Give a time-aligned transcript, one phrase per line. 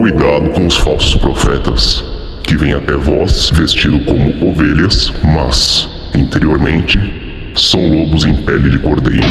[0.00, 2.02] Cuidado com os falsos profetas,
[2.42, 6.98] que vêm até vós vestido como ovelhas, mas, interiormente,
[7.54, 9.22] são lobos em pele de cordeiro.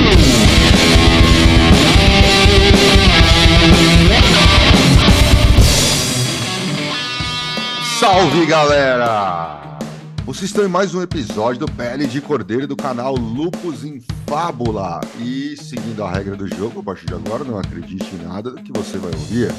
[7.99, 9.79] Salve galera!
[10.23, 15.01] Vocês estão em mais um episódio do Pele de Cordeiro do canal Lupus em Fábula.
[15.19, 18.61] E seguindo a regra do jogo, a partir de agora, não acredite em nada do
[18.61, 19.51] que você vai ouvir.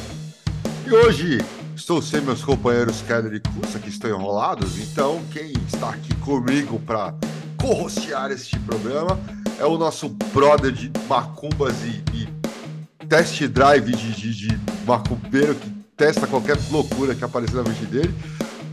[0.87, 1.39] E hoje
[1.77, 6.80] estou sem meus companheiros Keller e Cussa que estão enrolados, então quem está aqui comigo
[6.80, 7.15] para
[7.61, 9.19] corrocear este programa
[9.59, 15.70] é o nosso brother de macumbas e, e test drive de, de, de macumbeiro que
[15.97, 18.15] testa qualquer loucura que aparecer na mente dele.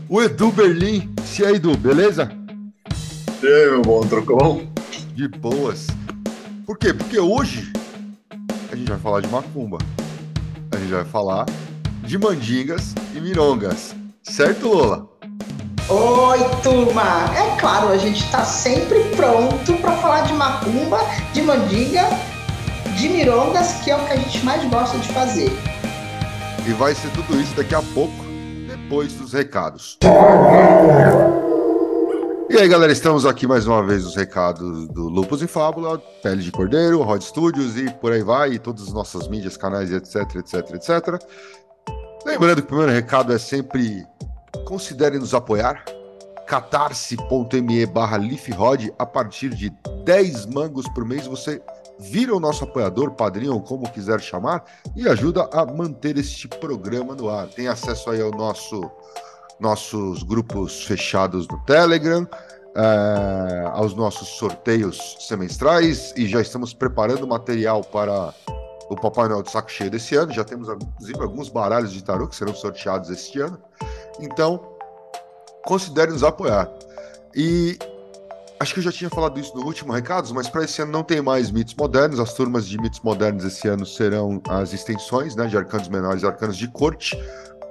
[0.08, 1.12] O Edu Berlim.
[1.24, 2.30] Se aí, Edu, beleza?
[3.42, 4.66] E aí, meu bom, trocou?
[5.14, 5.88] De boas.
[6.64, 6.94] Por quê?
[6.94, 7.70] Porque hoje
[8.72, 9.76] a gente vai falar de macumba.
[10.72, 11.44] A gente vai falar
[12.08, 13.94] de mandingas e mirongas.
[14.22, 15.06] Certo, Lola?
[15.90, 17.30] Oi, turma!
[17.36, 21.00] É claro, a gente está sempre pronto para falar de macumba,
[21.34, 22.04] de mandinga,
[22.96, 25.52] de mirongas, que é o que a gente mais gosta de fazer.
[26.66, 28.24] E vai ser tudo isso daqui a pouco,
[28.66, 29.98] depois dos recados.
[32.48, 36.42] E aí, galera, estamos aqui mais uma vez os recados do Lupus e Fábula, Pele
[36.42, 40.36] de Cordeiro, Rod Studios e por aí vai, e todas as nossas mídias, canais, etc,
[40.36, 41.22] etc, etc.
[42.28, 44.06] Lembrando que o primeiro recado é sempre
[44.66, 45.82] considere nos apoiar.
[46.46, 48.18] catarse.me barra
[48.98, 49.70] a partir de
[50.04, 51.62] 10 mangos por mês você
[51.98, 54.62] vira o nosso apoiador, padrinho como quiser chamar,
[54.94, 57.48] e ajuda a manter este programa no ar.
[57.48, 58.90] Tem acesso aí ao nosso
[59.58, 62.28] nossos grupos fechados no Telegram,
[62.76, 68.34] é, aos nossos sorteios semestrais e já estamos preparando material para
[68.88, 70.32] o Papai Noel de Saco Cheio desse ano.
[70.32, 73.58] Já temos, inclusive, alguns baralhos de tarô que serão sorteados este ano.
[74.20, 74.60] Então,
[75.64, 76.70] considere nos apoiar.
[77.34, 77.78] E
[78.58, 81.02] acho que eu já tinha falado isso no último recados, mas para esse ano não
[81.02, 82.18] tem mais mitos modernos.
[82.18, 86.26] As turmas de mitos modernos esse ano serão as extensões né, de arcanos menores e
[86.26, 87.16] arcanos de corte.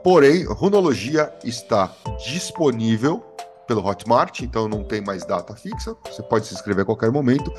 [0.03, 1.91] Porém, runologia está
[2.25, 3.23] disponível
[3.67, 5.93] pelo Hotmart, então não tem mais data fixa.
[6.05, 7.51] Você pode se inscrever a qualquer momento.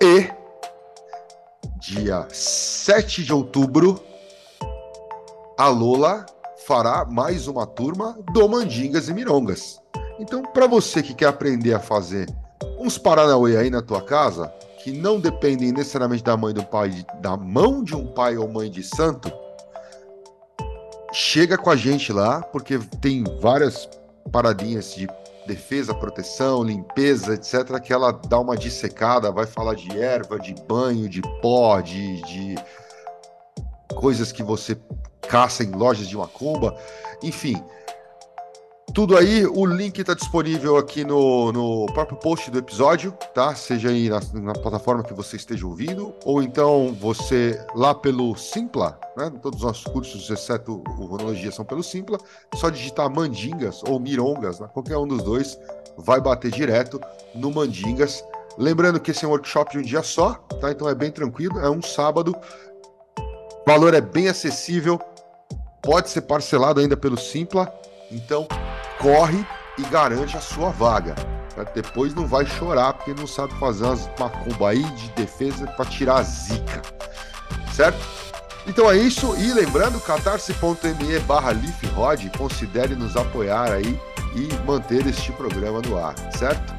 [0.00, 0.30] E
[1.78, 4.00] dia 7 de outubro,
[5.56, 6.26] a Lola
[6.66, 9.80] fará mais uma turma do Mandingas e Mirongas.
[10.18, 12.28] Então, para você que quer aprender a fazer
[12.80, 14.48] uns Paranauê aí na tua casa,
[14.82, 18.68] que não dependem necessariamente da mãe do pai, da mão de um pai ou mãe
[18.68, 19.32] de santo,
[21.12, 23.88] chega com a gente lá, porque tem várias
[24.32, 25.08] paradinhas de
[25.48, 31.08] defesa, proteção, limpeza, etc., que ela dá uma dissecada, vai falar de erva, de banho,
[31.08, 32.54] de pó, de, de
[33.96, 34.76] coisas que você
[35.26, 36.76] caça em lojas de macumba,
[37.22, 37.60] enfim.
[38.94, 43.54] Tudo aí, o link está disponível aqui no, no próprio post do episódio, tá?
[43.54, 48.98] Seja aí na, na, plataforma que você esteja ouvindo, ou então você lá pelo Simpla,
[49.16, 49.30] né?
[49.42, 52.18] Todos os nossos cursos, exceto o Runologia, são pelo Simpla.
[52.54, 54.68] Só digitar Mandingas ou Mirongas, né?
[54.72, 55.58] qualquer um dos dois,
[55.96, 57.00] vai bater direto
[57.34, 58.24] no Mandingas.
[58.56, 60.72] Lembrando que esse é um workshop de um dia só, tá?
[60.72, 62.34] Então é bem tranquilo, é um sábado.
[63.16, 64.98] O valor é bem acessível,
[65.82, 67.72] pode ser parcelado ainda pelo Simpla.
[68.10, 68.48] Então,
[68.98, 69.44] corre
[69.76, 71.14] e garante a sua vaga.
[71.74, 76.18] Depois não vai chorar porque não sabe fazer umas macumba aí de defesa para tirar
[76.18, 76.82] a zica.
[77.72, 77.98] Certo?
[78.66, 79.34] Então é isso.
[79.36, 83.98] E lembrando, catarse.me barra LeafRod, considere nos apoiar aí
[84.34, 86.74] e manter este programa no ar, certo?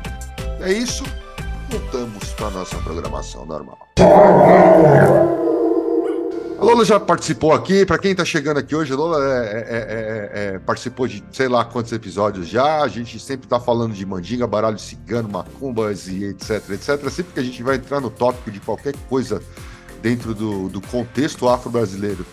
[0.62, 1.03] É isso.
[1.69, 3.78] Voltamos para nossa programação normal.
[6.59, 7.86] A Lola já participou aqui.
[7.86, 11.47] Para quem está chegando aqui hoje, a Lola é, é, é, é, participou de sei
[11.47, 12.81] lá quantos episódios já.
[12.81, 17.09] A gente sempre está falando de mandinga, baralho cigano, macumbas e etc, etc.
[17.09, 19.42] Sempre que a gente vai entrar no tópico de qualquer coisa
[20.02, 22.26] dentro do, do contexto afro-brasileiro,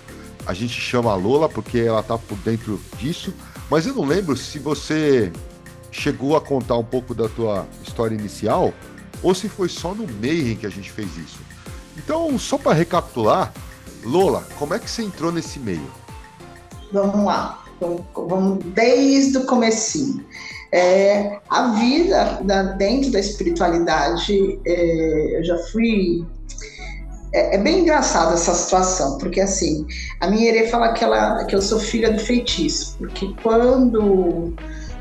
[0.45, 3.33] a gente chama a Lola porque ela está por dentro disso.
[3.71, 5.31] Mas eu não lembro se você
[5.93, 8.75] chegou a contar um pouco da tua história inicial
[9.23, 11.39] ou se foi só no Mayhem que a gente fez isso.
[11.97, 13.53] Então, só para recapitular,
[14.07, 15.91] Lola, como é que você entrou nesse meio?
[16.93, 17.65] Vamos lá,
[18.15, 20.25] vamos desde o comecinho.
[20.73, 26.25] É, a vida da, dentro da espiritualidade, é, eu já fui.
[27.33, 29.85] É, é, bem engraçada essa situação, porque assim,
[30.21, 34.55] a minha herê fala que, ela, que eu sou filha do feitiço, porque quando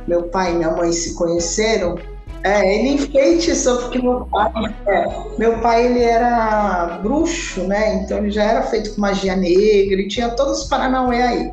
[0.07, 1.97] meu pai e minha mãe se conheceram,
[2.45, 4.51] É, ele enfeitiçou, porque meu pai,
[4.85, 5.05] é,
[5.39, 7.95] meu pai ele era bruxo, né?
[7.95, 11.51] Então ele já era feito com magia negra, ele tinha todos os Paranauê aí.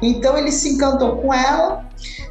[0.00, 1.84] Então ele se encantou com ela,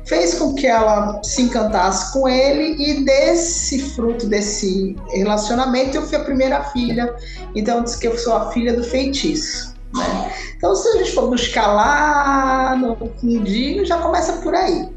[0.06, 6.18] fez com que ela se encantasse com ele, e desse fruto desse relacionamento eu fui
[6.18, 7.14] a primeira filha.
[7.54, 9.76] Então diz que eu sou a filha do feitiço.
[9.94, 10.32] Né?
[10.56, 14.88] Então, se a gente for buscar lá no fundinho, já começa por aí.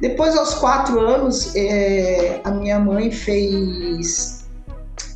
[0.00, 4.46] Depois, aos quatro anos, é, a minha mãe fez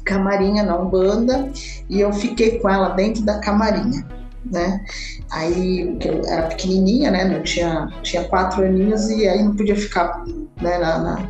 [0.05, 1.51] camarinha na Umbanda
[1.89, 4.07] e eu fiquei com ela dentro da camarinha,
[4.45, 4.85] né?
[5.31, 7.25] Aí, eu era pequenininha, né?
[7.25, 10.25] Não tinha, tinha quatro aninhos e aí não podia ficar
[10.61, 11.29] né, na, na,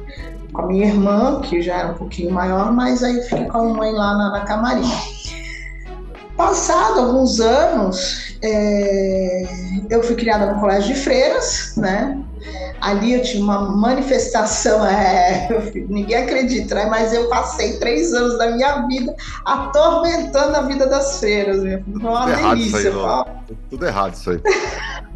[0.52, 3.64] com a minha irmã, que já era um pouquinho maior, mas aí fiquei com a
[3.75, 4.96] mãe lá na, na camarinha.
[6.37, 9.44] Passado alguns anos, é,
[9.90, 12.19] eu fui criada no colégio de freiras, né?
[12.82, 15.49] Ali eu tive uma manifestação, é,
[15.88, 16.87] ninguém acredita, né?
[16.87, 19.14] mas eu passei três anos da minha vida
[19.44, 21.62] atormentando a vida das freiras.
[21.62, 22.79] Foi uma Tudo errado delícia.
[22.79, 23.44] aí, Lola.
[23.70, 24.40] Tudo errado isso aí.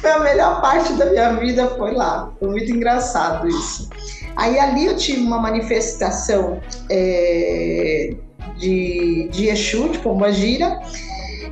[0.00, 2.32] Foi a melhor parte da minha vida, foi lá.
[2.40, 3.88] Foi muito engraçado isso.
[4.34, 6.60] Aí ali eu tive uma manifestação
[6.90, 8.14] é,
[8.56, 10.80] de, de Exu, de Pombagira,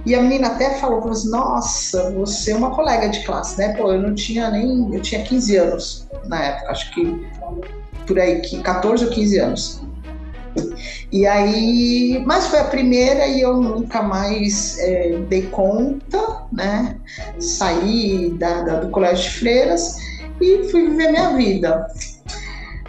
[0.07, 3.75] e a menina até falou, falou assim, nossa, você é uma colega de classe, né?
[3.77, 7.27] Pô, eu não tinha nem, eu tinha 15 anos na época, acho que
[8.07, 9.81] por aí, que 14 ou 15 anos.
[11.13, 16.19] E aí, mas foi a primeira e eu nunca mais é, dei conta,
[16.53, 16.97] né?
[17.39, 19.97] Saí da, da- do colégio de freiras
[20.41, 21.87] e fui viver minha vida.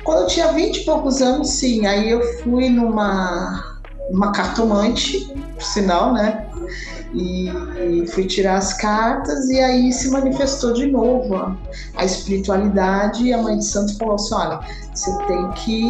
[0.03, 3.79] Quando eu tinha 20 e poucos anos, sim, aí eu fui numa,
[4.09, 6.49] numa cartomante, por sinal, né?
[7.13, 11.57] E fui tirar as cartas e aí se manifestou de novo a,
[11.95, 14.59] a espiritualidade e a mãe de santo falou assim, olha,
[14.94, 15.83] você tem que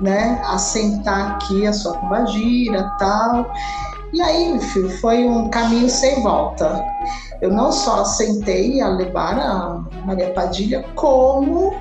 [0.00, 3.52] né, assentar aqui a sua cubagira tal.
[4.12, 6.84] E aí, filho, foi um caminho sem volta.
[7.40, 11.74] Eu não só assentei a levar a Maria Padilha, como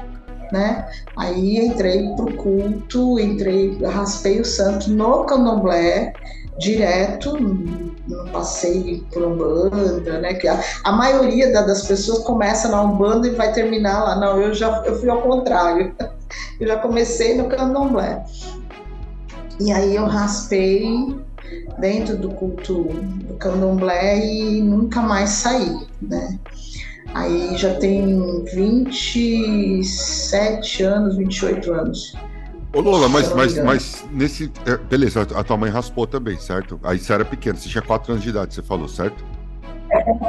[0.53, 0.87] né?
[1.17, 6.13] Aí entrei pro culto, entrei, raspei o santo no candomblé,
[6.59, 7.35] direto,
[8.07, 10.33] não passei por Umbanda, né?
[10.33, 14.15] Que a, a maioria da- das pessoas começa na Umbanda e vai terminar lá.
[14.17, 15.93] Não, eu já eu fui ao contrário.
[16.59, 18.25] Eu já comecei no candomblé.
[19.59, 21.15] E aí eu raspei
[21.77, 26.39] dentro do culto do candomblé e nunca mais saí, né?
[27.13, 32.15] Aí já tem 27 anos, 28 anos.
[32.73, 34.51] Ô Lola, mas, não mas, mas nesse.
[34.65, 36.79] é, beleza, a tua mãe raspou também, certo?
[36.83, 39.23] Aí você era pequeno, você tinha 4 anos de idade, você falou, certo?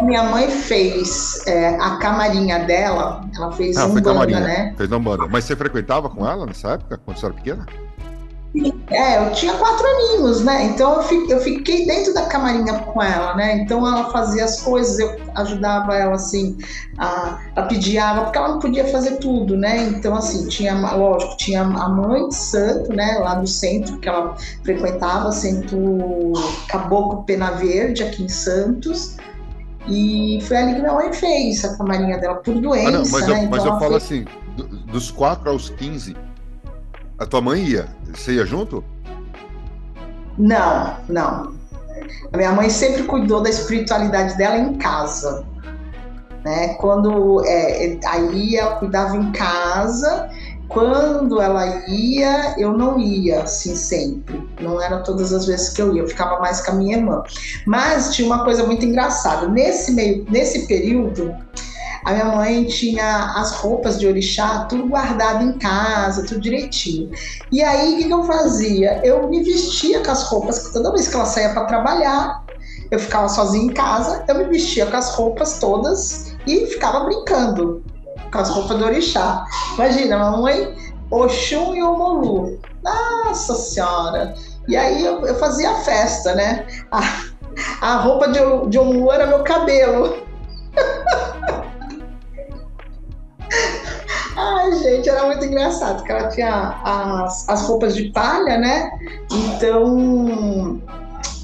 [0.03, 4.41] Minha mãe fez é, a camarinha dela, ela fez Ah, um banda, camarinha.
[4.41, 4.75] né?
[4.77, 5.27] Fez na banda.
[5.27, 7.67] Mas você frequentava com ela nessa época, quando você era pequena?
[8.91, 10.67] É, eu tinha quatro aninhos, né?
[10.67, 13.57] Então eu fi- eu fiquei dentro da camarinha com ela, né?
[13.59, 16.57] Então ela fazia as coisas, eu ajudava ela assim
[16.97, 19.79] a, a pedir água, porque ela não podia fazer tudo, né?
[19.89, 23.19] Então assim, tinha, lógico, tinha a mãe de santo, né?
[23.19, 26.33] Lá do centro que ela frequentava, centro
[26.69, 29.17] Caboclo Pena Verde, aqui em Santos.
[29.89, 33.29] E foi ali que minha mãe fez a camarinha dela, por doença, Ah, não, mas
[33.29, 33.49] eu, né?
[33.51, 34.25] mas Então eu ela falo fez- assim,
[34.57, 36.17] do- dos 4 aos 15,
[37.19, 37.89] a tua mãe ia?
[38.15, 38.83] Você ia junto?
[40.39, 41.55] Não, não.
[42.33, 45.45] A minha mãe sempre cuidou da espiritualidade dela em casa.
[46.45, 46.75] Né?
[46.75, 50.31] Quando é, aí ela cuidava em casa,
[50.69, 54.47] quando ela ia, eu não ia, assim, sempre.
[54.61, 57.23] Não era todas as vezes que eu ia, eu ficava mais com a minha irmã.
[57.67, 59.49] Mas tinha uma coisa muito engraçada.
[59.49, 61.35] Nesse meio, nesse período,
[62.05, 67.11] a minha mãe tinha as roupas de orixá tudo guardado em casa, tudo direitinho.
[67.51, 69.01] E aí, o que, eu fazia?
[69.03, 72.45] Eu me vestia com as roupas, toda vez que ela saía para trabalhar,
[72.91, 77.83] eu ficava sozinha em casa, eu me vestia com as roupas todas e ficava brincando
[78.31, 79.43] com as roupas do orixá.
[79.75, 80.77] Imagina, mamãe,
[81.11, 82.61] Oxum e Omolu.
[82.83, 84.35] Nossa Senhora!
[84.69, 86.67] E aí eu, eu fazia a festa, né?
[86.91, 87.01] A,
[87.81, 90.23] a roupa de, de Omolu era meu cabelo.
[94.45, 98.91] Ai, gente, era muito engraçado, porque ela tinha as, as roupas de palha, né?
[99.33, 100.81] Então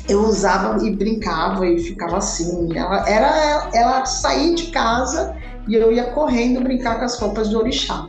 [0.06, 2.76] eu usava e brincava e ficava assim.
[2.76, 5.34] Ela, era, ela saía de casa
[5.66, 8.06] e eu ia correndo brincar com as roupas do orixá.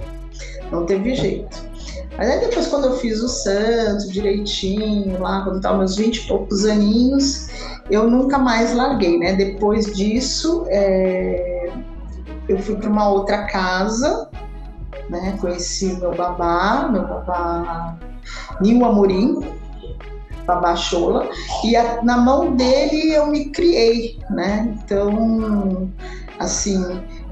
[0.71, 1.71] Não teve jeito.
[2.17, 6.17] Mas aí depois, quando eu fiz o santo direitinho, lá, quando eu tava meus 20
[6.17, 7.47] e poucos aninhos,
[7.89, 9.33] eu nunca mais larguei, né?
[9.35, 11.71] Depois disso, é,
[12.49, 14.29] eu fui para uma outra casa
[15.11, 15.37] né?
[15.39, 17.97] Conheci meu babá, meu babá
[18.61, 19.41] Nil Amorim,
[20.47, 21.29] babá Chola,
[21.65, 24.73] e a, na mão dele eu me criei, né?
[24.83, 25.91] Então,
[26.39, 26.81] assim,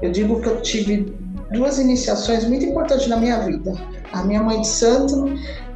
[0.02, 1.16] eu digo que eu tive
[1.50, 3.72] duas iniciações muito importantes na minha vida.
[4.12, 5.24] A minha mãe de santo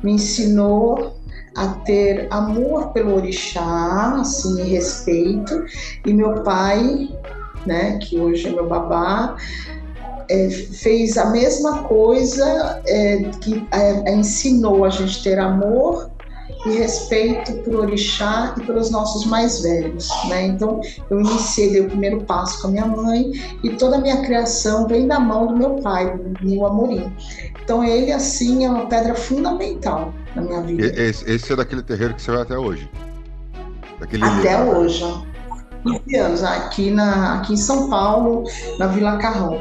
[0.03, 1.17] me ensinou
[1.57, 5.65] a ter amor pelo orixá, assim, respeito,
[6.05, 7.09] e meu pai,
[7.65, 9.37] né, que hoje é meu babá,
[10.29, 16.11] é, fez a mesma coisa, é, que é, ensinou a gente ter amor
[16.67, 20.47] e respeito por orixá e pelos nossos mais velhos, né?
[20.47, 24.23] Então, eu iniciei, dei o primeiro passo com a minha mãe e toda a minha
[24.23, 27.13] criação vem da mão do meu pai, Nil Amorim.
[27.63, 30.87] Então, ele, assim, é uma pedra fundamental na minha vida.
[31.01, 32.89] Esse, esse é daquele terreiro que você vai até hoje?
[34.01, 34.79] Daquele até livro.
[34.79, 35.34] hoje.
[35.85, 38.45] 15 anos, aqui, na, aqui em São Paulo,
[38.79, 39.61] na Vila Carrão.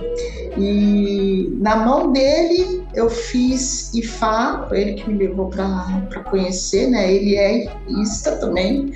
[0.57, 7.11] E na mão dele eu fiz IFA, ele que me levou para conhecer, né?
[7.11, 8.93] Ele é ISTA também.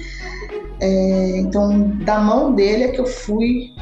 [0.79, 3.73] É, então, da mão dele é que eu fui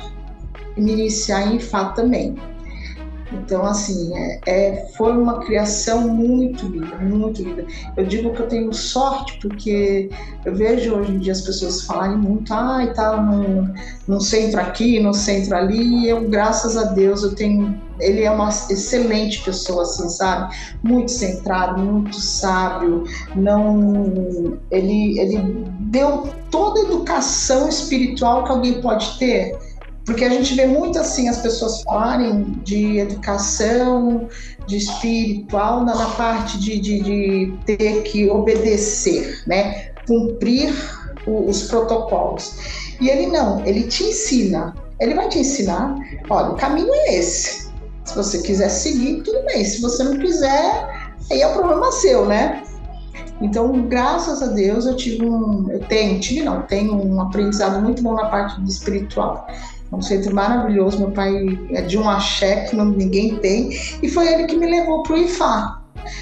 [0.78, 2.36] me iniciar em IFA também.
[3.32, 7.65] Então, assim, é, é, foi uma criação muito linda, muito linda.
[7.98, 10.10] Eu digo que eu tenho sorte porque
[10.46, 13.67] eu vejo hoje em dia as pessoas falarem muito, ah, e tá no,
[14.08, 17.84] no centro aqui, no centro ali, e eu, graças a Deus, eu tenho.
[18.00, 20.53] Ele é uma excelente pessoa, assim, sabe?
[20.84, 23.05] Muito centrado, muito sábio.
[23.34, 29.58] Não, ele, ele deu toda a educação espiritual que alguém pode ter
[30.05, 34.29] porque a gente vê muito assim as pessoas falarem de educação,
[34.67, 39.89] de espiritual, na, na parte de, de, de, ter que obedecer, né?
[40.07, 40.74] cumprir
[41.25, 42.55] o, os protocolos.
[43.01, 44.75] E ele não, ele te ensina.
[45.00, 45.95] Ele vai te ensinar,
[46.29, 47.65] olha, o caminho é esse.
[48.05, 49.65] Se você quiser seguir, tudo bem.
[49.65, 52.63] Se você não quiser, aí é o problema seu, né?
[53.41, 58.01] Então, graças a Deus, eu tive um, eu tenho, tive não, tenho um aprendizado muito
[58.01, 59.45] bom na parte espiritual
[59.96, 61.00] um centro maravilhoso.
[61.00, 61.34] Meu pai
[61.72, 63.70] é de um axé que não, ninguém tem,
[64.02, 65.82] e foi ele que me levou para o IFA.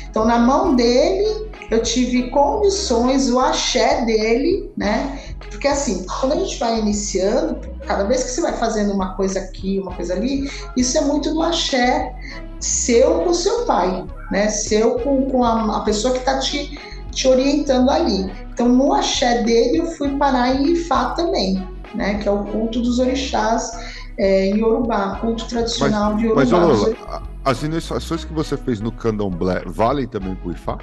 [0.09, 5.19] Então, na mão dele, eu tive condições, o axé dele, né?
[5.49, 9.39] Porque assim, quando a gente vai iniciando, cada vez que você vai fazendo uma coisa
[9.39, 12.13] aqui, uma coisa ali, isso é muito do axé
[12.59, 14.49] seu com seu pai, né?
[14.49, 16.79] Seu com, com a, a pessoa que está te,
[17.11, 18.31] te orientando ali.
[18.53, 22.81] Então, no axé dele, eu fui parar em Ifá também né, que é o culto
[22.81, 23.71] dos orixás
[24.17, 26.41] é, em Yorubá, culto tradicional mas, de Yorubá.
[26.41, 30.77] Mas, Lola, as iniciações que você fez no candomblé valem também para o Ifá?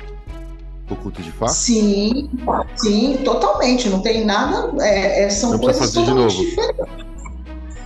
[0.90, 1.48] O culto de Ifá?
[1.48, 2.28] Sim,
[2.76, 3.88] sim, totalmente.
[3.88, 4.72] Não tem nada.
[4.84, 7.10] É, é são não coisas totalmente diferentes.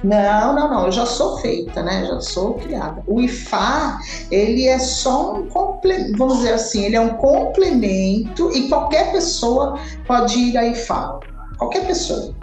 [0.04, 0.86] Não, não, não.
[0.86, 2.04] Eu já sou feita, né?
[2.06, 3.02] Já sou criada.
[3.06, 3.98] O IFA,
[4.30, 9.78] ele é só um complemento, vamos dizer assim, ele é um complemento e qualquer pessoa
[10.06, 11.20] pode ir a IFA.
[11.58, 12.34] Qualquer pessoa.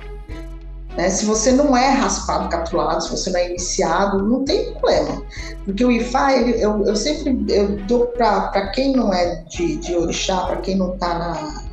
[0.98, 1.10] Né?
[1.10, 5.24] Se você não é raspado, capturado, se você não é iniciado, não tem problema.
[5.66, 9.96] Porque o IFA, ele, eu, eu sempre eu dou para quem não é de, de
[9.96, 11.64] orixá, para quem não está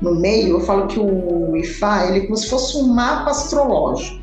[0.00, 4.15] no meio, eu falo que o IFA ele é como se fosse um mapa astrológico.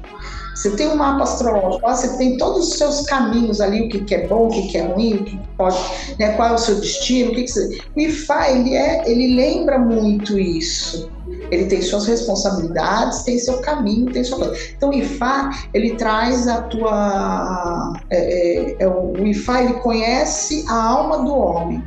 [0.54, 4.28] Você tem um mapa astrológico, você tem todos os seus caminhos ali, o que, é
[4.28, 5.78] bom, o que, que é ruim, o que pode,
[6.20, 7.82] né, qual é o seu destino, o que, que você...
[7.96, 11.12] O IFA, ele, é, ele lembra muito isso.
[11.50, 14.56] Ele tem suas responsabilidades, tem seu caminho, tem sua coisa.
[14.78, 17.94] Então o IFA, ele traz a tua...
[18.10, 21.84] É, é, é, o IFA, ele conhece a alma do homem,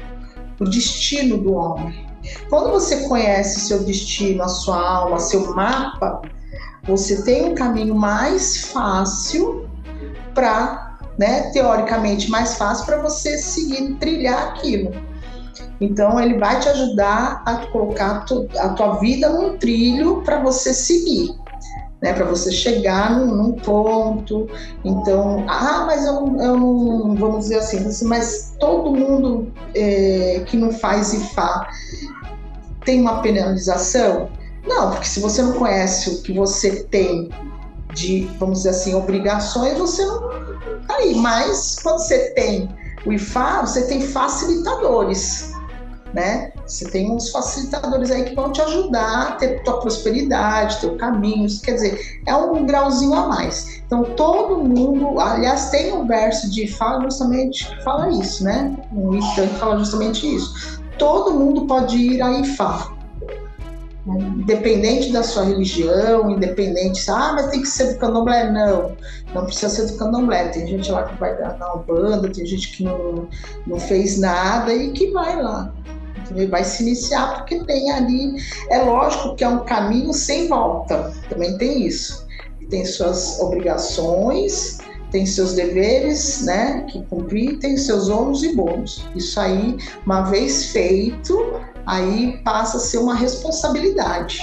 [0.60, 2.06] o destino do homem.
[2.48, 6.22] Quando você conhece seu destino, a sua alma, seu mapa,
[6.86, 9.68] você tem um caminho mais fácil
[10.34, 14.92] para, né, teoricamente mais fácil para você seguir, trilhar aquilo.
[15.80, 18.24] Então ele vai te ajudar a colocar
[18.58, 21.34] a tua vida num trilho para você seguir.
[22.02, 24.46] Né, para você chegar num, num, ponto.
[24.84, 30.70] Então, ah, mas eu, eu não, vamos dizer assim, mas todo mundo é, que não
[30.70, 31.66] faz IFA
[32.84, 34.28] tem uma penalização?
[34.66, 37.30] Não, porque se você não conhece o que você tem
[37.94, 40.28] de, vamos dizer assim, obrigações, você não
[40.86, 41.14] tá aí.
[41.14, 42.68] Mas quando você tem
[43.04, 45.52] o IFA, você tem facilitadores,
[46.12, 46.52] né?
[46.66, 51.46] Você tem uns facilitadores aí que vão te ajudar a ter tua prosperidade, teu caminho,
[51.62, 53.80] quer dizer, é um grauzinho a mais.
[53.86, 58.76] Então todo mundo, aliás, tem um verso de IFA justamente que fala isso, né?
[58.92, 60.82] Um Itan fala justamente isso.
[60.98, 62.95] Todo mundo pode ir a IFA,
[64.06, 68.52] Independente da sua religião, independente, ah, mas tem que ser do candomblé.
[68.52, 68.96] Não,
[69.34, 70.48] não precisa ser do candomblé.
[70.48, 73.28] Tem gente lá que vai dar na banda, tem gente que não,
[73.66, 75.72] não fez nada e que vai lá.
[76.18, 76.48] Entendeu?
[76.48, 78.36] Vai se iniciar porque tem ali.
[78.70, 82.24] É lógico que é um caminho sem volta, também tem isso.
[82.70, 84.78] Tem suas obrigações,
[85.10, 89.04] tem seus deveres, né, que cumprir, tem seus ônus e bônus.
[89.14, 94.40] Isso aí, uma vez feito, aí passa a ser uma responsabilidade.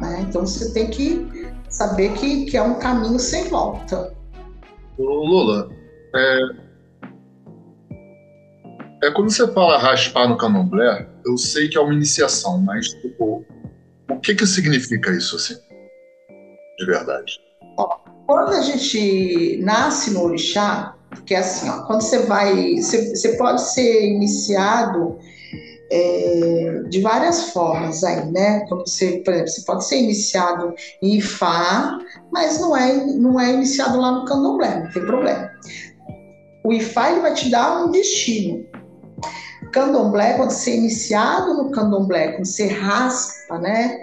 [0.00, 0.24] Né?
[0.28, 4.14] Então você tem que saber que, que é um caminho sem volta.
[4.98, 5.68] Lula,
[6.14, 6.40] é,
[9.04, 13.44] é quando você fala raspar no candomblé, eu sei que é uma iniciação, mas tipo,
[14.10, 15.56] o que que significa isso assim,
[16.78, 17.38] de verdade?
[17.76, 23.36] Ó, quando a gente nasce no orixá, porque assim, ó, quando você vai, você, você
[23.36, 25.18] pode ser iniciado
[25.90, 28.64] é, de várias formas aí, né?
[28.68, 31.98] Quando você, por exemplo, você pode ser iniciado em Ifá,
[32.32, 35.50] mas não é, não é iniciado lá no candomblé, não tem problema.
[36.64, 38.64] O Ifá ele vai te dar um destino.
[39.72, 43.98] Candomblé, quando você é iniciado no candomblé, quando você raspa, né?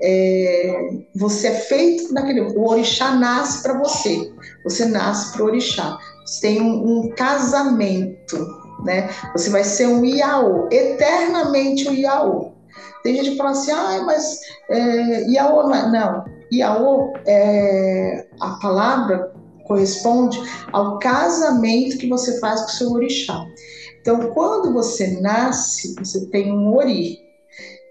[0.00, 2.40] É, você é feito naquele.
[2.40, 4.32] O orixá nasce para você.
[4.64, 5.98] Você nasce para o orixá.
[6.24, 9.10] Você tem um, um casamento né?
[9.32, 12.52] Você vai ser um Iaô, eternamente um Iaô.
[13.02, 15.90] Tem gente que fala assim, ah, mas é, Iaô não é.
[15.90, 19.32] Não, Iaô, é, a palavra
[19.66, 20.40] corresponde
[20.72, 23.44] ao casamento que você faz com o seu orixá.
[24.00, 27.18] Então, quando você nasce, você tem um ori.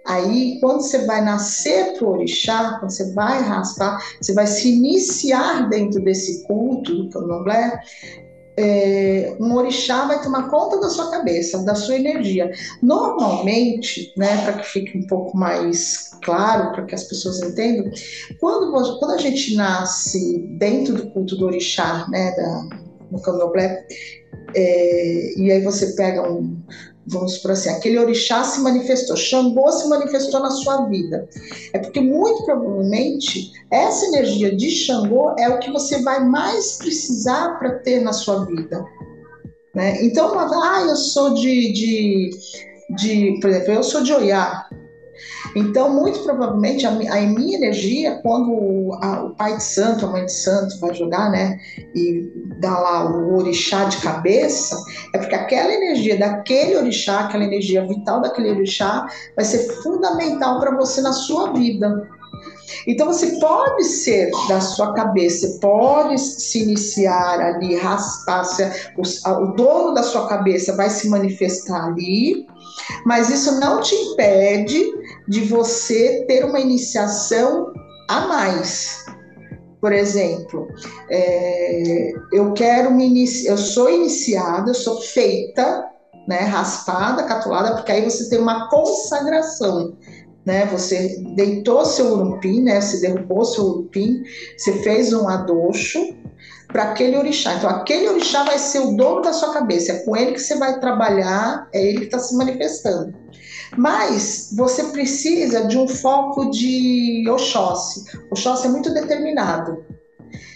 [0.07, 4.73] Aí, quando você vai nascer para o orixá, quando você vai raspar, você vai se
[4.73, 7.77] iniciar dentro desse culto do candomblé,
[8.57, 12.51] é, um orixá vai tomar conta da sua cabeça, da sua energia.
[12.81, 17.91] Normalmente, né, para que fique um pouco mais claro, para que as pessoas entendam,
[18.39, 22.67] quando, quando a gente nasce dentro do culto do orixá, né, da,
[23.11, 23.85] no candomblé,
[24.55, 26.59] é, e aí você pega um,
[27.07, 31.27] vamos por assim, aquele orixá se manifestou, Xangô se manifestou na sua vida.
[31.73, 37.57] É porque muito provavelmente essa energia de Xangô é o que você vai mais precisar
[37.57, 38.85] para ter na sua vida.
[39.73, 40.03] Né?
[40.03, 42.29] Então, ah, eu sou de, de,
[42.97, 44.66] de, por exemplo, eu sou de Oiá,
[45.57, 50.25] então, muito provavelmente, a, a minha energia, quando a, o pai de santo, a mãe
[50.25, 51.59] de santo vai jogar, né,
[51.95, 54.77] e dá lá o orixá de cabeça,
[55.13, 60.75] é porque aquela energia daquele orixá, aquela energia vital daquele orixá, vai ser fundamental para
[60.75, 62.07] você na sua vida.
[62.85, 68.43] Então você pode ser da sua cabeça, pode se iniciar ali, raspar,
[68.97, 69.01] o,
[69.43, 72.45] o dono da sua cabeça vai se manifestar ali,
[73.05, 74.85] mas isso não te impede
[75.27, 77.73] de você ter uma iniciação
[78.09, 79.05] a mais.
[79.79, 80.67] Por exemplo,
[81.09, 85.85] é, eu quero me iniciar, eu sou iniciada, eu sou feita,
[86.27, 89.95] né, raspada, catulada, porque aí você tem uma consagração
[90.47, 90.65] né?
[90.67, 92.79] Você deitou seu urupim, né?
[92.79, 94.23] Você derrubou seu urupim,
[94.57, 96.15] você fez um adocho
[96.69, 97.55] para aquele orixá.
[97.55, 100.55] Então, aquele orixá vai ser o dono da sua cabeça, é com ele que você
[100.55, 103.13] vai trabalhar, é ele que está se manifestando.
[103.75, 108.03] Mas você precisa de um foco de Oxóssi.
[108.31, 109.85] Oxóssi é muito determinado.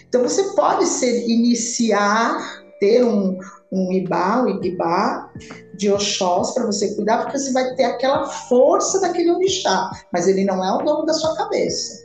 [0.08, 3.38] Então, você pode ser iniciar, ter um,
[3.72, 5.32] um Ibá, um Igibá,
[5.74, 10.44] de Oxós para você cuidar, porque você vai ter aquela força daquele orixá, mas ele
[10.44, 12.01] não é o dono da sua cabeça.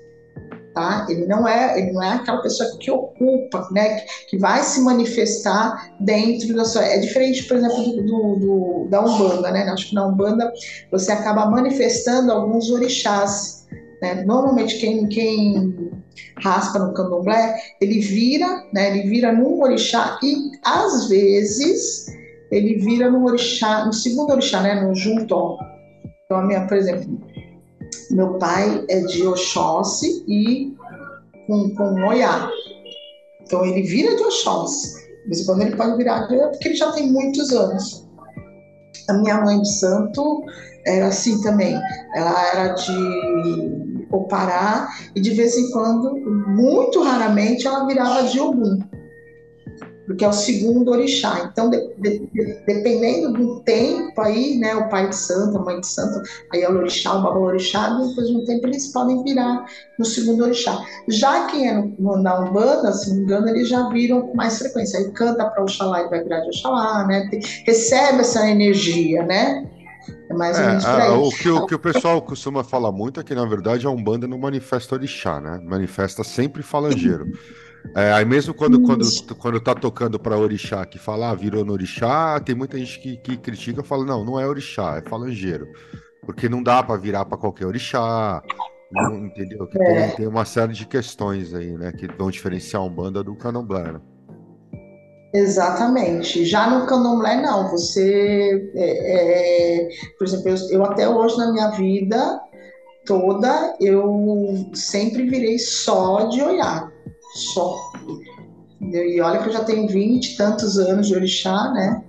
[0.78, 1.08] Tá?
[1.10, 5.92] Ele não é, ele não é aquela pessoa que ocupa, né, que, vai se manifestar
[6.00, 6.86] dentro da sua.
[6.86, 9.64] É diferente, por exemplo, do, do, do, da umbanda, né?
[9.64, 10.54] Acho que na umbanda
[10.92, 13.66] você acaba manifestando alguns orixás.
[14.04, 14.24] Né?
[14.24, 15.92] Normalmente quem, quem
[16.44, 18.92] raspa no candomblé, ele vira, né?
[18.92, 22.06] Ele vira num orixá e às vezes
[22.52, 25.58] ele vira no orixá, no segundo orixá, né, no Juntó.
[26.26, 27.20] Então, a minha, por exemplo,
[28.12, 30.76] meu pai é de Oxóssi e
[31.46, 32.50] com, com Oiá.
[33.42, 35.08] Então, ele vira de Oxóssi.
[35.24, 38.08] De vez em quando ele pode virar, porque ele já tem muitos anos.
[39.10, 40.44] A minha mãe de santo
[40.86, 41.80] era assim também.
[42.16, 46.16] Ela era de Opará e de vez em quando,
[46.56, 48.80] muito raramente, ela virava de Ogum
[50.08, 51.50] porque é o segundo orixá.
[51.52, 55.82] Então, de, de, de, dependendo do tempo aí, né, o pai de santo, a mãe
[55.82, 59.66] de santo, aí é o orixá, o babalorixá, depois de um tempo eles podem virar
[60.00, 60.82] no segundo orixá.
[61.10, 64.36] Já quem é no, no, na Umbanda, se não me engano, eles já viram com
[64.36, 64.98] mais frequência.
[64.98, 69.68] Aí canta para Oxalá e vai virar de Oxalá, né, Tem, recebe essa energia, né?
[70.30, 71.10] É mais ou menos é, por aí.
[71.10, 74.26] O que, o que o pessoal costuma falar muito é que, na verdade, a Umbanda
[74.26, 75.60] não manifesta orixá, né?
[75.62, 77.28] Manifesta sempre falangeiro.
[77.96, 79.06] É, aí mesmo quando, quando,
[79.38, 83.18] quando tá tocando para orixá, que fala, ah, virou no orixá, tem muita gente que,
[83.18, 85.68] que critica e fala, não, não é orixá, é falangeiro.
[86.26, 88.42] Porque não dá para virar para qualquer orixá,
[88.92, 89.68] não, entendeu?
[89.68, 90.08] Que é.
[90.08, 93.94] tem, tem, uma série de questões aí, né, que vão diferenciar a Umbanda do Candomblé,
[93.94, 94.02] né?
[95.34, 96.46] Exatamente.
[96.46, 97.70] Já no candomblé, não.
[97.70, 102.42] Você, é, é, por exemplo, eu, eu, até hoje na minha vida
[103.06, 106.92] toda, eu sempre virei só de olhar.
[107.38, 107.92] Só.
[108.82, 112.04] E olha que eu já tenho vinte e tantos anos de orixá, né?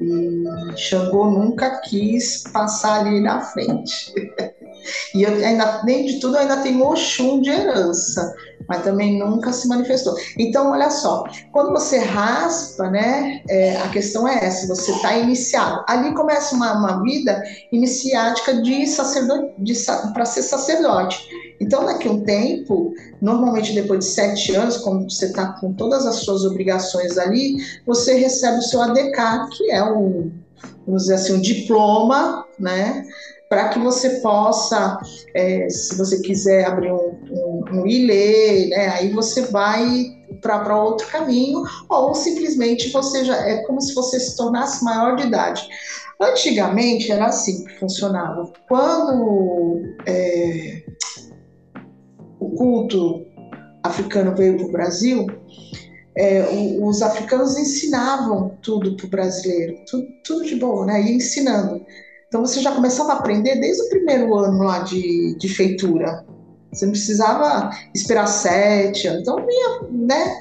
[0.00, 4.12] E Xangô nunca quis passar ali na frente.
[5.14, 8.34] e eu ainda, nem de tudo, ainda tenho Oxum de herança
[8.68, 10.14] mas também nunca se manifestou.
[10.38, 15.84] Então, olha só, quando você raspa, né, é, a questão é essa, você está iniciado.
[15.88, 19.52] Ali começa uma, uma vida iniciática de sacerdote,
[20.12, 21.18] para ser sacerdote.
[21.60, 26.06] Então, daqui a um tempo, normalmente depois de sete anos, quando você está com todas
[26.06, 30.32] as suas obrigações ali, você recebe o seu ADK, que é um,
[30.86, 33.04] vamos dizer assim, um diploma, né,
[33.48, 34.98] para que você possa,
[35.34, 41.06] é, se você quiser abrir um, um, um ILE, né, aí você vai para outro
[41.08, 45.68] caminho, ou simplesmente você já é como se você se tornasse maior de idade.
[46.20, 48.52] Antigamente era assim que funcionava.
[48.68, 50.82] Quando é,
[52.46, 53.26] o culto
[53.82, 55.26] africano veio para o Brasil,
[56.16, 56.44] é,
[56.80, 61.00] os africanos ensinavam tudo para o brasileiro, tudo, tudo de bom, né?
[61.00, 61.84] E ensinando.
[62.28, 66.24] Então você já começava a aprender desde o primeiro ano lá de, de feitura.
[66.72, 69.22] Você não precisava esperar sete anos.
[69.22, 70.34] Então, vinha, né?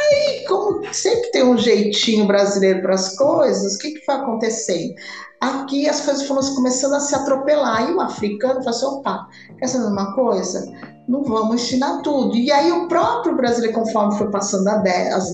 [0.00, 4.94] Aí, como sempre tem um jeitinho brasileiro para as coisas, o que, que foi acontecendo?
[5.44, 7.90] Aqui as coisas foram começando a se atropelar.
[7.90, 9.28] E o africano falou assim: opa,
[9.58, 10.72] quer saber uma coisa?
[11.06, 12.34] Não vamos ensinar tudo.
[12.34, 14.82] E aí, o próprio brasileiro, conforme foi passando as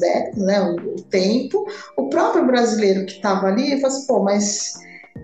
[0.00, 1.64] décadas, né, o, tempo,
[1.96, 4.74] o próprio brasileiro que estava ali, falou assim: pô, mas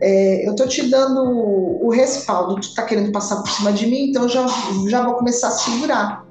[0.00, 1.20] é, eu estou te dando
[1.84, 4.46] o respaldo, tu está querendo passar por cima de mim, então já,
[4.88, 6.24] já vou começar a segurar.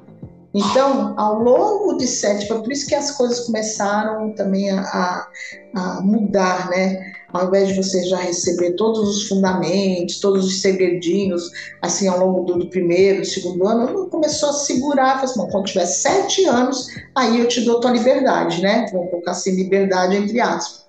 [0.54, 5.28] Então, ao longo de sete, por isso que as coisas começaram também a,
[5.76, 7.12] a, mudar, né?
[7.36, 12.44] Ao invés de você já receber todos os fundamentos, todos os segredinhos, assim, ao longo
[12.46, 16.46] do, do primeiro, do segundo ano, começou a segurar, falou assim, bom, quando tiver sete
[16.46, 18.86] anos, aí eu te dou tua liberdade, né?
[18.92, 20.86] Vamos colocar assim, liberdade entre aspas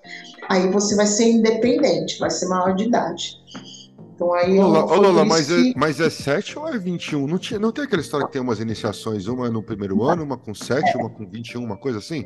[0.49, 3.37] aí você vai ser independente, vai ser maior de idade.
[4.15, 5.71] Então aí Lola, ô, Lola mas, é, que...
[5.71, 7.27] é, mas é 7 ou é 21?
[7.27, 10.39] Não, tinha, não tem aquela história que tem umas iniciações, uma no primeiro ano, uma
[10.39, 10.97] com 7, é.
[10.97, 12.25] uma com 21, uma coisa assim?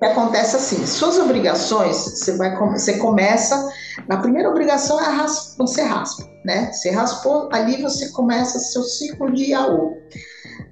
[0.00, 3.70] Que acontece assim, suas obrigações, você vai você começa,
[4.08, 6.72] a primeira obrigação é raspa, você raspa, né?
[6.72, 9.98] Você raspou, ali você começa seu ciclo de Iaô.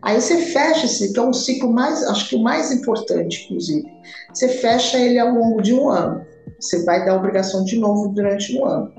[0.00, 3.86] Aí você fecha esse, que é um ciclo mais, acho que o mais importante, inclusive.
[4.32, 6.24] Você fecha ele ao longo de um ano.
[6.58, 8.90] Você vai dar obrigação de novo durante um ano.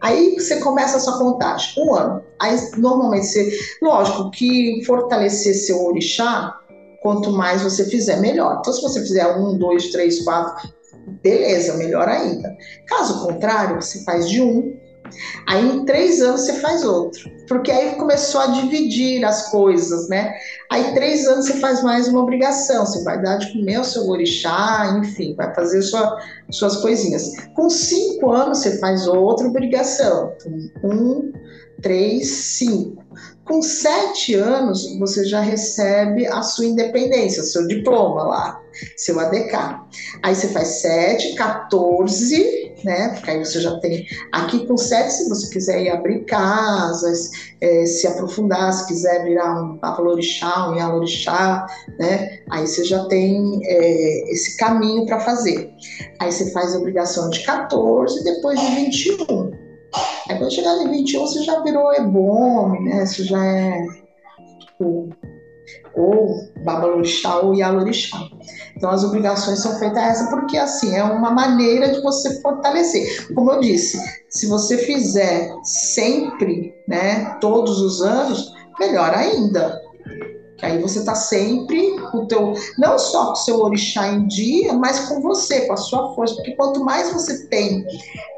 [0.00, 2.22] Aí você começa a sua contagem, um ano.
[2.40, 6.54] Aí normalmente você, lógico que fortalecer seu orixá,
[7.02, 8.58] quanto mais você fizer, melhor.
[8.60, 10.68] Então, se você fizer um, dois, três, quatro,
[11.22, 12.56] beleza, melhor ainda.
[12.86, 14.76] Caso contrário, você faz de um
[15.46, 20.34] Aí em três anos você faz outro, porque aí começou a dividir as coisas, né?
[20.70, 24.08] Aí três anos você faz mais uma obrigação, você vai dar de comer o seu
[24.08, 26.18] orixá, enfim, vai fazer sua,
[26.50, 27.30] suas coisinhas.
[27.54, 31.32] Com cinco anos você faz outra obrigação, então, um,
[31.80, 33.04] três, cinco.
[33.46, 38.60] Com sete anos, você já recebe a sua independência, seu diploma lá,
[38.96, 39.82] seu ADK.
[40.20, 43.10] Aí você faz sete, 14, né?
[43.10, 44.04] Porque aí você já tem.
[44.32, 47.30] Aqui com sete, se você quiser ir abrir casas,
[47.60, 51.66] é, se aprofundar, se quiser virar um papalorixá, um yalorixá,
[52.00, 52.40] né?
[52.50, 55.70] Aí você já tem é, esse caminho para fazer.
[56.20, 59.65] Aí você faz a obrigação de 14, depois de 21.
[60.28, 63.06] Aí quando chegar em 21, você já virou ebome, né?
[63.06, 63.86] Você já é
[64.60, 65.08] tipo,
[65.94, 68.18] ou babalorixá ou yalorixá.
[68.76, 73.34] Então as obrigações são feitas essa porque assim é uma maneira de você fortalecer.
[73.34, 79.80] Como eu disse, se você fizer sempre, né, todos os anos, melhor ainda.
[80.56, 84.26] Que aí você está sempre com o teu, não só com o seu orixá em
[84.26, 86.34] dia, mas com você, com a sua força.
[86.36, 87.84] Porque quanto mais você tem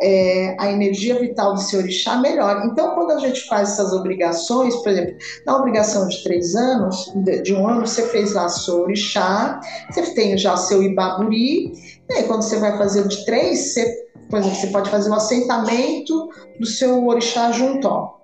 [0.02, 2.66] é, a energia vital do seu orixá, melhor.
[2.66, 5.14] Então, quando a gente faz essas obrigações, por exemplo,
[5.46, 10.37] na obrigação de três anos, de, um ano, você fez lá seu orixá, você tem
[10.37, 11.72] já seu ibaburi,
[12.09, 15.12] e aí quando você vai fazer de três, você por exemplo, você pode fazer o
[15.12, 16.28] um assentamento
[16.61, 18.17] do seu orixá juntó.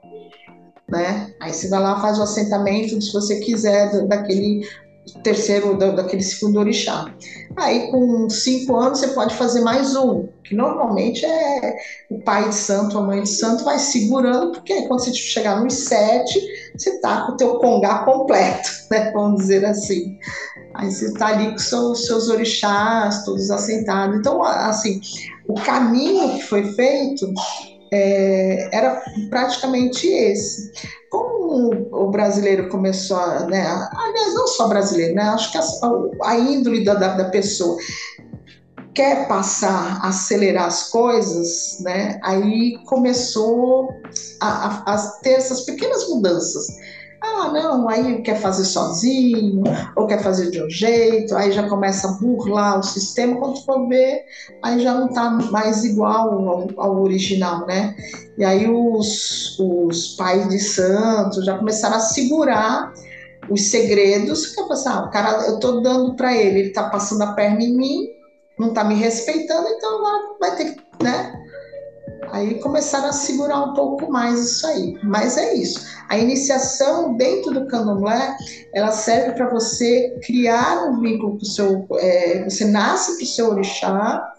[0.89, 1.33] Né?
[1.41, 4.67] Aí você vai lá faz o assentamento, se você quiser, daquele
[5.23, 7.15] terceiro, daquele segundo orixá.
[7.57, 11.77] Aí, com cinco anos, você pode fazer mais um, que normalmente é
[12.11, 15.75] o pai de santo, a mãe de santo, vai segurando, porque quando você chegar nos
[15.75, 16.41] sete,
[16.77, 19.11] você tá com o teu congá completo, né?
[19.13, 20.19] Vamos dizer assim.
[20.75, 24.19] Aí você está ali com seus, seus orixás, todos assentados.
[24.19, 25.01] Então, assim,
[25.47, 27.33] o caminho que foi feito
[27.95, 30.73] é, era praticamente esse.
[31.11, 33.65] Como o brasileiro começou a, né,
[33.97, 35.63] aliás, não só brasileiro, né, acho que a,
[36.25, 37.77] a índole da, da, pessoa
[38.93, 43.89] quer passar, acelerar as coisas, né, aí começou
[44.41, 46.67] a, a, a ter essas pequenas mudanças.
[47.27, 49.63] Ah, não, aí quer fazer sozinho,
[49.97, 53.89] ou quer fazer de um jeito, aí já começa a burlar o sistema, quando for
[53.89, 54.25] ver,
[54.63, 57.97] aí já não está mais igual ao, ao, original, né?
[58.37, 62.93] E aí os, os pais de santo já começaram a segurar
[63.49, 66.91] os segredos, que é passar, ah, o cara, eu estou dando para ele, ele está
[66.91, 68.07] passando a perna em mim,
[68.59, 71.44] não está me respeitando, então agora vai ter que, né?
[72.35, 74.99] Aí começaram a segurar um pouco mais isso aí.
[75.05, 75.87] Mas é isso.
[76.09, 78.37] A iniciação dentro do candomblé,
[78.75, 81.87] ela serve para você criar um vínculo com o seu.
[81.93, 84.35] É, você nasce para o seu orixá,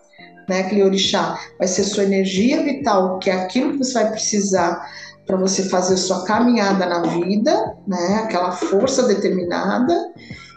[0.49, 0.59] né?
[0.59, 4.85] Aquele orixá vai ser sua energia vital, que é aquilo que você vai precisar
[5.25, 8.23] para você fazer sua caminhada na vida, né?
[8.25, 9.95] Aquela força determinada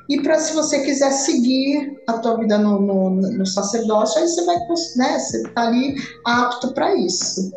[0.08, 4.44] e para se você quiser seguir a tua vida no, no, no sacerdócio, aí você
[4.44, 4.56] vai,
[4.96, 7.52] né, você está ali apto para isso.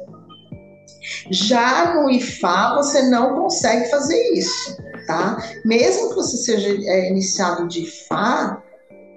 [1.30, 5.38] Já no IFA, você não consegue fazer isso, tá?
[5.66, 8.62] Mesmo que você seja é, iniciado de IFA,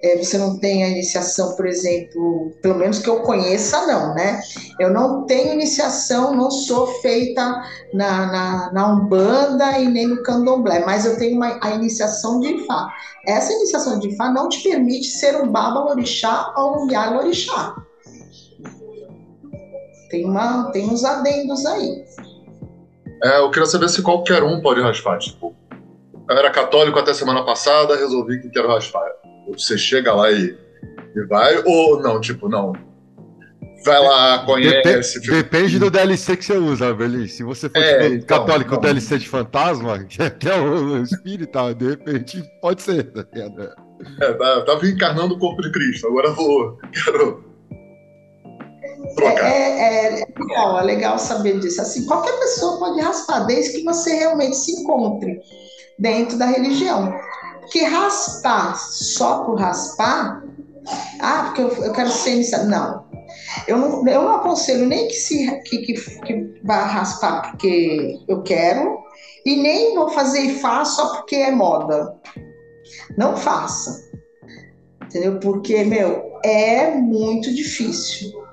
[0.04, 4.42] é, você não tem a iniciação, por exemplo, pelo menos que eu conheça, não, né?
[4.78, 7.64] Eu não tenho iniciação, não sou feita
[7.94, 12.48] na, na, na Umbanda e nem no Candomblé, mas eu tenho uma, a iniciação de
[12.48, 12.92] Ifá.
[13.26, 17.74] Essa iniciação de Ifá não te permite ser um Baba Orixá ou um Yala Orixá.
[20.10, 22.04] Tem, uma, tem uns adendos aí.
[23.22, 25.18] É, eu queria saber se qualquer um pode raspar.
[25.18, 25.54] Tipo,
[26.28, 29.10] eu era católico até semana passada, resolvi que quero raspar
[29.52, 30.56] você chega lá e,
[31.16, 32.72] e vai, ou não, tipo, não.
[33.84, 35.20] Vai lá, conhece.
[35.20, 37.28] Dep Depende do DLC que você usa, Beli.
[37.28, 38.80] Se você for é, tipo, então, católico então...
[38.80, 43.12] DLC de fantasma, que é o espírito, de repente pode ser.
[43.12, 43.26] Tá
[44.20, 46.78] é, tá, tava encarnando o corpo de Cristo, agora vou.
[46.92, 47.44] Quero.
[49.16, 49.46] Trocar.
[49.46, 51.82] É, é, é, legal, é legal saber disso.
[51.82, 55.40] Assim, qualquer pessoa pode raspar, desde que você realmente se encontre
[55.98, 57.14] dentro da religião.
[57.64, 60.44] Porque raspar só por raspar,
[61.20, 62.68] ah, porque eu, eu quero ser iniciado.
[62.68, 63.04] Não.
[63.66, 68.42] Eu não, eu não aconselho nem que, se, que, que, que vá raspar porque eu
[68.42, 68.98] quero,
[69.46, 72.14] e nem vou fazer e faço só porque é moda.
[73.16, 74.10] Não faça.
[75.04, 75.38] Entendeu?
[75.40, 78.43] Porque, meu, é muito difícil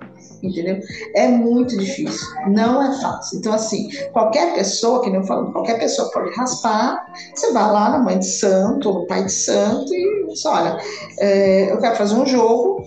[0.44, 0.80] entendeu?
[1.16, 3.40] É muito difícil, não é fácil.
[3.40, 7.90] Então, assim, qualquer pessoa, que nem eu falo, qualquer pessoa pode raspar, você vai lá
[7.92, 10.78] na mãe de santo, ou no pai de santo, e diz, olha,
[11.20, 12.86] é, eu quero fazer um jogo,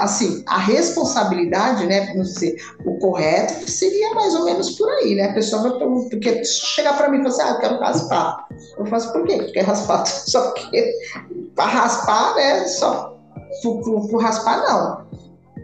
[0.00, 5.30] assim, a responsabilidade, né, vamos dizer, o correto seria mais ou menos por aí, né?
[5.30, 5.78] A pessoa vai,
[6.10, 8.48] porque chegar para mim e falar assim, ah, eu quero raspar.
[8.78, 9.36] Eu faço por quê?
[9.36, 10.92] Porque raspar, só porque
[11.54, 13.16] para raspar, né, só
[13.62, 15.10] por, por, por raspar, não.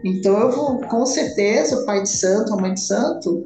[0.07, 3.43] Então eu vou, com certeza, o pai de santo, a mãe de santo,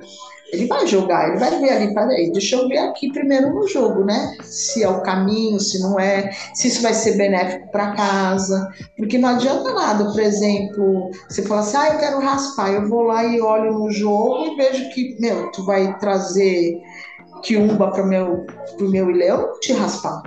[0.51, 4.03] ele vai jogar, ele vai ver ali, peraí, deixa eu ver aqui primeiro no jogo,
[4.03, 4.35] né?
[4.43, 9.17] Se é o caminho, se não é, se isso vai ser benéfico para casa, porque
[9.17, 13.23] não adianta nada, por exemplo, você fala assim, ah, eu quero raspar, eu vou lá
[13.23, 16.81] e olho no jogo e vejo que, meu, tu vai trazer
[17.43, 18.45] quiumba para meu,
[18.77, 19.07] pro meu
[19.61, 20.21] te raspar.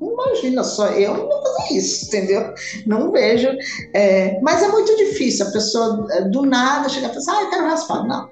[0.00, 2.52] Imagina só, eu não fazer isso, entendeu?
[2.86, 3.48] Não vejo.
[3.94, 7.42] É, mas é muito difícil a pessoa é, do nada chegar e falar assim, ah,
[7.42, 8.06] eu quero raspar.
[8.06, 8.28] Não.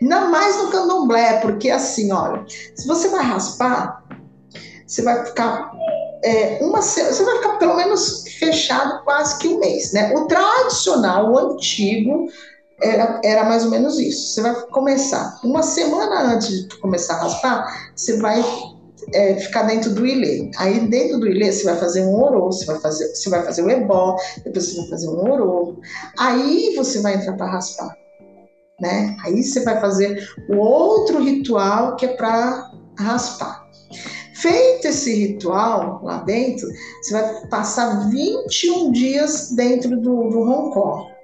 [0.00, 2.44] Ainda mais no candomblé, porque assim, olha,
[2.74, 4.02] se você vai raspar,
[4.86, 5.70] você vai ficar
[6.24, 10.14] é, uma você vai ficar pelo menos fechado quase que um mês, né?
[10.14, 12.28] O tradicional, o antigo,
[12.80, 14.34] era, era mais ou menos isso.
[14.34, 18.42] Você vai começar uma semana antes de começar a raspar, você vai
[19.12, 20.50] é, ficar dentro do ilê.
[20.56, 23.62] Aí dentro do ilê você vai fazer um orô, você vai fazer, você vai fazer
[23.62, 25.76] o ebó, depois você vai fazer um orô.
[26.18, 27.96] Aí você vai entrar para raspar,
[28.80, 29.16] né?
[29.24, 33.66] Aí você vai fazer o outro ritual que é para raspar.
[34.34, 36.68] Feito esse ritual lá dentro,
[37.02, 41.18] você vai passar 21 dias dentro do, do roncó.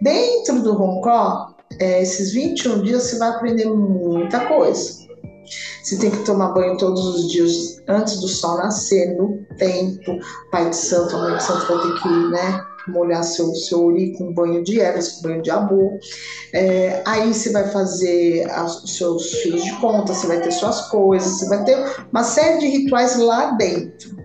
[0.00, 5.05] Dentro do Roncó, é, esses 21 dias você vai aprender muita coisa.
[5.82, 10.18] Você tem que tomar banho todos os dias antes do sol nascer, no tempo.
[10.50, 14.16] Pai de santo, a mãe de santo vai ter que né, molhar seu, seu uri
[14.16, 15.98] com banho de ervas, com banho de abu.
[16.52, 21.38] É, aí você vai fazer os seus fios de conta, você vai ter suas coisas,
[21.38, 21.76] você vai ter
[22.10, 24.16] uma série de rituais lá dentro.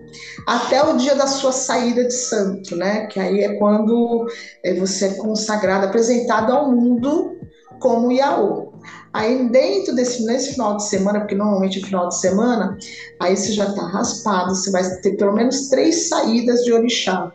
[0.46, 3.06] Até o dia da sua saída de santo, né?
[3.06, 4.26] Que aí é quando
[4.64, 7.38] é, você é consagrado, apresentado ao mundo
[7.78, 8.71] como Yaô.
[9.12, 12.76] Aí dentro desse nesse final de semana, porque normalmente é final de semana,
[13.20, 17.32] aí você já está raspado, você vai ter pelo menos três saídas de orixá,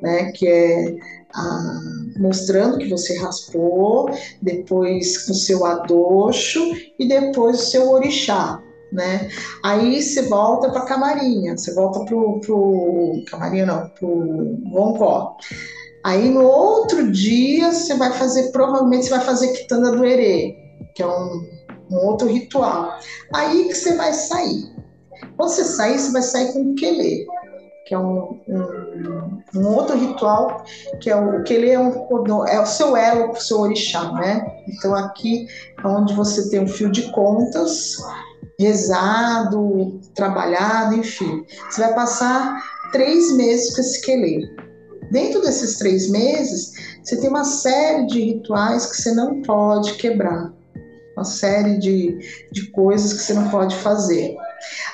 [0.00, 0.32] né?
[0.32, 0.94] Que é
[1.34, 1.80] ah,
[2.18, 4.10] mostrando que você raspou,
[4.42, 6.60] depois com seu adocho
[6.98, 8.60] e depois o seu orixá,
[8.92, 9.28] né?
[9.64, 15.36] Aí você volta para a camarinha, você volta pro, pro camarinha não, pro Roncó.
[16.04, 20.54] Aí no outro dia você vai fazer, provavelmente você vai fazer quitanda do Herê,
[20.94, 21.46] que é um,
[21.90, 22.98] um outro ritual.
[23.34, 24.80] Aí que você vai sair.
[25.36, 27.26] Quando você sair, você vai sair com o quelê,
[27.86, 30.64] que é um, um, um, outro ritual,
[31.00, 34.12] que é o, o quelê é, um, é o seu elo com o seu orixá,
[34.12, 34.46] né?
[34.68, 35.46] Então aqui
[35.82, 37.96] é onde você tem um fio de contas,
[38.58, 41.44] rezado, trabalhado, enfim.
[41.68, 44.69] Você vai passar três meses com esse quelê.
[45.10, 50.52] Dentro desses três meses, você tem uma série de rituais que você não pode quebrar,
[51.16, 52.18] uma série de,
[52.52, 54.36] de coisas que você não pode fazer.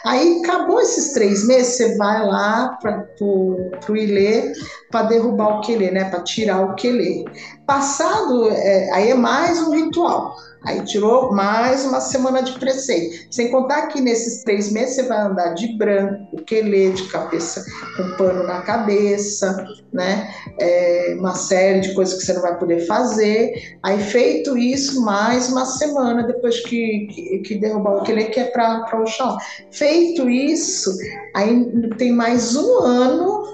[0.05, 4.53] Aí acabou esses três meses, você vai lá para o Ilê
[4.91, 6.05] para derrubar o quelê, né?
[6.05, 7.25] Para tirar o quelê.
[7.67, 10.37] Passado, é, aí é mais um ritual.
[10.67, 13.33] Aí tirou mais uma semana de preceito.
[13.33, 17.65] Sem contar que nesses três meses você vai andar de branco, quelê de cabeça,
[17.97, 20.29] com pano na cabeça, né?
[20.59, 23.79] É, uma série de coisas que você não vai poder fazer.
[23.83, 28.45] Aí feito isso, mais uma semana depois que, que, que derrubar o quelê, que é
[28.47, 29.37] para o chão.
[29.71, 30.93] Feito isso,
[31.35, 31.65] aí
[31.97, 33.47] tem mais um ano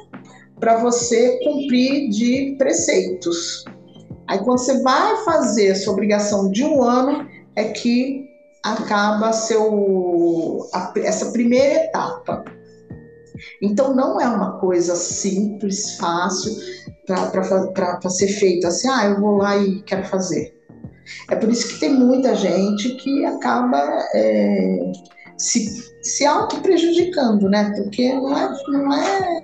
[0.58, 3.64] para você cumprir de preceitos.
[4.28, 8.28] Aí quando você vai fazer sua obrigação de um ano, é que
[8.62, 12.44] acaba seu, a, essa primeira etapa.
[13.60, 16.54] Então não é uma coisa simples, fácil
[17.06, 20.56] para ser feita assim, ah, eu vou lá e quero fazer.
[21.28, 23.80] É por isso que tem muita gente que acaba
[24.14, 24.92] é,
[25.36, 27.72] se, se auto-prejudicando, né?
[27.76, 29.42] Porque não é, não é.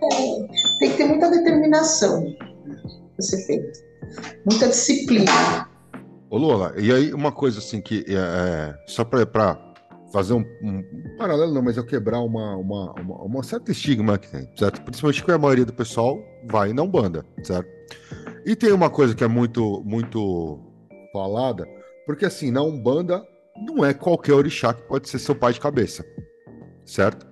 [0.79, 2.25] Tem que ter muita determinação
[3.17, 3.88] para ser feito
[4.45, 5.69] muita disciplina.
[6.31, 9.59] Ô Lula, e aí uma coisa assim que é, é só para
[10.13, 10.83] fazer um, um,
[11.17, 14.83] paralelo, não, mas eu quebrar uma, uma, uma, uma certa estigma que tem, certo?
[14.83, 17.69] Principalmente que a maioria do pessoal vai não banda, certo?
[18.45, 20.59] E tem uma coisa que é muito, muito
[21.13, 21.67] falada,
[22.07, 23.23] porque assim, na Umbanda
[23.67, 26.05] não é qualquer orixá que pode ser seu pai de cabeça,
[26.85, 27.27] certo?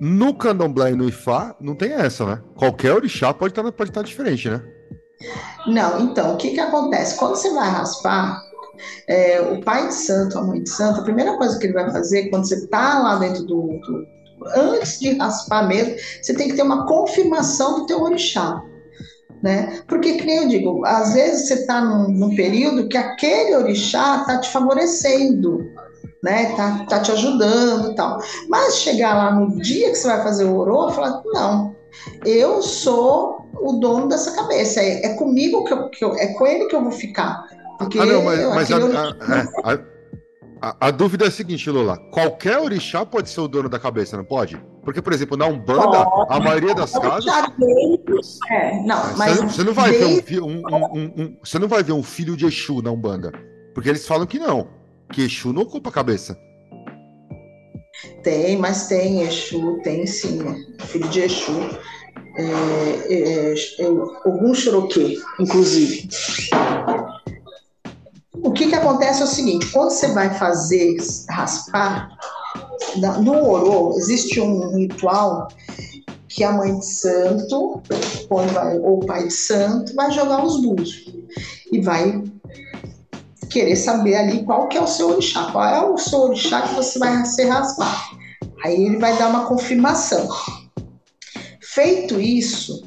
[0.00, 2.42] No candomblé e no ifá, não tem essa, né?
[2.54, 4.62] Qualquer orixá pode estar, pode estar diferente, né?
[5.66, 7.16] Não, então, o que, que acontece?
[7.16, 8.42] Quando você vai raspar,
[9.08, 11.90] é, o pai de santo, a mãe de santo, a primeira coisa que ele vai
[11.90, 14.06] fazer quando você está lá dentro do, do,
[14.54, 18.62] Antes de raspar mesmo, você tem que ter uma confirmação do teu orixá.
[19.42, 19.80] Né?
[19.86, 24.38] Porque, que eu digo, às vezes você está num, num, período que aquele orixá está
[24.38, 25.58] te favorecendo,
[26.22, 26.54] né?
[26.56, 28.18] Tá, tá te ajudando e tal.
[28.48, 31.76] Mas chegar lá no dia que você vai fazer o orô, falar, não,
[32.24, 34.80] eu sou o dono dessa cabeça.
[34.80, 37.44] É, é comigo que eu, que eu, É com ele que eu vou ficar.
[37.78, 39.84] Porque ah, não, mas, mas a, a, é,
[40.62, 41.98] a, a, dúvida é a seguinte, Lula.
[42.10, 44.60] Qualquer orixá pode ser o dono da cabeça, não pode?
[44.82, 47.26] Porque, por exemplo, na Umbanda, pode, a maioria das casas.
[48.50, 49.40] É, não, mas.
[49.40, 52.80] Você, não vai ver um, um, um, você não vai ver um filho de Exu
[52.80, 53.32] na Umbanda.
[53.74, 54.68] Porque eles falam que não.
[55.12, 56.38] Que Exu não ocupa a cabeça.
[58.22, 60.40] Tem, mas tem Exu, tem sim,
[60.80, 61.52] filho de Exu.
[62.36, 63.86] É, é, é,
[64.24, 66.08] algum Cherokee, inclusive.
[68.34, 70.96] O que, que acontece é o seguinte: quando você vai fazer
[71.30, 72.10] raspar,
[73.22, 75.48] no Orô existe um ritual
[76.28, 77.82] que a mãe de santo,
[78.28, 81.14] ou o pai de santo, vai jogar os búzios
[81.72, 82.22] e vai
[83.48, 86.74] querer saber ali qual que é o seu orixá, qual é o seu orixá que
[86.74, 88.10] você vai ser raspar.
[88.62, 90.28] Aí ele vai dar uma confirmação.
[91.76, 92.82] Feito isso,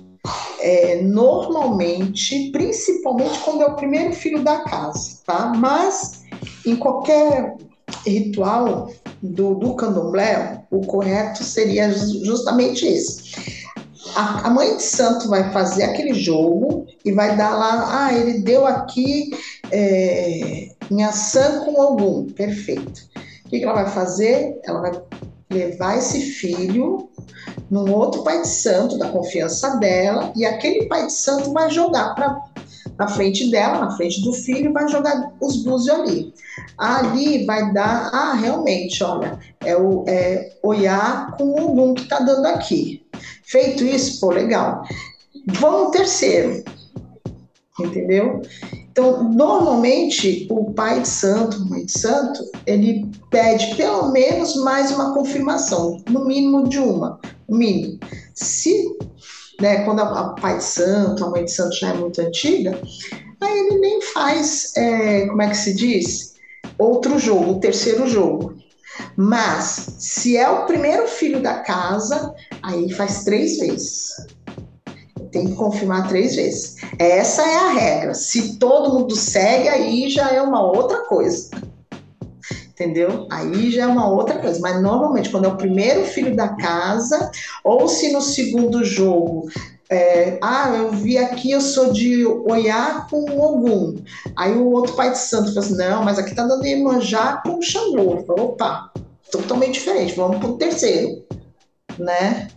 [0.60, 5.54] é, normalmente, principalmente quando é o primeiro filho da casa, tá?
[5.56, 6.24] Mas
[6.66, 7.56] em qualquer
[8.04, 13.36] ritual do, do candomblé, o correto seria justamente esse.
[14.16, 18.40] a, a, mãe de santo vai fazer aquele jogo e vai dar lá, ah, ele
[18.40, 19.30] deu aqui
[19.70, 23.08] é, em ação com algum, perfeito.
[23.46, 24.60] O que, que ela vai fazer?
[24.64, 24.92] Ela vai
[25.50, 27.10] levar esse filho
[27.70, 32.14] num outro pai de santo da confiança dela e aquele pai de santo vai jogar
[32.16, 32.40] para
[33.00, 36.34] na frente dela, na frente do filho, vai jogar os búzios ali.
[36.78, 42.20] Ali vai dar, ah, realmente, olha, é o é, olhar com o Ogum que está
[42.20, 43.08] dando aqui.
[43.44, 44.84] Feito isso, pô, legal.
[45.48, 46.62] Vamos terceiro,
[47.80, 48.42] entendeu?
[49.00, 55.14] Então, normalmente, o pai de santo, mãe de santo, ele pede pelo menos mais uma
[55.14, 57.98] confirmação, no mínimo de uma, no mínimo.
[58.34, 58.98] Se,
[59.62, 62.78] né, quando a, pai de santo, a mãe de santo já é muito antiga,
[63.40, 66.34] aí ele nem faz, é, como é que se diz?
[66.78, 68.54] Outro jogo, o terceiro jogo.
[69.16, 74.10] Mas, se é o primeiro filho da casa, aí faz três vezes
[75.32, 76.78] tem que confirmar três vezes.
[76.98, 78.14] Essa é a regra.
[78.14, 81.50] Se todo mundo segue, aí já é uma outra coisa.
[82.70, 83.28] Entendeu?
[83.30, 84.60] Aí já é uma outra coisa.
[84.60, 87.32] Mas normalmente, quando é o primeiro filho da casa,
[87.64, 89.50] ou se no segundo jogo
[89.90, 93.96] é, ah, eu vi aqui, eu sou de Oiá com Ogum.
[94.36, 97.60] Aí o outro pai de santo falou assim: não, mas aqui tá dando Iemanjá com
[97.60, 98.24] Xangô.
[98.28, 98.92] Opa,
[99.32, 101.24] totalmente diferente, vamos pro terceiro,
[101.98, 102.50] né?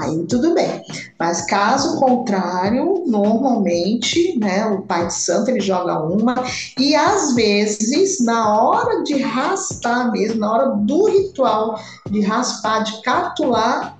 [0.00, 0.82] Aí tudo bem.
[1.18, 6.34] Mas caso contrário, normalmente, né, o pai de santo ele joga uma
[6.78, 11.78] e às vezes na hora de raspar mesmo, na hora do ritual
[12.10, 13.96] de raspar, de catular,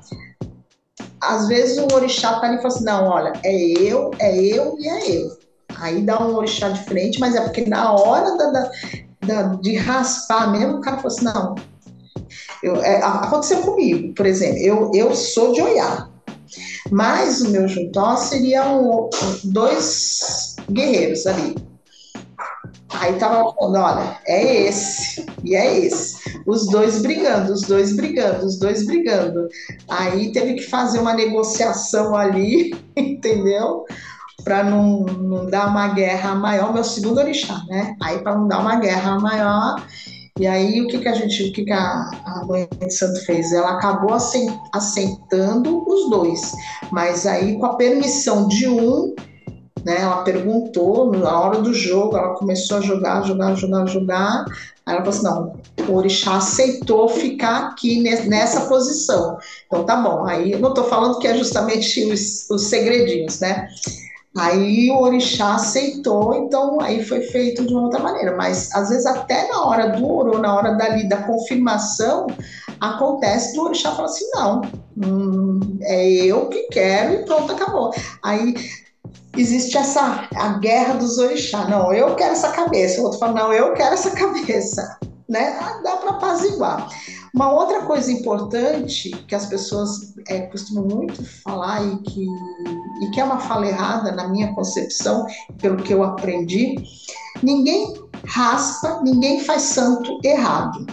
[1.20, 4.76] às vezes o orixá tá ali e fala assim, não, olha, é eu, é eu
[4.78, 5.44] e é eu.
[5.76, 8.70] Aí dá um orixá de frente, mas é porque na hora da, da,
[9.26, 11.54] da de raspar mesmo, o cara fala assim, não,
[12.64, 16.08] eu, é, aconteceu comigo, por exemplo, eu, eu sou de Oiá,
[16.90, 19.10] mas o meu juntó seria um,
[19.44, 21.54] dois guerreiros ali.
[22.90, 26.16] Aí tava falando, olha, é esse e é esse.
[26.46, 29.48] Os dois brigando, os dois brigando, os dois brigando.
[29.88, 33.84] Aí teve que fazer uma negociação ali, entendeu?
[34.44, 37.96] Para não, não dar uma guerra maior, meu segundo orixá, né?
[38.02, 39.84] Aí para não dar uma guerra maior,
[40.38, 43.24] e aí o que, que a gente, o que, que a, a mãe de santo
[43.24, 43.52] fez?
[43.52, 44.12] Ela acabou
[44.72, 46.52] assentando os dois,
[46.90, 49.14] mas aí com a permissão de um,
[49.84, 50.00] né?
[50.00, 54.44] Ela perguntou na hora do jogo, ela começou a jogar, jogar, jogar, jogar.
[54.86, 59.38] Aí ela falou assim: não, o orixá aceitou ficar aqui nessa posição.
[59.66, 60.24] Então tá bom.
[60.24, 63.68] Aí eu não estou falando que é justamente os, os segredinhos, né?
[64.36, 68.36] Aí o orixá aceitou, então aí foi feito de uma outra maneira.
[68.36, 72.26] Mas às vezes até na hora do ouro, na hora dali da confirmação,
[72.80, 74.62] acontece do orixá falar assim, não,
[74.96, 77.92] hum, é eu que quero e pronto, acabou.
[78.24, 78.54] Aí
[79.36, 81.68] existe essa a guerra dos orixás.
[81.68, 83.00] Não, eu quero essa cabeça.
[83.00, 84.98] O outro fala, não, eu quero essa cabeça.
[85.28, 85.56] Né?
[85.60, 86.88] Ah, dá para apaziguar.
[87.34, 92.26] Uma outra coisa importante que as pessoas é, costumam muito falar e que,
[93.00, 95.26] e que é uma fala errada na minha concepção,
[95.60, 96.76] pelo que eu aprendi,
[97.42, 97.92] ninguém
[98.24, 100.86] raspa, ninguém faz santo errado.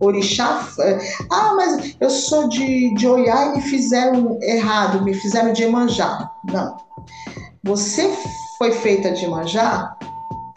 [0.00, 0.98] Orixá, é,
[1.30, 6.30] ah, mas eu sou de, de Oiá e me fizeram errado, me fizeram de Emanjá.
[6.50, 6.78] Não.
[7.62, 8.10] Você
[8.56, 9.94] foi feita de Emanjá,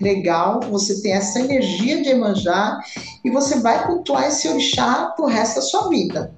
[0.01, 2.79] legal, você tem essa energia de Emanjá
[3.23, 6.33] e você vai cultuar esse orixá pro resto da sua vida.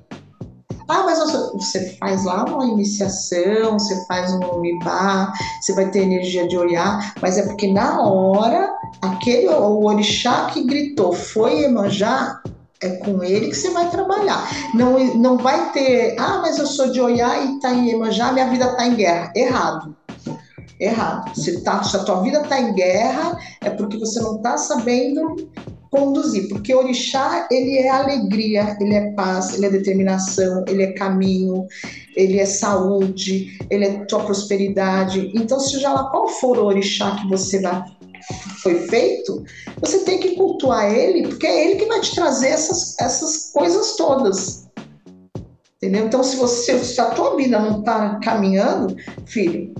[0.90, 1.20] Ah, mas
[1.54, 7.14] você faz lá uma iniciação, você faz um mibá, você vai ter energia de olhar,
[7.22, 12.42] mas é porque na hora, aquele o orixá que gritou foi Emanjá,
[12.82, 14.48] é com ele que você vai trabalhar.
[14.74, 18.48] Não, não vai ter, ah, mas eu sou de Oiá e está em Emanjá, minha
[18.48, 19.34] vida está em guerra.
[19.36, 19.94] Errado
[20.80, 21.36] errado.
[21.36, 25.50] Se, tá, se a tua vida está em guerra, é porque você não está sabendo
[25.90, 31.66] conduzir, porque orixá ele é alegria, ele é paz, ele é determinação, ele é caminho,
[32.16, 35.32] ele é saúde, ele é tua prosperidade.
[35.34, 37.84] Então, seja lá qual for o orixá que você vai
[38.62, 39.44] foi feito,
[39.80, 43.96] você tem que cultuar ele, porque é ele que vai te trazer essas, essas coisas
[43.96, 44.68] todas.
[45.78, 46.08] Entendeu?
[46.08, 49.74] Então, se você se a tua vida não está caminhando, filho,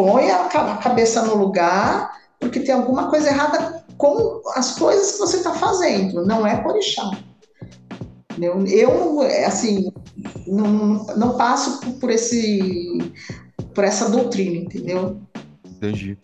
[0.00, 0.48] põe a
[0.78, 6.24] cabeça no lugar, porque tem alguma coisa errada com as coisas que você está fazendo,
[6.24, 7.10] não é por orixá.
[8.40, 9.92] Eu, eu assim,
[10.46, 13.12] não, não passo por, esse,
[13.74, 15.20] por essa doutrina, entendeu?
[15.66, 16.16] Entendi.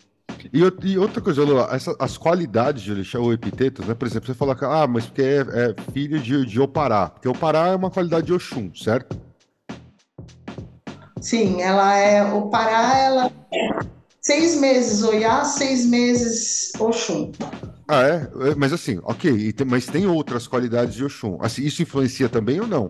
[0.51, 3.93] E, e, outra coisa, Lula, essa, as qualidades de orixá ou epitetos, né?
[3.93, 7.27] Por exemplo, você fala que, ah, mas porque é, é filho de, de Opará, porque
[7.27, 9.26] Opará é uma qualidade de Oxum, certo?
[11.21, 12.23] Sim, ela é.
[12.23, 13.31] O Pará, ela.
[14.21, 17.31] Seis meses Oiá, seis meses Oxum.
[17.87, 18.49] Ah, é?
[18.49, 21.37] é mas assim, ok, mas tem outras qualidades de Oxum.
[21.41, 22.89] Assim, isso influencia também ou não?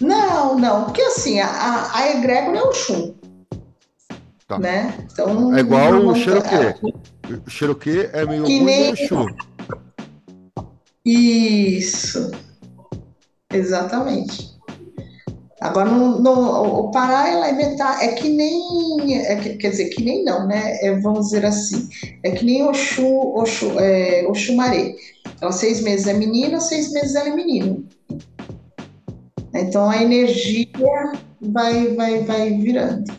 [0.00, 3.14] Não, não, porque assim, a, a egrégora é Oxum.
[4.46, 4.58] Tá.
[4.58, 5.06] Né?
[5.10, 6.94] Então, é igual o Cherokee.
[7.46, 8.92] O Cherokee é meio que nem...
[8.92, 9.26] Oxum.
[11.04, 12.30] Isso.
[13.50, 14.57] Exatamente.
[15.60, 20.78] Agora, o Pará, ela é é que nem, é, quer dizer, que nem não, né?
[20.80, 21.88] É, vamos dizer assim,
[22.22, 24.94] é que nem Oxu, Oxu, é, Oxumaré.
[25.34, 27.84] Então, seis meses é menina, seis meses ela é menino.
[29.52, 30.68] Então, a energia
[31.40, 33.12] vai, vai, vai virando.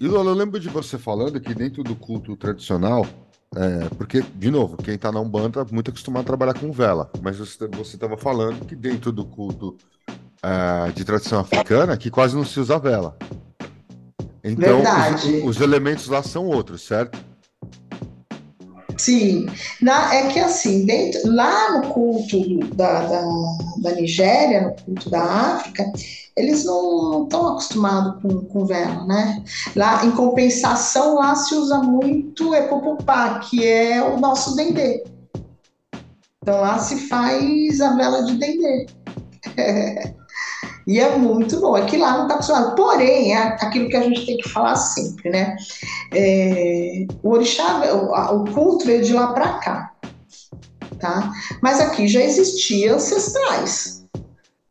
[0.00, 3.06] E Lola, eu lembro de você falando que dentro do culto tradicional,
[3.54, 7.10] é, porque, de novo, quem está na Umbanda é muito acostumado a trabalhar com vela,
[7.20, 9.76] mas você estava falando que dentro do culto
[10.44, 13.16] uh, de tradição africana que quase não se usa vela.
[14.42, 17.18] Então, os, os, elementos lá são outros, certo?
[18.96, 19.46] Sim,
[19.80, 23.22] Na, é que assim, dentro, lá no culto da, da,
[23.78, 25.90] da Nigéria, no culto da África,
[26.36, 29.42] eles não estão acostumados com, com vela, né?
[29.74, 35.04] Lá, em compensação, lá se usa muito epopopá, que é o nosso dendê.
[36.42, 38.86] Então lá se faz a vela de dendê.
[40.86, 41.74] E é muito bom.
[41.74, 42.74] Aqui lá não está acostumado.
[42.74, 45.56] Porém, é aquilo que a gente tem que falar sempre, né?
[46.12, 49.92] É, o orixá, o, o culto veio de lá para cá,
[50.98, 51.30] tá?
[51.62, 54.04] Mas aqui já existia ancestrais.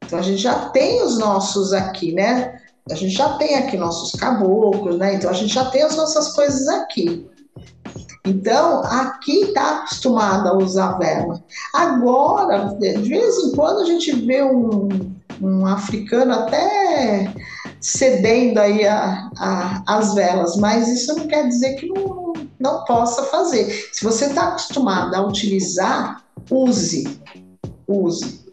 [0.05, 2.59] Então a gente já tem os nossos aqui, né?
[2.89, 5.15] A gente já tem aqui nossos caboclos, né?
[5.15, 7.29] Então a gente já tem as nossas coisas aqui.
[8.25, 11.41] Então, aqui está acostumada a usar vela.
[11.73, 14.89] Agora, de vez em quando, a gente vê um,
[15.41, 17.33] um africano até
[17.79, 23.23] cedendo aí a, a, as velas, mas isso não quer dizer que não, não possa
[23.23, 23.89] fazer.
[23.93, 27.19] Se você está acostumado a utilizar, use,
[27.87, 28.47] use.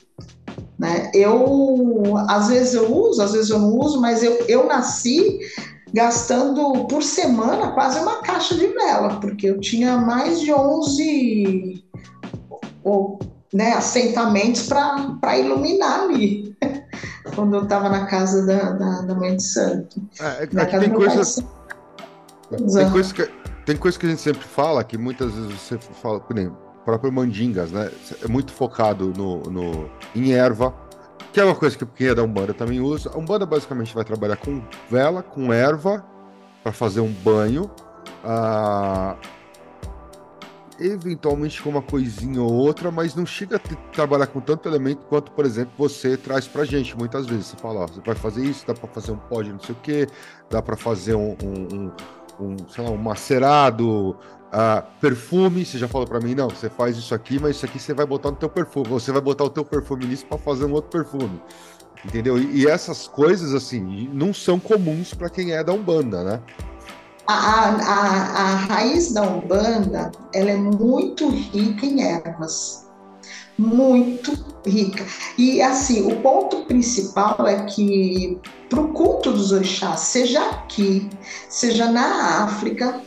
[0.79, 1.11] Né?
[1.15, 5.41] Eu, às vezes eu uso, às vezes eu não uso, mas eu, eu nasci
[5.93, 11.85] gastando por semana quase uma caixa de vela, porque eu tinha mais de 11
[12.85, 13.19] ou,
[13.53, 16.55] né, assentamentos para iluminar ali
[17.37, 20.03] quando eu estava na casa da, da, da, mãe de santo.
[20.19, 21.45] É, é, é tem coisas.
[22.49, 23.31] Tem coisas que,
[23.65, 27.13] tem coisa que a gente sempre fala, que muitas vezes você fala, por exemplo, próprio
[27.13, 27.91] Mandingas, né?
[28.23, 30.73] É muito focado no, no, em erva,
[31.33, 33.11] que é uma coisa que quem é da Umbanda também usa.
[33.13, 36.05] A Umbanda basicamente vai trabalhar com vela, com erva,
[36.63, 37.71] para fazer um banho.
[38.25, 39.17] Ah,
[40.79, 45.33] eventualmente com uma coisinha ou outra, mas não chega a trabalhar com tanto elemento quanto,
[45.33, 47.47] por exemplo, você traz pra gente muitas vezes.
[47.47, 49.75] Você fala, ó, você vai fazer isso, dá para fazer um pó de não sei
[49.75, 50.07] o que,
[50.51, 51.93] dá para fazer um, um, um,
[52.41, 56.97] um, sei lá, um macerado, uh, perfume, você já falou para mim, não, você faz
[56.97, 59.51] isso aqui, mas isso aqui você vai botar no teu perfume, você vai botar o
[59.51, 61.41] teu perfume nisso para fazer um outro perfume.
[62.05, 62.39] Entendeu?
[62.39, 66.43] E, e essas coisas, assim, não são comuns para quem é da Umbanda, né?
[67.27, 72.87] A, a, a raiz da Umbanda ela é muito rica em ervas.
[73.59, 74.33] Muito
[74.67, 75.05] rica.
[75.37, 81.09] E assim, o ponto principal é que para o culto dos orixás, seja aqui,
[81.49, 83.01] seja na África,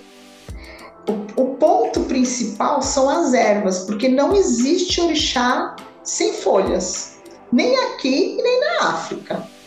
[1.07, 7.20] o, o ponto principal são as ervas, porque não existe orixá sem folhas,
[7.51, 9.59] nem aqui e nem na África.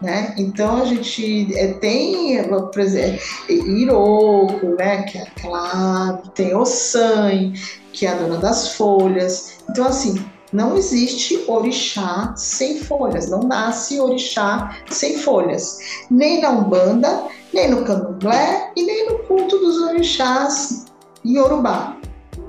[0.00, 0.34] Né?
[0.38, 5.02] Então a gente é, tem, por exemplo, Iroko, né?
[5.02, 7.52] que é aquela tem Ossan,
[7.92, 9.58] que é a dona das folhas.
[9.68, 15.78] Então, assim, não existe orixá sem folhas, não nasce orixá sem folhas.
[16.10, 20.86] Nem na Umbanda, nem no Candomblé e nem no culto dos orixás
[21.26, 21.96] Yorubá.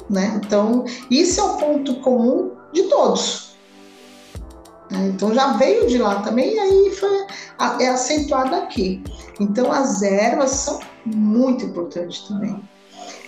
[0.09, 0.39] Né?
[0.43, 3.48] Então, isso é o ponto comum de todos.
[4.89, 5.11] Né?
[5.13, 7.25] Então já veio de lá também e aí foi,
[7.79, 9.03] é acentuado aqui.
[9.39, 12.59] Então as ervas são muito importantes também.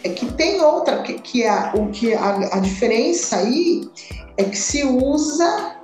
[0.04, 3.88] É que tem outra que, que é o que a, a, diferença aí
[4.36, 5.76] é que se usa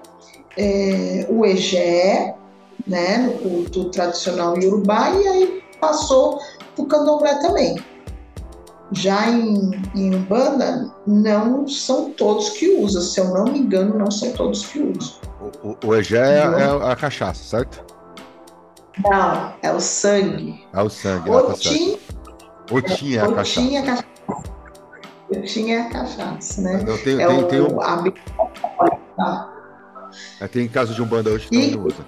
[0.58, 2.36] é, o egé,
[2.86, 6.40] né, no culto tradicional iorubá e aí passou
[6.76, 7.78] para o candomblé também.
[8.92, 14.10] Já em, em Umbanda, não são todos que usam, se eu não me engano, não
[14.10, 15.27] são todos que usam.
[15.64, 17.84] O, o Egé é, é, a cachaça, certo?
[19.04, 20.66] Não, é o sangue.
[20.74, 22.00] É o sangue, o Otim,
[22.72, 23.62] o Otim é a cachaça.
[23.62, 24.08] Otim é a cachaça.
[25.30, 26.84] É a cachaça, né?
[26.88, 27.82] Eu tenho, é tem, o, tem um...
[27.82, 28.04] a...
[29.18, 29.54] tá.
[30.40, 31.76] é, tem caso de um banda hoje que e...
[31.76, 32.06] não usa.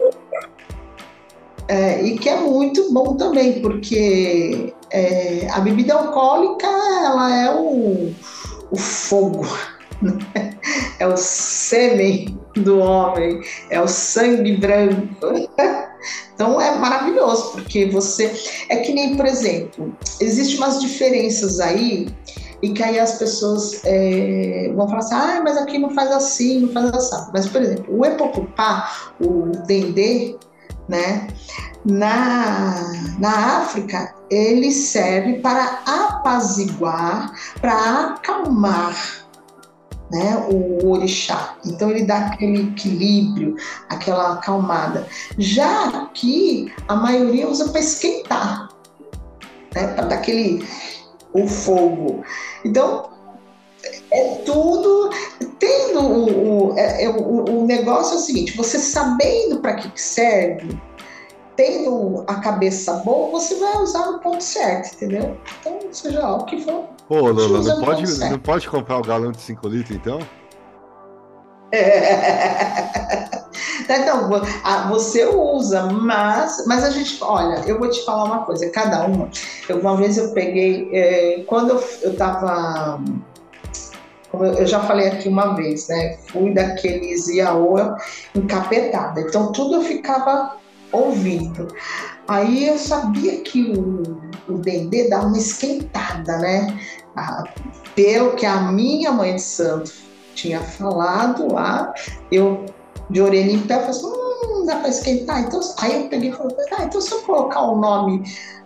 [1.68, 8.12] É, e que é muito bom também, porque é, a bebida alcoólica ela é o,
[8.72, 9.46] o fogo,
[10.02, 10.58] né?
[10.98, 15.50] é o sêmen do homem, é o sangue branco.
[16.34, 18.34] Então é maravilhoso, porque você.
[18.70, 22.08] É que nem, por exemplo, existem umas diferenças aí,
[22.62, 26.60] e que aí as pessoas é, vão falar assim, ah, mas aqui não faz assim,
[26.60, 27.32] não faz assim.
[27.34, 30.38] Mas, por exemplo, o epopupá, o dendê,
[30.88, 31.28] né?
[31.86, 39.29] Na, na África, ele serve para apaziguar, para acalmar
[40.12, 41.56] né, o orixá.
[41.66, 43.56] Então ele dá aquele equilíbrio,
[43.90, 45.08] aquela acalmada.
[45.38, 48.70] Já aqui, a maioria usa para esquentar,
[49.76, 50.66] né, para dar aquele
[51.34, 52.24] o fogo.
[52.66, 53.10] Então,
[54.12, 55.10] é tudo
[55.60, 59.92] tendo o, o, é, é, o, o negócio é o seguinte, você sabendo para que
[60.00, 60.80] serve,
[61.56, 65.38] tendo a cabeça boa, você vai usar no ponto certo, entendeu?
[65.60, 66.86] Então, seja lá o que for.
[67.10, 70.20] Pô, Lula, não pode, não pode comprar o galão de 5 litros, então?
[71.74, 73.40] É.
[73.92, 74.30] Então,
[74.90, 79.30] você usa, mas, mas a gente, olha, eu vou te falar uma coisa, cada uma.
[79.68, 83.02] Eu, uma vez eu peguei, é, quando eu, eu tava,
[84.30, 86.18] como eu, eu já falei aqui uma vez, né?
[86.28, 87.98] Fui daqueles Iaoa
[88.36, 90.58] encapetada, então tudo eu ficava
[90.92, 91.68] ouvindo.
[92.28, 94.04] Aí eu sabia que o,
[94.48, 96.80] o Dendê dá uma esquentada, né?
[97.96, 99.92] Pelo que a minha mãe de santo
[100.34, 101.94] tinha falado lá,
[102.32, 102.66] eu
[103.10, 105.42] de orelha em pé, falei assim, hum, dá para esquentar.
[105.42, 108.24] Então, aí eu peguei e falei, ah, então se eu colocar o nome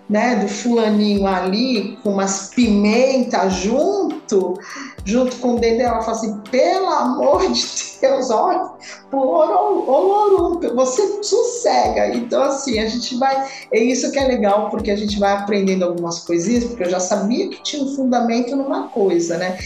[0.09, 4.59] né, do fulaninho ali, com umas pimentas junto,
[5.05, 7.65] junto com o dedo ela fala assim, pelo amor de
[8.01, 8.69] Deus, olha,
[9.11, 12.15] olorum, você sossega.
[12.15, 15.85] Então, assim, a gente vai, é isso que é legal, porque a gente vai aprendendo
[15.85, 19.57] algumas coisinhas, porque eu já sabia que tinha um fundamento numa coisa, né?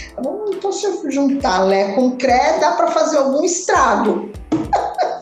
[0.50, 4.30] Então, se eu juntar Lé com Cré, dá para fazer algum estrago.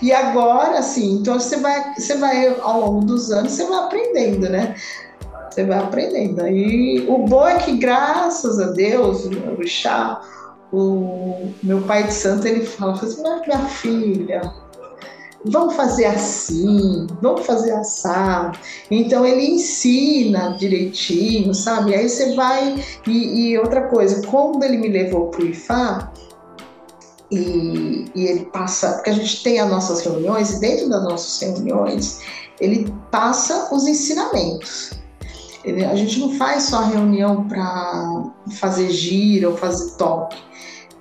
[0.00, 4.48] E agora, assim, então você vai, você vai, ao longo dos anos, você vai aprendendo,
[4.48, 4.74] né?
[5.50, 6.46] Você vai aprendendo.
[6.46, 10.20] E o bom é que, graças a Deus, o chá,
[10.72, 14.42] o meu pai de santo, ele fala assim, mas minha filha,
[15.44, 18.58] vamos fazer assim, vamos fazer assado.
[18.90, 21.94] Então ele ensina direitinho, sabe?
[21.94, 22.82] Aí você vai.
[23.06, 26.12] E, e outra coisa, quando ele me levou para o IFA,
[27.30, 31.40] e, e, ele passa, porque a gente tem as nossas reuniões, e dentro das nossas
[31.40, 32.20] reuniões,
[32.60, 34.92] ele passa os ensinamentos.
[35.64, 40.38] Ele, a gente não faz só reunião para fazer gira ou fazer toque.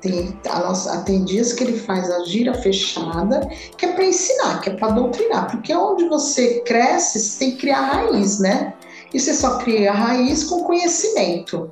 [0.02, 3.48] Tem, nossa, tem dias que ele faz a gira fechada,
[3.78, 7.58] que é para ensinar, que é para doutrinar, porque onde você cresce, você tem que
[7.58, 8.74] criar raiz, né?
[9.14, 11.72] E você só cria raiz com conhecimento.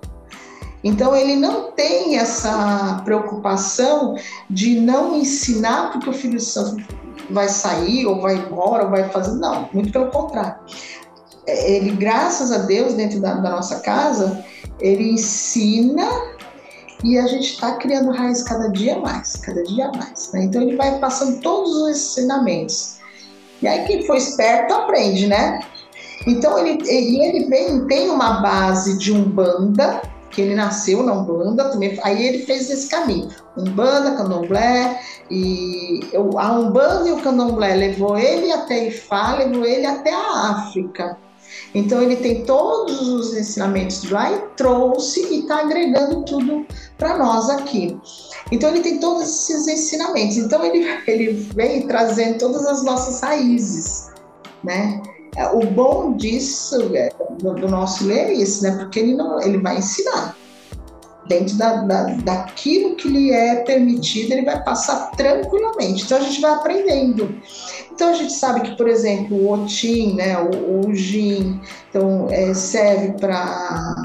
[0.86, 4.16] Então ele não tem essa preocupação
[4.48, 6.86] de não ensinar porque o filho santo
[7.28, 9.36] vai sair ou vai embora ou vai fazer.
[9.40, 10.58] Não, muito pelo contrário.
[11.48, 14.46] Ele, graças a Deus, dentro da, da nossa casa,
[14.80, 16.08] ele ensina
[17.04, 20.32] e a gente está criando raiz cada dia mais, cada dia mais.
[20.34, 20.44] Né?
[20.44, 23.00] Então ele vai passando todos os ensinamentos.
[23.60, 25.62] E aí quem for esperto aprende, né?
[26.28, 30.02] Então ele, ele vem, tem uma base de umbanda,
[30.36, 35.00] que ele nasceu na Umbanda, também, aí ele fez esse caminho, Umbanda, Candomblé,
[35.32, 36.02] e
[36.38, 41.18] a Umbanda e o Candomblé levou ele até Ifá, levou ele até a África.
[41.74, 46.66] Então ele tem todos os ensinamentos de lá e trouxe e está agregando tudo
[46.98, 47.98] para nós aqui.
[48.52, 50.38] Então ele tem todos esses ensinamentos.
[50.38, 54.10] Então ele, ele vem trazendo todas as nossas raízes,
[54.64, 55.02] né?
[55.36, 57.10] É, o bom disso, é,
[57.40, 58.72] do, nosso ler é isso, né?
[58.78, 60.36] Porque ele, não, ele vai ensinar.
[61.28, 66.04] Dentro da, da, daquilo que lhe é permitido, ele vai passar tranquilamente.
[66.06, 67.36] Então a gente vai aprendendo.
[67.92, 71.60] Então a gente sabe que, por exemplo, o Otim, né, o, o Jin,
[71.90, 73.96] então, é, serve para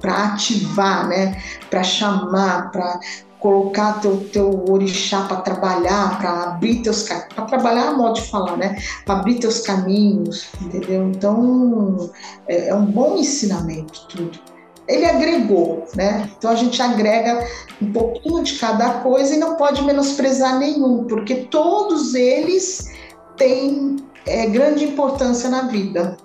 [0.00, 3.00] para ativar, né, para chamar, para
[3.40, 8.56] colocar teu, teu orixá para trabalhar, para abrir teus para trabalhar a modo de falar,
[8.56, 8.76] né?
[9.04, 11.08] Para abrir teus caminhos, entendeu?
[11.08, 12.10] Então
[12.46, 14.38] é, é, um bom ensinamento tudo.
[14.88, 16.30] Ele agregou, né?
[16.38, 17.46] Então a gente agrega
[17.82, 22.92] um pouquinho de cada coisa e não pode menosprezar nenhum, porque todos eles
[23.36, 26.16] têm é, grande importância na vida.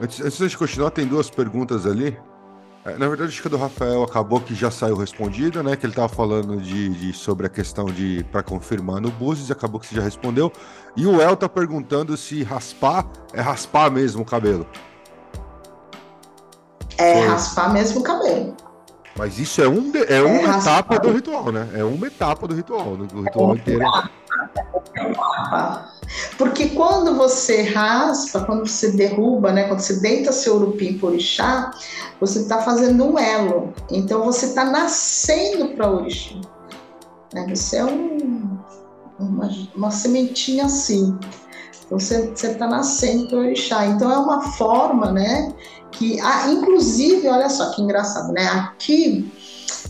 [0.00, 2.16] Antes, antes de continuar, tem duas perguntas ali.
[2.84, 5.76] É, na verdade, acho que a do Rafael acabou que já saiu respondida, né?
[5.76, 9.78] Que ele estava falando de, de, sobre a questão de para confirmar no Búzios, acabou
[9.78, 10.52] que você já respondeu.
[10.96, 14.66] E o El tá perguntando se raspar é raspar mesmo o cabelo.
[16.98, 17.28] É Foi.
[17.28, 18.56] raspar mesmo o cabelo.
[19.16, 21.68] Mas isso é, um, é, é uma etapa do ritual, né?
[21.74, 23.84] É uma etapa do ritual, do ritual é inteiro.
[26.36, 31.70] Porque quando você raspa, quando você derruba, né, quando você deita seu urupim por orixá,
[32.20, 33.72] você está fazendo um elo.
[33.90, 36.36] Então você está nascendo para orixá.
[37.32, 37.46] Né?
[37.54, 38.58] Você é um,
[39.18, 41.18] uma, uma sementinha assim.
[41.86, 43.86] Então você está nascendo para orixá.
[43.86, 45.52] Então é uma forma, né,
[45.92, 48.46] que, ah, inclusive, olha só que engraçado, né?
[48.48, 49.30] Aqui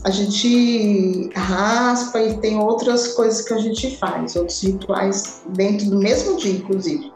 [0.05, 5.99] a gente raspa e tem outras coisas que a gente faz, outros rituais dentro do
[5.99, 7.13] mesmo dia, inclusive.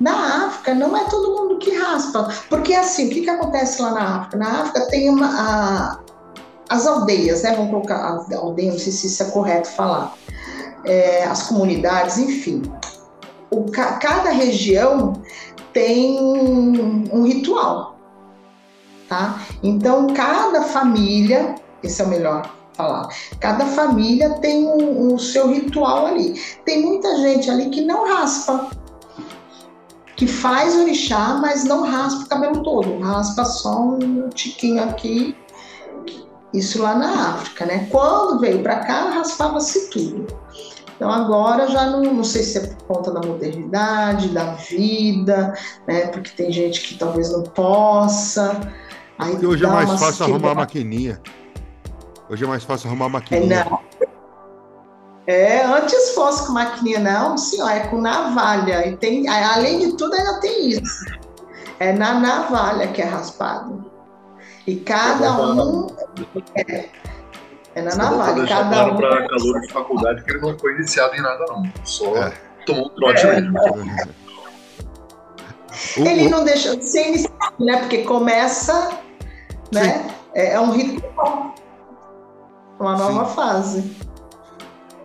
[0.00, 3.92] Na África, não é todo mundo que raspa, porque assim, o que, que acontece lá
[3.92, 4.36] na África?
[4.38, 6.00] Na África tem uma, a,
[6.68, 7.54] as aldeias, né?
[7.54, 10.14] Vamos colocar a aldeia, não sei se isso é correto falar,
[10.84, 12.62] é, as comunidades, enfim.
[13.50, 15.12] O, cada região
[15.72, 17.98] tem um ritual,
[19.08, 19.40] tá?
[19.62, 23.08] Então, cada família esse é o melhor falar.
[23.40, 26.40] Cada família tem o seu ritual ali.
[26.64, 28.70] Tem muita gente ali que não raspa,
[30.16, 35.36] que faz orixá, mas não raspa o cabelo todo, raspa só um tiquinho aqui.
[36.54, 37.88] Isso lá na África, né?
[37.90, 40.26] Quando veio para cá, raspava-se tudo.
[41.02, 45.52] Então agora já não, não sei se é por conta da modernidade, da vida,
[45.84, 46.06] né?
[46.06, 48.60] Porque tem gente que talvez não possa.
[49.18, 51.20] Aí Porque hoje é mais fácil arrumar a maquininha.
[52.30, 53.62] Hoje é mais fácil arrumar maquininha.
[53.62, 53.80] É, não.
[55.26, 58.86] É, antes fosse com maquininha, não, senhor, é com navalha.
[58.86, 61.04] E tem, além de tudo, ainda tem isso.
[61.80, 63.90] É na navalha que é raspado.
[64.68, 65.88] E cada um.
[66.54, 66.88] É,
[67.74, 68.46] é na navalha.
[68.46, 68.96] Cada claro um.
[68.96, 71.72] para calor de faculdade que ele não foi iniciado em nada, não.
[71.84, 72.32] Só é.
[72.66, 73.40] tomou um trote é.
[73.40, 74.12] mesmo.
[75.96, 77.78] Ele não deixou de ser iniciado, né?
[77.78, 78.98] Porque começa,
[79.72, 80.14] né?
[80.34, 81.54] É, é um ritual.
[82.78, 83.34] Uma nova Sim.
[83.34, 83.96] fase.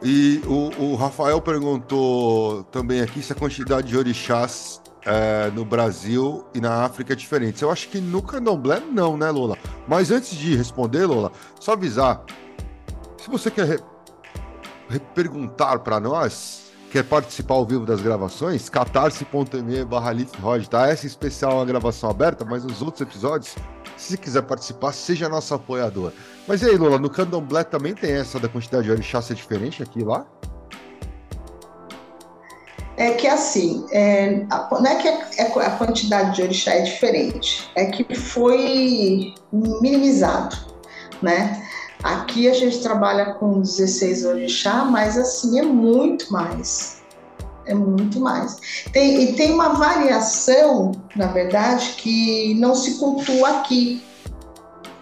[0.01, 6.45] E o, o, Rafael perguntou também aqui se a quantidade de orixás é, no Brasil
[6.53, 7.63] e na África é diferente.
[7.63, 9.57] Eu acho que no candomblé não, né, Lola?
[9.88, 12.24] Mas antes de responder, Lola, só avisar.
[13.28, 13.82] Se você quer
[14.89, 20.13] re perguntar para nós, quer participar ao vivo das gravações, catarse.me barra
[20.69, 20.88] tá?
[20.88, 23.53] Essa especial é uma gravação aberta, mas os outros episódios,
[23.97, 26.13] se quiser participar, seja nosso apoiador.
[26.47, 29.84] Mas e aí, Lula, no candomblé também tem essa da quantidade de orixá ser diferente
[29.84, 30.25] aqui lá?
[32.95, 37.69] É que assim, é, não é que a, é, a quantidade de orixá é diferente,
[37.75, 40.55] é que foi minimizado,
[41.21, 41.66] né?
[42.03, 47.01] Aqui a gente trabalha com 16 orixá, mas assim é muito mais.
[47.65, 48.57] É muito mais.
[48.93, 54.01] Tem, e tem uma variação, na verdade, que não se cultua aqui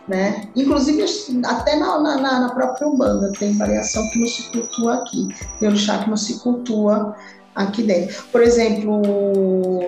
[0.07, 0.47] né?
[0.55, 1.03] Inclusive
[1.45, 5.27] até na, na, na, própria Umbanda tem variação que não se cultua aqui,
[5.59, 7.15] tem orixá que não se cultua
[7.55, 8.23] aqui dentro.
[8.31, 9.01] Por exemplo,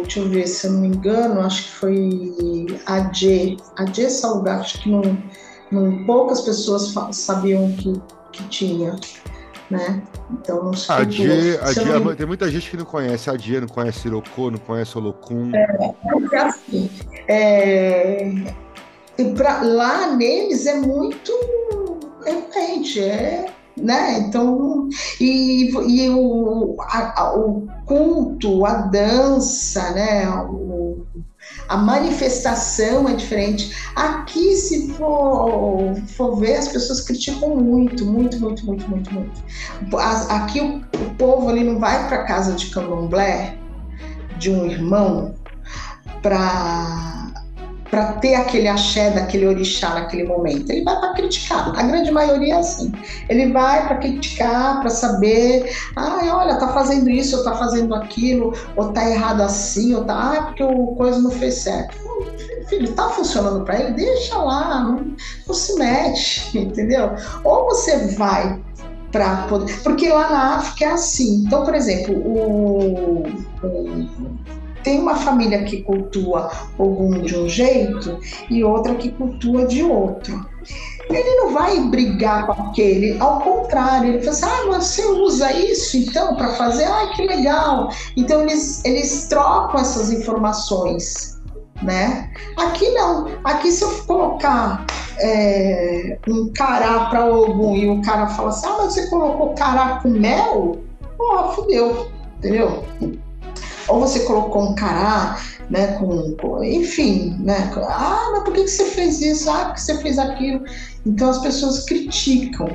[0.01, 4.09] deixa eu ver se eu não me engano, acho que foi a J, a J
[4.09, 5.01] Salgar, acho que não,
[5.71, 8.01] não, poucas pessoas sabiam que,
[8.31, 8.95] que tinha.
[9.69, 10.01] Né?
[10.31, 12.15] Então a Dia, a Dia, não...
[12.15, 15.51] tem muita gente que não conhece a Dia, não conhece Irocô, não conhece Olocum.
[15.53, 15.93] É,
[16.31, 16.89] é assim,
[17.27, 18.31] é,
[19.17, 21.31] e pra, lá neles é muito
[22.27, 23.45] repente, é,
[23.77, 24.19] né?
[24.19, 24.89] Então,
[25.19, 30.29] e, e o, a, o culto, a dança, né?
[30.29, 31.05] O,
[31.67, 33.75] a manifestação é diferente.
[33.95, 39.43] Aqui, se for, for ver, as pessoas criticam muito, muito, muito, muito, muito, muito.
[40.29, 43.57] Aqui o, o povo ali não vai para casa de candomblé
[44.37, 45.35] de um irmão
[46.21, 47.16] para
[47.89, 50.69] para ter aquele axé daquele orixá naquele momento.
[50.69, 51.77] Ele vai para criticar.
[51.77, 52.91] A grande maioria é assim.
[53.29, 58.53] Ele vai para criticar, para saber, ai, olha, tá fazendo isso, ou tá fazendo aquilo,
[58.75, 61.95] ou tá errado assim, ou tá, ah, porque o coisa não fez certo.
[62.67, 63.93] Filho, tá funcionando para ele?
[63.93, 65.15] Deixa lá, não,
[65.47, 67.11] não se mete, entendeu?
[67.43, 68.61] Ou você vai
[69.11, 69.73] para poder.
[69.83, 71.43] Porque lá na África é assim.
[71.45, 73.23] Então, por exemplo, o,
[73.63, 74.56] o
[74.87, 80.45] tem uma família que cultua Ogum de um jeito e outra que cultua de outro.
[81.09, 85.97] Ele não vai brigar com aquele, ao contrário, ele fala assim: ah, você usa isso
[85.97, 86.85] então para fazer?
[86.85, 87.89] Ah, que legal!
[88.15, 91.37] Então eles, eles trocam essas informações.
[91.81, 92.31] né?
[92.55, 93.27] Aqui não.
[93.43, 94.85] Aqui se eu colocar
[95.19, 99.99] é, um cará para algum e o cara fala assim, ah, mas você colocou cará
[100.01, 100.77] com mel?
[101.17, 102.85] Pô, fudeu, entendeu?
[103.87, 107.71] Ou você colocou um cará, né, com, com, enfim, né?
[107.87, 109.49] Ah, mas por que, você fez isso?
[109.49, 110.63] Ah, porque você fez aquilo.
[111.05, 112.69] Então as pessoas criticam.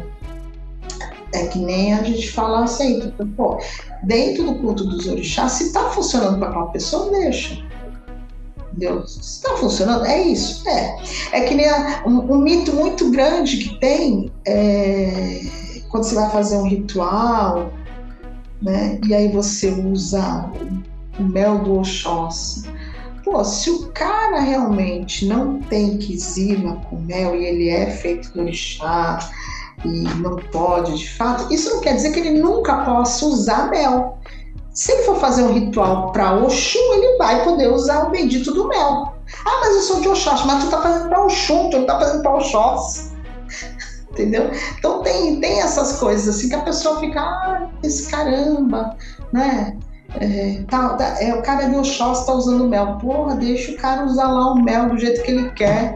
[1.34, 3.58] É que nem a gente fala sempre, pô,
[4.04, 7.56] dentro do culto dos orixás, se está funcionando para aquela pessoa, deixa.
[9.06, 10.66] Se está funcionando, é isso.
[10.68, 10.96] É.
[11.32, 15.40] É que nem a, um, um, mito muito grande que tem é,
[15.90, 17.70] quando você vai fazer um ritual,
[18.60, 18.98] né?
[19.06, 20.50] E aí você usa
[21.18, 22.70] mel do Oxóssi.
[23.24, 28.40] Pô, se o cara realmente não tem quizima com mel e ele é feito do
[28.40, 29.18] orixá,
[29.84, 34.18] e não pode de fato, isso não quer dizer que ele nunca possa usar mel.
[34.72, 38.68] Se ele for fazer um ritual para Oxum, ele vai poder usar o bendito do
[38.68, 39.14] mel.
[39.44, 41.98] Ah, mas eu sou de Oxóssi, mas tu tá fazendo para Oxum, tu não tá
[41.98, 43.12] fazendo para Oxóssi.
[44.10, 44.50] Entendeu?
[44.78, 48.96] Então tem, tem essas coisas assim que a pessoa fica, ah, esse caramba,
[49.32, 49.76] né?
[50.20, 52.98] É, tá, tá, é, o cara de Oxóssi tá usando mel.
[53.00, 55.94] Porra, deixa o cara usar lá o mel do jeito que ele quer.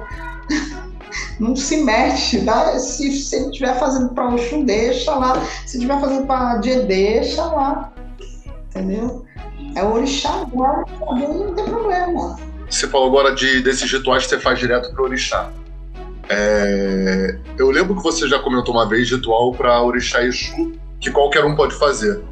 [1.38, 2.78] não se mexe, né?
[2.78, 5.44] Se, se ele estiver fazendo para Oxum, deixa lá.
[5.66, 7.92] Se estiver fazendo para Dia, deixa lá.
[8.70, 9.24] Entendeu?
[9.74, 12.38] É o orixá agora, não tem problema.
[12.68, 15.50] Você falou agora de, desses rituais que você faz direto para orixá.
[16.28, 21.44] É, eu lembro que você já comentou uma vez ritual para orixá Exu, que qualquer
[21.44, 22.22] um pode fazer.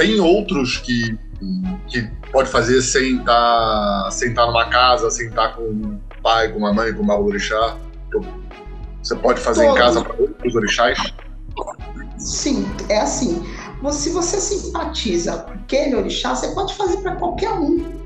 [0.00, 1.18] Tem outros que,
[1.86, 6.00] que pode fazer sem estar tá, sem tá numa casa, sem estar tá com um
[6.22, 7.76] pai, com uma mãe, com uma orixá?
[9.02, 10.98] Você pode fazer em casa para outros orixás?
[12.16, 13.44] Sim, é assim.
[13.92, 18.00] Se você simpatiza com aquele orixá, você pode fazer para qualquer um.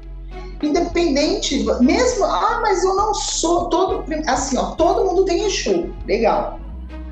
[0.62, 4.04] Independente, mesmo, ah, mas eu não sou todo.
[4.26, 5.94] Assim, ó, todo mundo tem Exu.
[6.06, 6.58] Legal.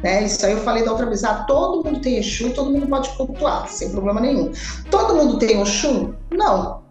[0.02, 0.24] Né?
[0.24, 1.22] Isso aí eu falei da outra vez.
[1.24, 4.52] Ah, todo mundo tem Exu, todo mundo pode cultuar, sem problema nenhum.
[4.90, 6.12] Todo mundo tem Oxum?
[6.30, 6.82] Não.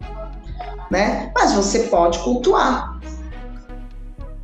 [0.89, 1.31] Né?
[1.35, 2.99] Mas você pode cultuar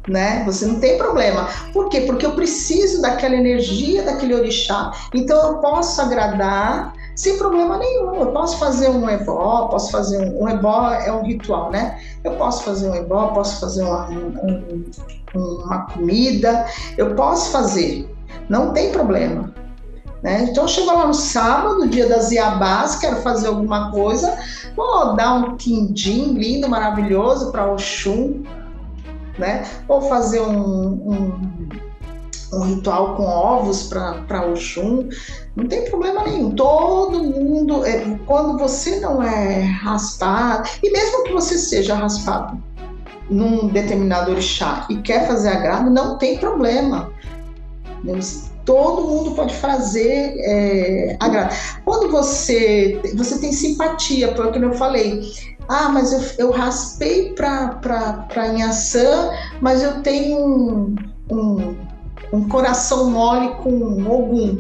[0.08, 0.44] né?
[0.46, 1.48] Você não tem problema.
[1.74, 2.02] Por quê?
[2.02, 4.92] Porque eu preciso daquela energia daquele orixá.
[5.14, 8.16] Então eu posso agradar sem problema nenhum.
[8.16, 12.00] Eu posso fazer um ebó, posso fazer um, um ebó é um ritual, né?
[12.24, 14.86] Eu posso fazer um ebó, posso fazer uma, um,
[15.36, 16.66] uma comida,
[16.98, 18.17] eu posso fazer.
[18.50, 19.54] Não tem problema.
[20.22, 20.48] Né?
[20.50, 24.38] Então chego lá no sábado, dia das Iabás, quero fazer alguma coisa,
[24.76, 28.44] vou dar um quindim lindo, maravilhoso para Oxum,
[29.38, 29.64] né?
[29.88, 31.70] Ou fazer um, um,
[32.54, 35.08] um ritual com ovos para Oxum,
[35.56, 36.52] não tem problema nenhum.
[36.52, 42.62] Todo mundo, é, quando você não é raspado, e mesmo que você seja raspado
[43.30, 47.12] num determinado orixá e quer fazer agrado, não tem problema.
[48.66, 51.18] Todo mundo pode fazer é.
[51.86, 55.22] Quando você, você tem simpatia, porque eu falei,
[55.70, 59.32] ah, mas eu, eu raspei para Inhaçã,
[59.62, 60.96] mas eu tenho um,
[61.32, 61.76] um,
[62.34, 64.58] um coração mole com Ogum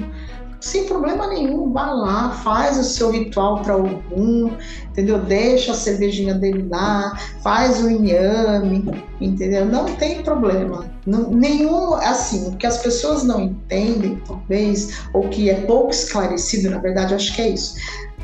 [0.67, 4.51] sem problema nenhum, vá lá, faz o seu ritual para algum,
[4.89, 5.17] entendeu?
[5.19, 9.65] Deixa a cervejinha dele lá, faz o inhame, entendeu?
[9.65, 10.85] Não tem problema.
[11.05, 16.69] Não, nenhum, assim, o que as pessoas não entendem, talvez, ou que é pouco esclarecido,
[16.69, 17.75] na verdade, acho que é isso,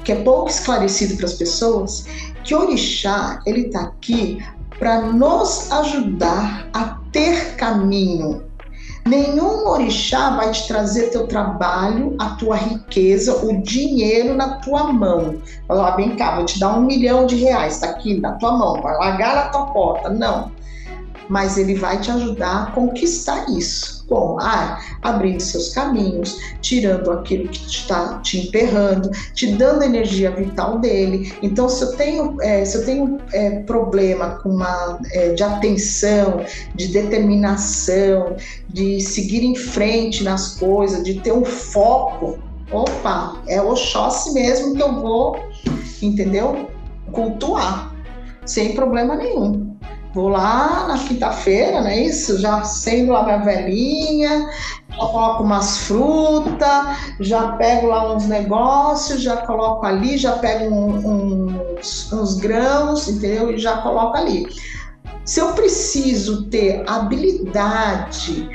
[0.03, 2.05] que é pouco esclarecido para as pessoas,
[2.43, 4.43] que orixá, ele está aqui
[4.77, 8.43] para nos ajudar a ter caminho.
[9.05, 15.41] Nenhum orixá vai te trazer teu trabalho, a tua riqueza, o dinheiro na tua mão.
[15.67, 18.81] Falar, vem cá, vou te dar um milhão de reais, tá aqui na tua mão,
[18.81, 20.09] vai largar na tua porta.
[20.09, 20.51] Não
[21.29, 24.02] mas ele vai te ajudar a conquistar isso.
[24.13, 24.39] Como?
[24.39, 31.33] Ah, abrindo seus caminhos, tirando aquilo que está te emperrando, te dando energia vital dele.
[31.41, 36.45] Então, se eu tenho, é, se eu tenho é, problema com uma, é, de atenção,
[36.75, 38.35] de determinação,
[38.69, 42.37] de seguir em frente nas coisas, de ter um foco,
[42.71, 45.39] opa, é o Oxóssi mesmo que eu vou,
[46.03, 46.69] entendeu?
[47.11, 47.91] Cultuar,
[48.45, 49.72] sem problema nenhum.
[50.13, 52.39] Vou lá na quinta-feira, não é isso?
[52.39, 54.47] Já acendo lá minha velhinha,
[54.95, 61.47] coloco umas frutas, já pego lá uns negócios, já coloco ali, já pego um,
[61.77, 63.51] uns, uns grãos, entendeu?
[63.51, 64.45] E já coloco ali.
[65.25, 68.47] Se eu preciso ter habilidade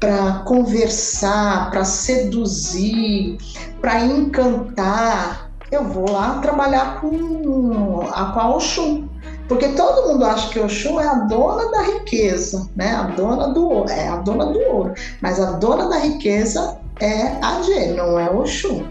[0.00, 3.38] para conversar, para seduzir,
[3.80, 9.08] para encantar, eu vou lá trabalhar com a, Oxum
[9.54, 12.90] Porque todo mundo acha que Oxum é a dona da riqueza, né?
[12.90, 17.62] A dona do é a dona do ouro, mas a dona da riqueza é a
[17.62, 18.84] G, não é Oxum.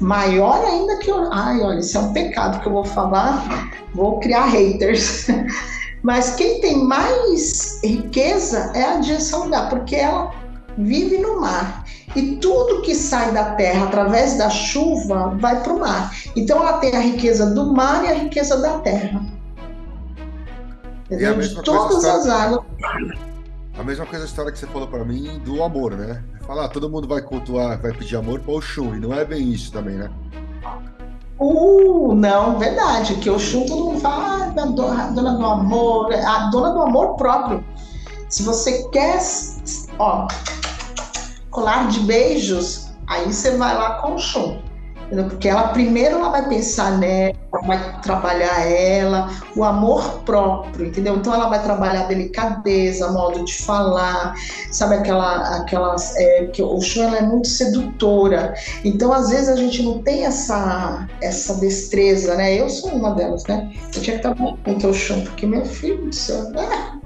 [0.00, 1.32] Maior ainda que o.
[1.32, 5.28] Ai, olha, isso é um pecado que eu vou falar, vou criar haters.
[6.02, 10.32] Mas quem tem mais riqueza é a Dia Saudar, porque ela
[10.76, 11.84] vive no mar.
[12.16, 16.12] E tudo que sai da terra através da chuva vai para o mar.
[16.34, 19.22] Então ela tem a riqueza do mar e a riqueza da terra.
[21.12, 21.38] Entendeu?
[21.38, 22.64] De todas as águas.
[23.78, 26.22] A mesma coisa a história que você falou para mim do amor, né?
[26.46, 29.24] Falar, ah, todo mundo vai cultuar, vai pedir amor para o Oxum, e não é
[29.24, 30.10] bem isso também, né?
[31.38, 36.12] Uh, não, verdade, que o Oxum todo mundo fala, ah, a dona, a do amor,
[36.12, 37.64] a dona do amor próprio.
[38.28, 39.20] Se você quer,
[39.98, 40.28] ó,
[41.50, 44.58] colar de beijos, aí você vai lá com o Oxum.
[45.14, 47.34] Porque ela primeiro ela vai pensar nela,
[47.66, 51.16] vai trabalhar ela, o amor próprio, entendeu?
[51.16, 54.34] Então ela vai trabalhar delicadeza, modo de falar,
[54.70, 58.54] sabe aquela, aquela é, que o show ela é muito sedutora.
[58.84, 62.58] Então às vezes a gente não tem essa essa destreza, né?
[62.58, 63.70] Eu sou uma delas, né?
[63.94, 67.00] Eu tinha que estar bom com o show, porque meu filho do céu, né?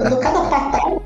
[0.00, 1.02] Eu dou cada patada.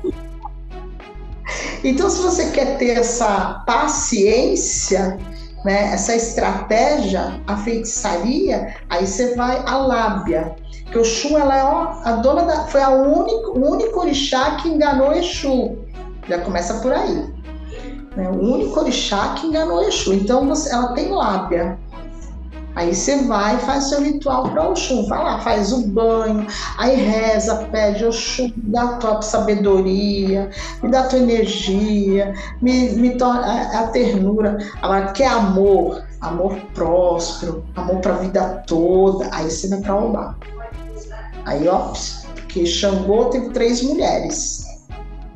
[1.83, 5.17] Então, se você quer ter essa paciência,
[5.63, 10.55] né, essa estratégia, a feitiçaria, aí você vai à lábia.
[10.91, 12.65] Que o Exu, ela é ó, a dona da.
[12.67, 15.77] Foi a único, o único orixá que enganou Exu.
[16.27, 17.31] Já começa por aí.
[18.15, 20.13] Né, o único orixá que enganou Exu.
[20.13, 21.77] Então você, ela tem lábia.
[22.79, 25.05] Aí você vai e faz seu ritual para Oxum.
[25.05, 30.49] Vai lá, faz o banho, aí reza, pede Oxum, dá a tua sabedoria,
[30.81, 34.57] me dá a tua energia, me, me torna a, a ternura.
[34.81, 40.35] Agora, quer amor, amor próspero, amor para a vida toda, aí você vai para Obá.
[41.43, 41.91] Aí, ó,
[42.33, 44.63] porque Xangô teve três mulheres,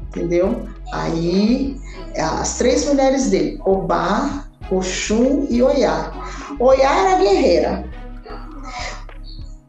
[0.08, 0.66] entendeu?
[0.94, 1.78] Aí,
[2.18, 6.14] as três mulheres dele, Obá, Oxum e Oiá.
[6.60, 7.86] Oiá era guerreira.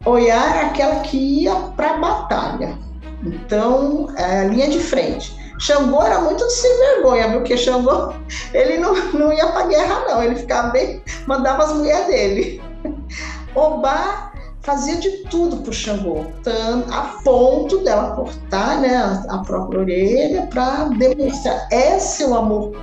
[0.05, 2.77] Oiá era aquela que ia para a batalha.
[3.23, 5.35] Então, é, linha de frente.
[5.59, 8.13] Xangô era muito sem vergonha, porque Xangô
[8.53, 10.21] ele não, não ia para guerra, não.
[10.21, 12.61] Ele ficava bem, mandava as mulheres dele.
[13.55, 14.31] Obá
[14.61, 20.85] fazia de tudo pro Xangô, tanto, a ponto dela cortar né, a própria orelha para
[20.85, 22.75] demonstrar esse é o amor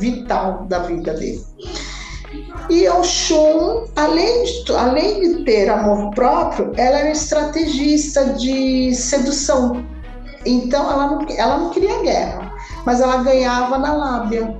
[0.00, 1.40] vital da vida dele.
[2.68, 9.84] E Oxum, além de, além de ter amor próprio, ela era estrategista de sedução.
[10.46, 12.52] Então ela não, ela não queria guerra,
[12.86, 14.56] mas ela ganhava na lábia.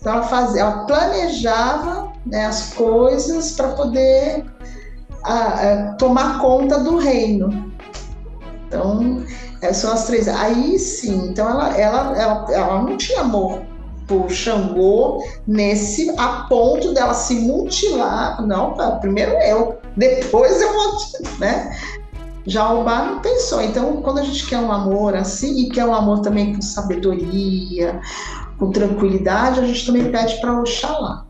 [0.00, 4.44] Então ela fazia, ela planejava né, as coisas para poder
[5.22, 7.72] a, a, tomar conta do reino.
[8.66, 9.22] Então,
[9.72, 10.26] são as três.
[10.26, 13.62] Aí sim, então ela, ela, ela, ela não tinha amor
[14.06, 18.44] por Xangô nesse a ponto dela se mutilar.
[18.46, 20.98] Não, tá, primeiro eu, depois eu vou,
[21.38, 21.76] né?
[22.46, 23.62] Já o Bar não pensou.
[23.62, 28.00] Então, quando a gente quer um amor assim e quer um amor também com sabedoria,
[28.58, 31.26] com tranquilidade, a gente também pede para Oxalá.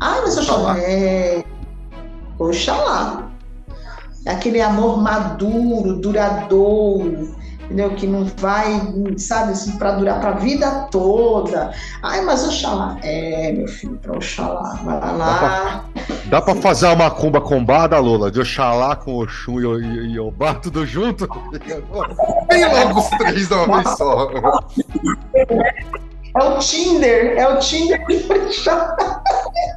[0.00, 1.44] Ah, mas Oxalá é
[2.38, 3.30] Oxalá.
[4.24, 7.36] É aquele amor maduro, duradouro,
[7.66, 7.90] entendeu?
[7.90, 8.64] Que não vai,
[9.18, 11.72] sabe, assim, para durar para a vida toda.
[12.02, 12.96] Ai, mas Oxalá.
[13.02, 14.80] É, meu filho, para Oxalá.
[14.84, 15.84] Vai lá.
[16.26, 18.30] Dá para fazer uma macumba combada, Lola?
[18.30, 21.28] De Oxalá com Oxum e, e, e Obá, tudo junto?
[22.50, 24.30] Vem logo os três de uma vez só.
[26.38, 29.22] É o Tinder, é o Tinder de Oxalá.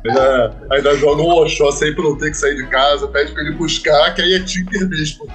[0.06, 3.56] É, ainda joga um Oxó sempre não ter que sair de casa, pede para ele
[3.56, 5.28] buscar, que aí é Tinder bispo.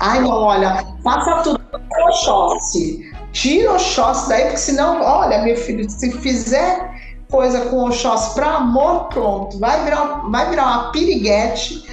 [0.00, 3.12] Ai, não, olha, faça tudo com Oxóssi.
[3.32, 6.90] Tira o Oxóssi daí, porque senão, olha, meu filho, se fizer
[7.30, 9.58] coisa com o Oxóssi para amor, pronto.
[9.58, 11.84] Vai virar, vai virar uma piriguete,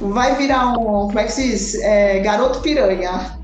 [0.00, 1.74] vai virar um, como é que se diz?
[1.76, 3.38] É, garoto piranha.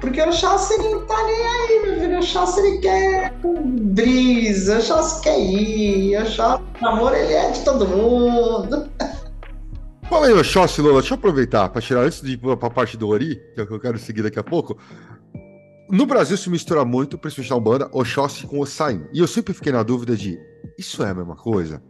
[0.00, 2.16] Porque o Oxóssi não tá nem aí, meu filho.
[2.16, 7.50] O Oxóssi ele quer brisa, o Oxóssi quer ir, o Oxóssi, o amor, ele é
[7.50, 8.88] de todo mundo.
[10.08, 12.96] Fala aí, Oxóssi, Lola, deixa eu aproveitar para tirar antes de ir para a parte
[12.96, 14.78] do Ori, que é o que eu quero seguir daqui a pouco.
[15.90, 19.06] No Brasil se mistura muito, principalmente na Umbanda, Oxóssi com Ossain.
[19.12, 20.38] E eu sempre fiquei na dúvida de,
[20.78, 21.82] isso é a mesma coisa?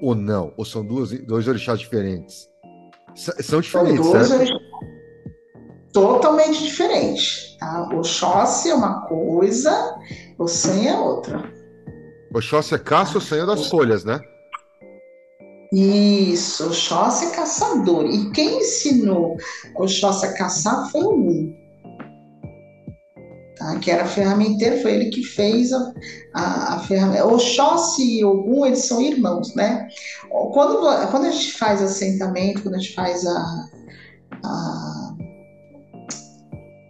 [0.00, 0.52] Ou não?
[0.56, 2.48] Ou são duas, dois orixás diferentes?
[3.16, 4.34] S são diferentes, são certo?
[4.34, 4.60] Orixás
[5.92, 7.56] totalmente diferentes.
[7.58, 7.88] Tá?
[7.92, 9.98] Oxóssi é uma coisa,
[10.38, 11.42] Ossain é outra.
[12.32, 14.20] Oxóssi é caça, Ossain é das folhas, né?
[15.72, 18.06] Isso, Oxóssi é caçador.
[18.06, 19.36] E quem ensinou
[19.76, 21.54] Oxóssi a caçar foi o Ogum.
[23.56, 23.78] Tá?
[23.78, 25.92] Que era ferramenteiro, foi ele que fez a,
[26.34, 27.26] a, a ferramenta.
[27.26, 29.88] Oxóssi e Ogum, eles são irmãos, né?
[30.30, 33.68] Quando, quando a gente faz assentamento, quando a gente faz a,
[34.44, 35.16] a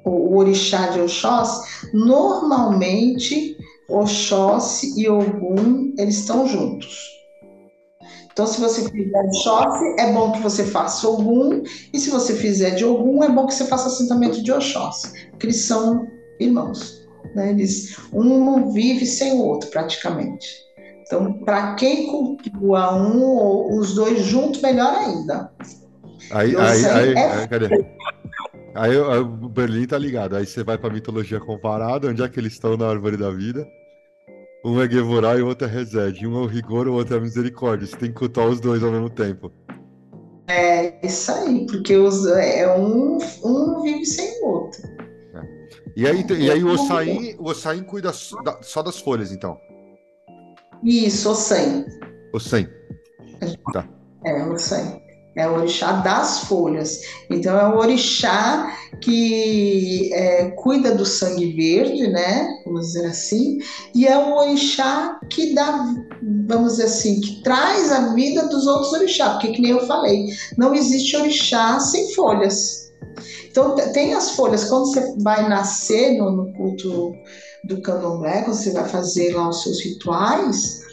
[0.05, 3.57] o, o orixá de Oxóssi, normalmente
[3.89, 7.16] Oxóssi e Ogum, eles estão juntos.
[8.37, 12.73] Então, se você fizer Oxóssi, é bom que você faça Ogum, e se você fizer
[12.73, 16.07] de Ogum, é bom que você faça assentamento de Oxóssi, porque eles são
[16.39, 17.03] irmãos.
[17.35, 17.49] Né?
[17.53, 20.47] Eles, um vive sem o outro, praticamente.
[21.07, 25.51] Então, para quem cultua um ou os dois juntos, melhor ainda.
[26.31, 27.33] Aí, aí, aí, é...
[27.33, 27.87] aí, cadê?
[28.75, 30.37] Aí, o Berlim tá ligado.
[30.37, 33.67] Aí você vai pra mitologia comparada, onde é que eles estão na árvore da vida?
[34.67, 36.27] Um é Gevorá e o outro é Resed.
[36.27, 37.87] Um é o rigor, o outro é a misericórdia.
[37.87, 39.53] Você tem que cultuar os dois ao mesmo tempo.
[40.49, 44.83] É isso aí, porque os, é um, um vive sem o outro.
[45.35, 45.69] É.
[45.97, 49.57] E aí, e aí o Ossain, o Ossain cuida só das folhas, então?
[50.83, 51.87] Isso, Ossain.
[52.33, 52.67] Ossain.
[53.73, 53.89] Tá.
[54.25, 55.01] É, Ossain.
[55.37, 57.03] É o orixá das folhas.
[57.29, 62.49] Então, é o orixá que é, cuida do sangue verde, né?
[62.65, 63.59] Vamos dizer assim.
[63.95, 65.95] E é o orixá que dá,
[66.49, 69.33] vamos dizer assim, que traz a vida dos outros orixás.
[69.33, 70.27] Porque, que nem eu falei,
[70.57, 72.93] não existe orixá sem folhas.
[73.51, 74.65] Então, tem as folhas.
[74.65, 77.13] Quando você vai nascer no, no culto
[77.65, 80.86] do candomblé, quando você vai fazer lá os seus rituais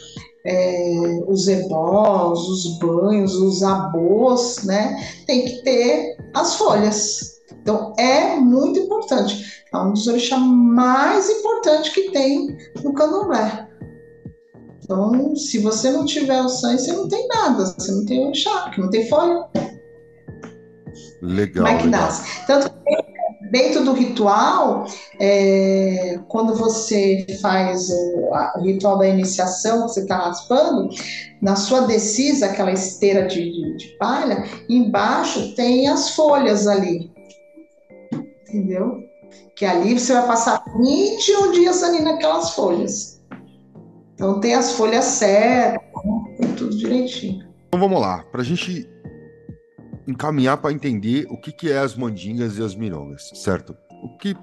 [0.44, 4.96] é, os ebós, os banhos, os abôs, né?
[5.26, 7.40] Tem que ter as folhas.
[7.60, 9.64] Então, é muito importante.
[9.72, 13.68] É um dos orixás mais importantes que tem no candomblé.
[14.82, 17.64] Então, se você não tiver o sangue, você não tem nada.
[17.64, 19.48] Você não tem orixá, não tem folha.
[21.22, 21.64] Legal.
[21.64, 22.02] Como é que legal.
[22.02, 22.46] nasce?
[22.46, 22.94] Tanto que
[23.50, 24.86] dentro do ritual,
[25.18, 30.88] é, quando você faz o, ritual da iniciação, você está raspando,
[31.40, 37.12] na sua decisa, aquela esteira de, de, de, palha, embaixo tem as folhas ali.
[38.48, 39.00] Entendeu?
[39.56, 43.22] Que ali você vai passar 21 dias ali naquelas folhas.
[44.14, 45.82] Então tem as folhas certas,
[46.56, 47.48] tudo direitinho.
[47.68, 48.88] Então vamos lá, para a gente
[50.06, 53.76] encaminhar para entender o que, que é as mandingas e as mirongas, certo?
[54.02, 54.36] O que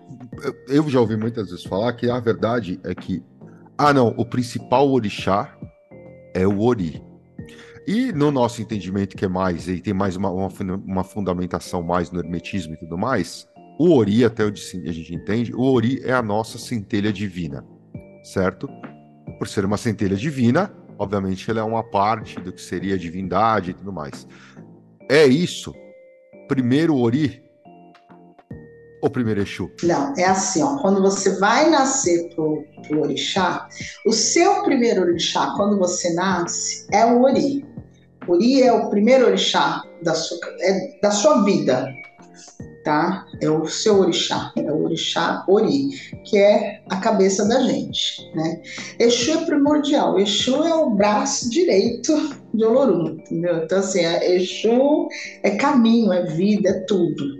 [0.67, 3.23] eu já ouvi muitas vezes falar que a verdade é que,
[3.77, 5.55] ah, não, o principal orixá
[6.33, 7.01] é o ori.
[7.87, 10.49] E no nosso entendimento, que é mais, ele tem mais uma, uma,
[10.85, 13.47] uma fundamentação mais no hermetismo e tudo mais,
[13.79, 17.65] o ori, até onde a gente entende, o ori é a nossa centelha divina,
[18.23, 18.69] certo?
[19.39, 23.71] Por ser uma centelha divina, obviamente ela é uma parte do que seria a divindade
[23.71, 24.27] e tudo mais.
[25.11, 25.75] É isso?
[26.47, 27.43] Primeiro Ori
[29.01, 29.69] ou primeiro Exu?
[29.83, 33.67] Não, é assim, ó, quando você vai nascer pro, pro orixá,
[34.05, 37.65] o seu primeiro orixá, quando você nasce, é o Ori.
[38.25, 41.85] Ori é o primeiro orixá da sua, é da sua vida,
[42.85, 43.25] tá?
[43.41, 45.89] É o seu orixá, é o orixá Ori,
[46.23, 48.61] que é a cabeça da gente, né?
[48.97, 52.13] Exu é primordial, Exu é o braço direito
[52.53, 53.63] de Olorum, entendeu?
[53.63, 55.07] Então, assim, é, Exu
[55.43, 57.39] é caminho, é vida, é tudo.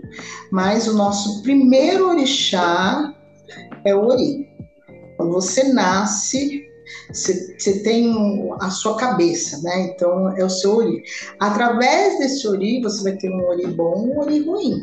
[0.50, 3.14] Mas o nosso primeiro orixá
[3.84, 4.48] é o Ori.
[5.16, 6.66] Quando você nasce,
[7.12, 8.14] você, você tem
[8.60, 9.92] a sua cabeça, né?
[9.92, 11.02] Então, é o seu Ori.
[11.38, 14.80] Através desse Ori, você vai ter um Ori bom e um Ori ruim.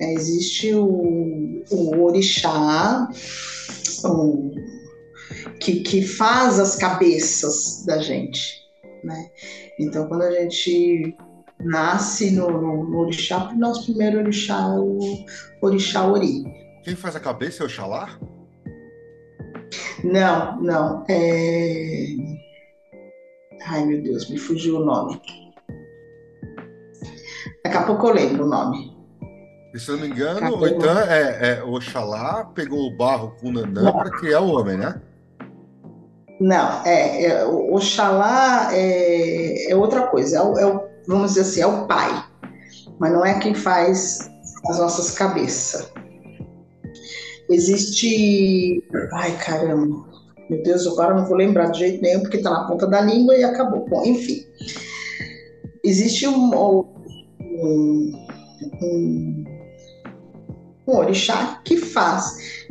[0.00, 3.08] É, existe o, o orixá
[4.04, 4.50] o,
[5.60, 8.63] que, que faz as cabeças da gente,
[9.04, 9.30] né?
[9.78, 11.16] Então, quando a gente
[11.60, 14.98] nasce no, no, no orixá, o nosso primeiro orixá é o
[15.62, 16.44] orixá Ori.
[16.82, 18.18] Quem faz a cabeça é o Xalá?
[20.02, 21.04] Não, não.
[21.08, 22.06] É...
[23.66, 25.20] Ai, meu Deus, me fugiu o nome.
[27.64, 28.94] Daqui a pouco eu lembro o nome.
[29.74, 33.48] E, se eu não me engano, o Itan é, é Oxalá pegou o barro com
[33.48, 35.00] o Nanã para criar o homem, né?
[36.40, 40.38] Não, é, é Oxalá é, é outra coisa.
[40.38, 42.24] É o, é vamos dizer assim, é o pai.
[42.98, 44.30] Mas não é quem faz
[44.68, 45.92] as nossas cabeças.
[47.48, 48.82] Existe.
[49.12, 50.14] Ai, caramba.
[50.50, 53.36] Meu Deus, agora não vou lembrar de jeito nenhum, porque está na ponta da língua
[53.36, 53.86] e acabou.
[53.88, 54.44] Bom, enfim.
[55.82, 58.26] Existe um, um,
[58.82, 59.44] um
[60.86, 62.63] um orixá que faz,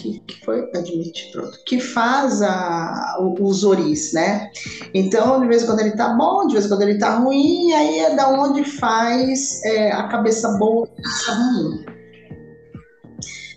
[0.00, 4.50] que, que foi admitir, pronto, que faz a, os oris, né?
[4.94, 7.72] Então, de vez em quando ele tá bom, de vez em quando ele tá ruim,
[7.72, 11.84] aí é da onde faz é, a cabeça boa e a cabeça ruim.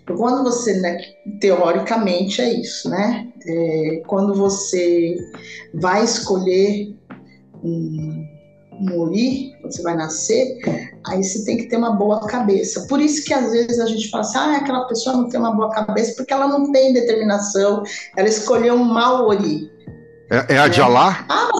[0.02, 0.98] Então, quando você, né,
[1.40, 3.26] teoricamente é isso, né?
[3.46, 5.16] É, quando você
[5.72, 6.94] vai escolher
[7.62, 8.33] um,
[8.96, 10.58] ori, quando você vai nascer,
[11.06, 12.86] aí você tem que ter uma boa cabeça.
[12.88, 15.54] Por isso que às vezes a gente fala assim, ah, aquela pessoa não tem uma
[15.54, 17.82] boa cabeça, porque ela não tem determinação,
[18.16, 19.70] ela escolheu um mau ori.
[20.30, 21.24] É, é a de Alá?
[21.28, 21.50] Ah,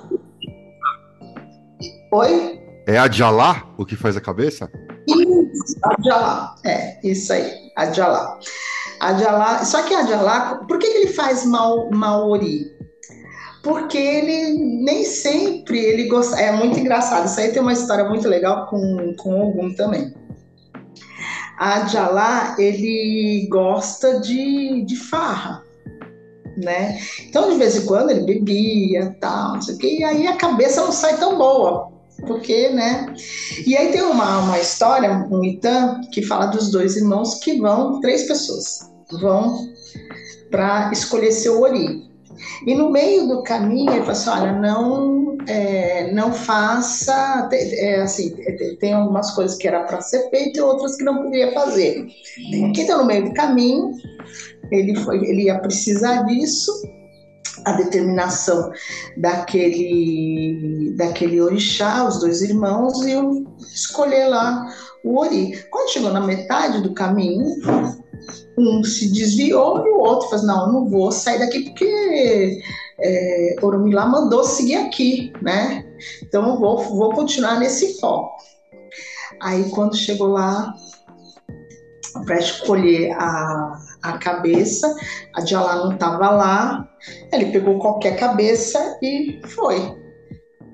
[2.12, 2.60] Oi?
[2.86, 4.70] É a de Alá o que faz a cabeça?
[5.08, 6.54] Isso, a de Alá.
[6.64, 8.38] É, isso aí, a de Alá.
[9.00, 12.28] A de Alá, só que a de Alá, por que, que ele faz mal, mal
[12.30, 12.73] ori?
[13.64, 14.52] Porque ele
[14.84, 16.38] nem sempre ele gosta.
[16.38, 17.26] É muito engraçado.
[17.26, 20.12] Isso aí tem uma história muito legal com, com Ogum também.
[21.58, 25.62] A Jalá, ele gosta de, de farra,
[26.56, 26.98] né?
[27.26, 30.36] Então, de vez em quando, ele bebia, tal, não sei o quê, e aí a
[30.36, 31.92] cabeça não sai tão boa,
[32.26, 33.14] porque, né?
[33.64, 38.00] E aí tem uma, uma história, um Itan, que fala dos dois irmãos que vão,
[38.00, 39.72] três pessoas, vão
[40.50, 42.13] para escolher seu ori.
[42.66, 48.34] E no meio do caminho ele falou assim, olha, não, é, não faça, é, assim,
[48.80, 52.06] tem algumas coisas que era para ser feito e outras que não podia fazer.
[52.52, 53.92] Então no meio do caminho
[54.70, 56.72] ele, foi, ele ia precisar disso,
[57.64, 58.70] a determinação
[59.16, 63.14] daquele, daquele orixá, os dois irmãos, e
[63.72, 64.66] escolher lá
[65.04, 65.62] o ori.
[65.70, 67.44] Quando chegou na metade do caminho,
[68.56, 72.60] um se desviou e o outro falou: Não, eu não vou sair daqui porque
[72.98, 75.84] é, Orumilá mandou seguir aqui, né?
[76.22, 78.34] Então eu vou, vou continuar nesse foco.
[79.40, 80.74] Aí quando chegou lá
[82.24, 84.94] para escolher a, a cabeça,
[85.34, 86.88] a de Alá não estava lá,
[87.32, 89.96] ele pegou qualquer cabeça e foi.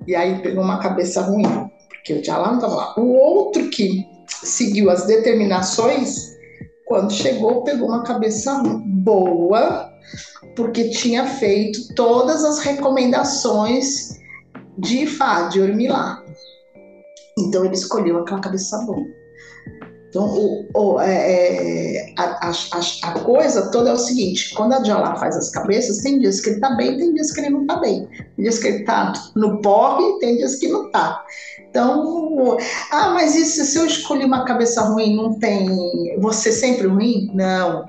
[0.07, 2.95] E aí pegou uma cabeça ruim, porque o de Alá não estava lá.
[2.99, 4.07] O outro que
[4.43, 6.31] seguiu as determinações
[6.91, 9.89] quando chegou, pegou uma cabeça boa,
[10.57, 14.19] porque tinha feito todas as recomendações
[14.77, 16.21] de Fá, de Ormilá.
[17.39, 19.07] Então ele escolheu aquela cabeça boa.
[20.09, 22.53] Então, o, o, é, é a, a,
[23.05, 26.49] a, coisa toda é o seguinte: quando a Jalá faz as cabeças, tem dias que
[26.49, 28.09] ele está bem, tem dias que ele não está bem.
[28.35, 31.25] Tem dias que ele está no porre, tem dias que não está.
[31.71, 32.57] Então,
[32.91, 35.69] ah, mas isso, se eu escolhi uma cabeça ruim, não tem.
[36.19, 37.31] Você sempre ruim?
[37.33, 37.87] Não.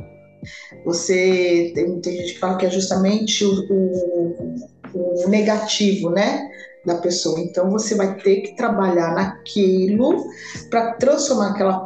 [0.85, 1.71] Você.
[1.73, 4.55] Tem, tem gente que fala que é justamente o, o,
[4.93, 6.47] o negativo, né?
[6.85, 7.39] Da pessoa.
[7.39, 10.25] Então, você vai ter que trabalhar naquilo
[10.69, 11.85] para transformar aquela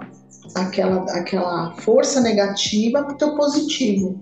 [0.54, 4.22] aquela, aquela força negativa para o teu positivo.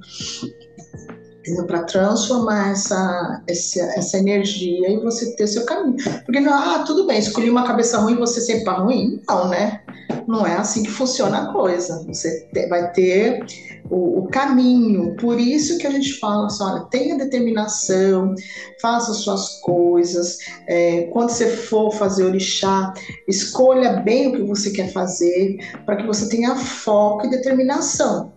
[1.68, 5.98] Para transformar essa, essa, essa energia e você ter seu caminho.
[6.26, 9.22] Porque não, ah, tudo bem, escolhi uma cabeça ruim, você sempre para ruim?
[9.28, 9.82] Não, né?
[10.28, 12.04] Não é assim que funciona a coisa.
[12.08, 13.46] Você vai ter
[13.90, 15.16] o, o, caminho.
[15.18, 18.34] Por isso que a gente fala assim, olha, tenha determinação,
[18.82, 20.38] faça suas coisas.
[20.68, 22.94] É, quando você for fazer orixá,
[23.28, 28.34] escolha bem o que você quer fazer, para que você tenha foco e determinação.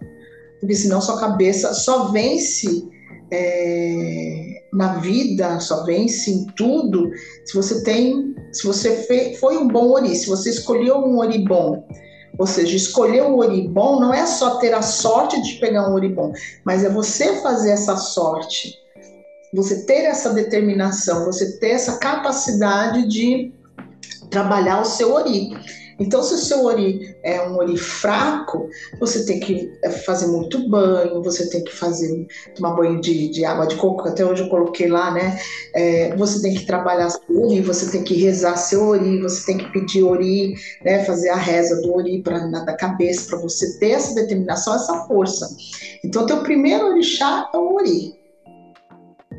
[0.60, 2.88] Porque senão sua cabeça só vence
[3.30, 7.10] é, na vida, só vence em tudo,
[7.44, 11.86] se você tem, se você foi um bom ori, se você escolheu um ori bom,
[12.38, 16.32] ou seja, escolher o oribom não é só ter a sorte de pegar um oribom,
[16.64, 18.74] mas é você fazer essa sorte,
[19.54, 23.52] você ter essa determinação, você ter essa capacidade de
[24.30, 25.56] trabalhar o seu ori.
[25.98, 28.68] Então, se o seu ori é um ori fraco,
[29.00, 33.44] você tem que é, fazer muito banho, você tem que fazer tomar banho de, de
[33.44, 35.38] água de coco, até hoje eu coloquei lá, né?
[35.74, 39.58] É, você tem que trabalhar seu ori, você tem que rezar seu ori, você tem
[39.58, 40.54] que pedir ori,
[40.84, 41.04] né?
[41.04, 45.48] Fazer a reza do ori para da cabeça, para você ter essa determinação, essa força.
[46.04, 48.14] Então, teu primeiro orixá é o ori.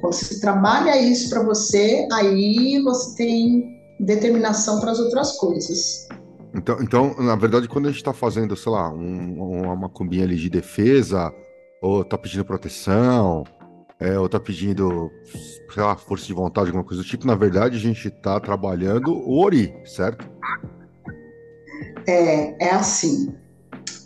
[0.02, 6.07] Quando você trabalha isso para você, aí você tem determinação para as outras coisas.
[6.53, 10.36] Então, então, na verdade, quando a gente está fazendo, sei lá, um, uma macumbinha ali
[10.36, 11.34] de defesa,
[11.82, 13.44] ou tá pedindo proteção,
[13.99, 15.11] é, ou tá pedindo,
[15.74, 19.11] sei lá, força de vontade, alguma coisa do tipo, na verdade, a gente está trabalhando
[19.11, 20.28] o Ori, certo?
[22.07, 23.36] É, é assim.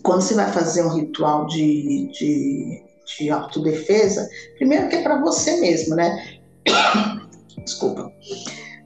[0.01, 2.83] Quando você vai fazer um ritual de, de,
[3.17, 4.27] de autodefesa,
[4.57, 6.39] primeiro que é para você mesmo, né?
[7.63, 8.11] Desculpa.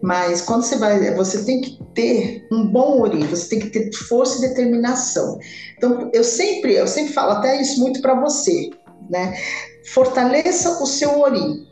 [0.01, 3.91] Mas quando você vai, você tem que ter um bom ori, você tem que ter
[3.93, 5.39] força e determinação.
[5.77, 8.69] Então, eu sempre, eu sempre falo até isso muito para você.
[9.09, 9.35] né?
[9.93, 11.65] Fortaleça o seu ori.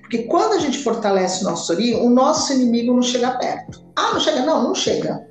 [0.00, 3.84] Porque quando a gente fortalece o nosso ori, o nosso inimigo não chega perto.
[3.96, 4.44] Ah, não chega?
[4.44, 5.26] Não, não chega.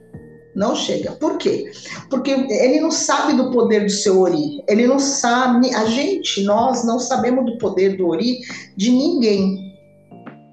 [0.56, 1.12] Não chega.
[1.14, 1.72] Por quê?
[2.10, 4.64] Porque ele não sabe do poder do seu ori.
[4.68, 5.74] Ele não sabe.
[5.74, 8.40] A gente, nós, não sabemos do poder do ori
[8.76, 9.74] de ninguém.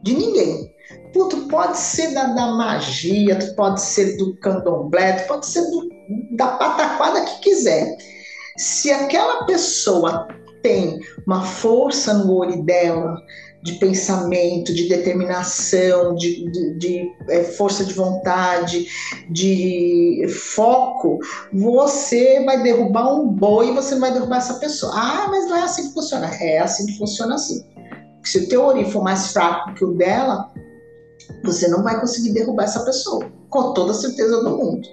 [0.02, 0.69] De ninguém.
[1.12, 5.88] Puto, pode ser da, da magia, pode ser do candomblé, pode ser do,
[6.36, 7.96] da pataquada que quiser.
[8.56, 10.28] Se aquela pessoa
[10.62, 13.16] tem uma força no olho dela,
[13.62, 18.86] de pensamento, de determinação, de, de, de é, força de vontade,
[19.30, 21.18] de foco,
[21.52, 24.92] você vai derrubar um boi e você não vai derrubar essa pessoa.
[24.94, 26.26] Ah, mas não é assim que funciona.
[26.40, 27.64] É assim que funciona assim.
[28.24, 30.50] Se o teu ori for mais fraco que o dela,
[31.42, 34.88] você não vai conseguir derrubar essa pessoa, com toda certeza do mundo.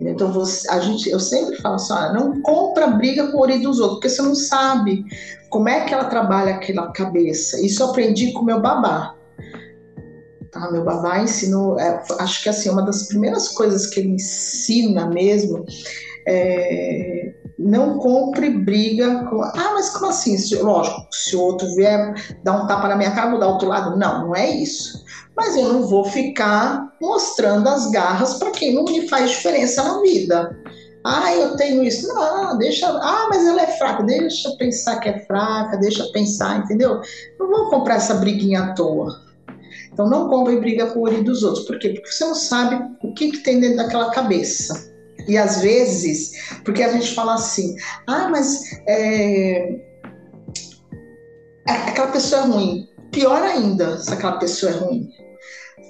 [0.00, 3.58] Então, você, a gente, eu sempre falo assim: olha, não compra briga com o ori
[3.58, 5.04] dos outros, porque você não sabe
[5.50, 7.60] como é que ela trabalha aquela cabeça.
[7.64, 9.14] Isso eu aprendi com meu babá.
[10.50, 10.70] Tá?
[10.70, 15.64] Meu babá ensinou, é, acho que assim, uma das primeiras coisas que ele ensina mesmo
[16.26, 19.42] é, não compre briga com.
[19.42, 20.36] Ah, mas como assim?
[20.60, 23.96] Lógico, se o outro vier dar um tapa na minha cara, vou dar outro lado.
[23.96, 25.04] Não, não é isso
[25.40, 30.02] mas eu não vou ficar mostrando as garras para quem não me faz diferença na
[30.02, 30.54] vida.
[31.02, 32.06] Ah, eu tenho isso.
[32.08, 32.86] Não, deixa.
[32.86, 34.02] Ah, mas ela é fraca.
[34.02, 37.00] Deixa pensar que é fraca, deixa pensar, entendeu?
[37.38, 39.18] Não vou comprar essa briguinha à toa.
[39.90, 41.64] Então não compre briga com o olho dos outros.
[41.64, 41.88] Por quê?
[41.88, 44.89] Porque você não sabe o que, que tem dentro daquela cabeça.
[45.30, 47.76] E às vezes, porque a gente fala assim,
[48.08, 49.76] ah, mas é,
[51.68, 52.88] aquela pessoa é ruim.
[53.12, 55.08] Pior ainda se aquela pessoa é ruim.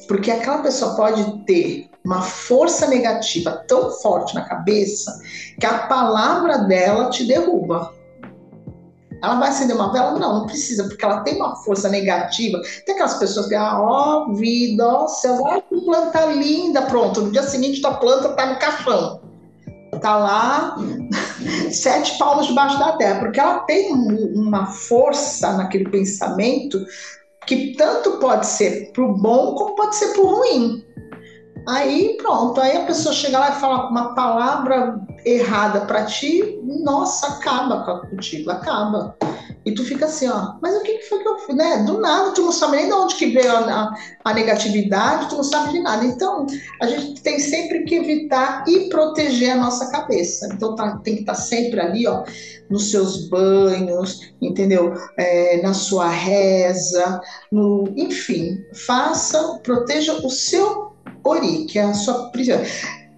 [0.07, 5.11] Porque aquela pessoa pode ter uma força negativa tão forte na cabeça
[5.59, 7.95] que a palavra dela te derruba.
[9.23, 10.19] Ela vai acender uma vela?
[10.19, 12.61] Não, não precisa, porque ela tem uma força negativa.
[12.85, 17.23] Tem aquelas pessoas que, ah, ó, vida, ó, céu, ó, que planta linda, pronto.
[17.23, 19.20] No dia seguinte, tua planta tá no caixão.
[20.01, 20.77] Tá lá,
[21.71, 23.93] sete palmos debaixo da terra, porque ela tem
[24.35, 26.85] uma força naquele pensamento
[27.47, 30.85] que tanto pode ser pro bom como pode ser pro ruim.
[31.69, 37.35] Aí pronto, aí a pessoa chega lá e fala uma palavra errada para ti, nossa,
[37.35, 39.17] acaba contigo, acaba.
[39.65, 41.55] E tu fica assim, ó, mas o que, foi que eu fiz?
[41.55, 41.83] Né?
[41.85, 45.45] Do nada, tu não sabe nem de onde que veio a, a, negatividade, tu não
[45.45, 46.05] sabe de nada.
[46.05, 46.47] Então,
[46.81, 50.49] a gente tem sempre que evitar e proteger a nossa cabeça.
[50.55, 52.25] Então, tá, tem que estar tá sempre ali, ó,
[52.71, 54.95] nos seus banhos, entendeu?
[55.19, 57.21] É, na sua reza,
[57.53, 60.93] no, enfim, faça, proteja o seu
[61.23, 62.61] ori, que é a sua prisão.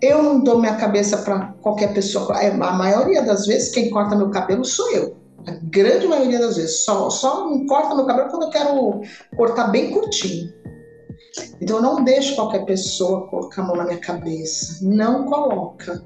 [0.01, 2.37] Eu não dou minha cabeça para qualquer pessoa.
[2.37, 5.22] A maioria das vezes, quem corta meu cabelo sou eu.
[5.47, 6.85] A grande maioria das vezes.
[6.85, 9.01] Só, só corta meu cabelo quando eu quero
[9.37, 10.53] cortar bem curtinho.
[11.61, 14.79] Então eu não deixo qualquer pessoa colocar a mão na minha cabeça.
[14.83, 16.03] Não coloca.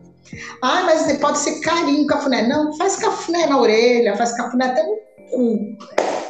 [0.62, 2.46] Ah, mas pode ser carinho, cafuné.
[2.46, 4.96] Não, faz cafuné na orelha, faz cafuné até no
[5.30, 5.76] cu.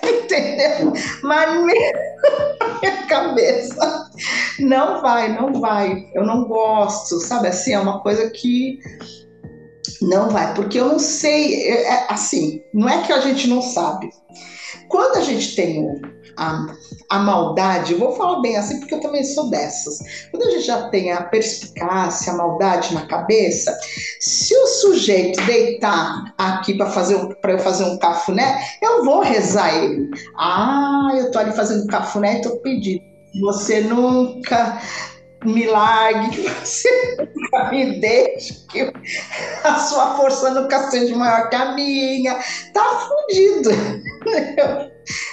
[0.07, 0.93] Entendeu?
[1.23, 4.11] Mas minha cabeça
[4.59, 6.11] não vai, não vai.
[6.15, 7.49] Eu não gosto, sabe?
[7.49, 8.79] Assim, é uma coisa que
[10.03, 13.63] não vai, porque eu não sei, é, é, assim, não é que a gente não
[13.63, 14.11] sabe.
[14.89, 15.85] Quando a gente tem
[16.37, 16.67] a,
[17.11, 19.99] a maldade, vou falar bem assim porque eu também sou dessas.
[20.31, 23.77] Quando a gente já tem a perspicácia, a maldade na cabeça,
[24.21, 29.75] se o sujeito deitar aqui para fazer para eu fazer um cafuné, eu vou rezar
[29.75, 30.09] ele.
[30.37, 33.03] Ah, eu tô ali fazendo cafuné e tô pedindo.
[33.41, 34.81] Você nunca
[35.47, 37.17] me largue, que você
[38.01, 38.93] deixe, que
[39.65, 42.39] a sua força nunca seja maior que a minha.
[42.73, 43.71] Tá fudido.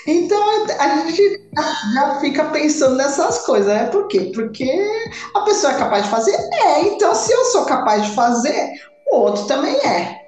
[0.06, 0.40] Então
[0.80, 1.50] a gente
[1.94, 3.88] já fica pensando nessas coisas, né?
[3.88, 4.32] Por quê?
[4.34, 4.70] Porque
[5.34, 6.36] a pessoa é capaz de fazer?
[6.36, 8.72] É, então se eu sou capaz de fazer,
[9.12, 10.22] o outro também é.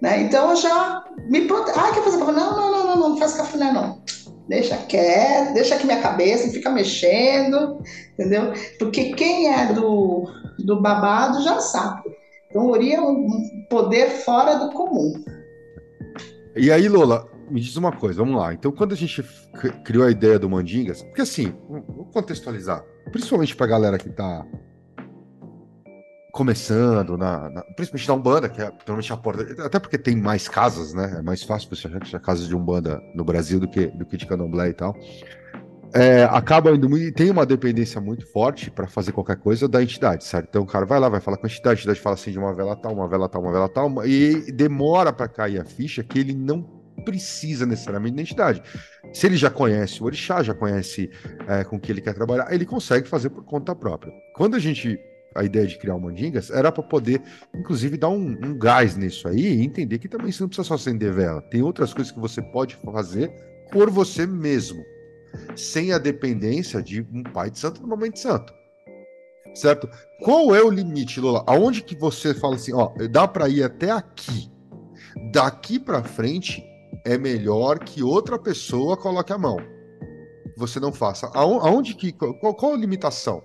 [0.00, 0.22] Né?
[0.22, 1.46] Então eu já me.
[1.76, 2.32] Ah, quer fazer café?
[2.32, 4.02] Não, não, não, não, não, faz café não.
[4.48, 7.80] Deixa quieto, deixa aqui minha cabeça, fica mexendo,
[8.12, 8.52] entendeu?
[8.78, 10.28] Porque quem é do,
[10.58, 12.02] do babado já sabe.
[12.50, 13.26] Então, Ori é um
[13.70, 15.24] poder fora do comum.
[16.54, 18.52] E aí, Lola, me diz uma coisa, vamos lá.
[18.52, 19.24] Então, quando a gente
[19.84, 24.46] criou a ideia do Mandingas, porque assim, vou contextualizar, principalmente pra galera que tá
[26.32, 29.66] começando, na, na, principalmente na Umbanda, que é provavelmente a porta.
[29.66, 31.16] Até porque tem mais casas, né?
[31.18, 34.16] É mais fácil você achar que casas de Umbanda no Brasil do que, do que
[34.16, 34.96] de Candomblé e tal.
[35.94, 40.24] É, acaba indo muito, tem uma dependência muito forte para fazer qualquer coisa da entidade,
[40.24, 40.46] certo?
[40.48, 42.38] Então o cara vai lá, vai falar com a entidade, a entidade fala assim de
[42.38, 46.02] uma vela tal, uma vela tal, uma vela tal, e demora para cair a ficha
[46.02, 46.62] que ele não
[47.04, 48.62] precisa necessariamente de identidade.
[49.12, 51.10] Se ele já conhece o orixá, já conhece
[51.46, 54.14] é, com que ele quer trabalhar, ele consegue fazer por conta própria.
[54.34, 54.98] Quando a gente
[55.34, 57.22] a ideia de criar o Mandingas era para poder,
[57.54, 60.74] inclusive, dar um, um, gás nisso aí e entender que também você não precisa só
[60.74, 61.42] acender vela.
[61.42, 63.30] Tem outras coisas que você pode fazer
[63.70, 64.84] por você mesmo,
[65.56, 68.52] sem a dependência de um pai de santo no momento de santo.
[69.54, 69.88] Certo?
[70.22, 71.44] Qual é o limite, Lola?
[71.46, 74.50] Aonde que você fala assim, ó, dá para ir até aqui.
[75.30, 76.64] Daqui para frente
[77.04, 79.56] é melhor que outra pessoa coloque a mão.
[80.56, 81.30] Você não faça.
[81.34, 82.12] Aonde que.
[82.12, 83.42] Qual, qual a limitação?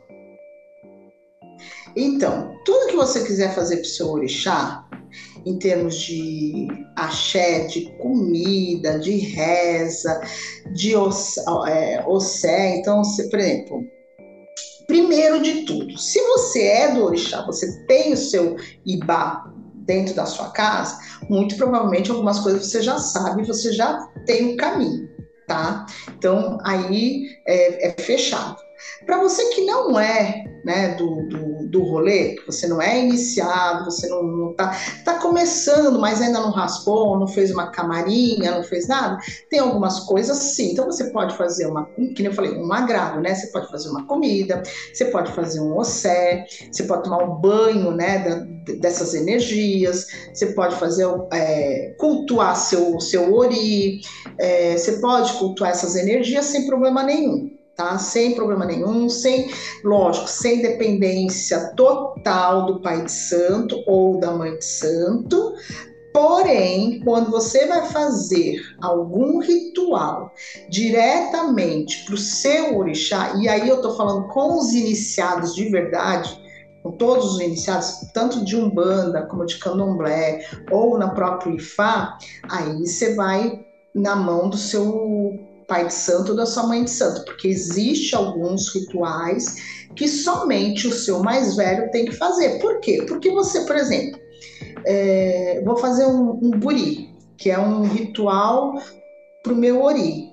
[1.95, 4.85] Então, tudo que você quiser fazer para o seu orixá,
[5.45, 10.21] em termos de axé, de comida, de reza,
[10.73, 13.83] de é, ossé, então, você, por exemplo,
[14.87, 18.55] primeiro de tudo, se você é do orixá, você tem o seu
[18.85, 19.51] ibá
[19.85, 20.97] dentro da sua casa,
[21.29, 25.09] muito provavelmente algumas coisas você já sabe, você já tem um caminho,
[25.47, 25.85] tá?
[26.17, 28.66] Então aí é, é fechado.
[29.05, 34.07] Para você que não é né, do, do, do rolê, você não é iniciado, você
[34.09, 34.75] não, não tá,
[35.05, 39.17] tá começando, mas ainda não raspou, não fez uma camarinha, não fez nada,
[39.49, 40.73] tem algumas coisas sim.
[40.73, 43.33] Então você pode fazer uma, que eu falei, um agrado, né?
[43.33, 44.61] Você pode fazer uma comida,
[44.93, 50.47] você pode fazer um ossé, você pode tomar um banho, né, da, dessas energias, você
[50.47, 54.01] pode fazer, é, cultuar seu, seu ori,
[54.37, 57.97] é, você pode cultuar essas energias sem problema nenhum tá?
[57.99, 59.51] Sem problema nenhum, sem,
[59.83, 65.53] lógico, sem dependência total do pai de santo ou da mãe de santo.
[66.11, 70.33] Porém, quando você vai fazer algum ritual
[70.67, 76.41] diretamente para o seu orixá, e aí eu estou falando com os iniciados de verdade,
[76.81, 82.17] com todos os iniciados, tanto de Umbanda como de Candomblé, ou na própria Ifá,
[82.49, 83.63] aí você vai
[83.93, 85.37] na mão do seu
[85.67, 89.45] pai de santo ou da sua mãe de santo, porque existe alguns rituais
[89.95, 92.59] que somente o seu mais velho tem que fazer.
[92.59, 93.03] Por quê?
[93.07, 94.19] Porque você, por exemplo,
[94.85, 98.81] é, vou fazer um, um buri, que é um ritual
[99.43, 100.31] para o meu ori.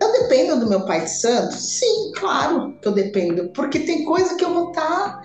[0.00, 1.54] Eu dependo do meu pai de santo?
[1.54, 5.22] Sim, claro que eu dependo, porque tem coisa que eu vou estar tá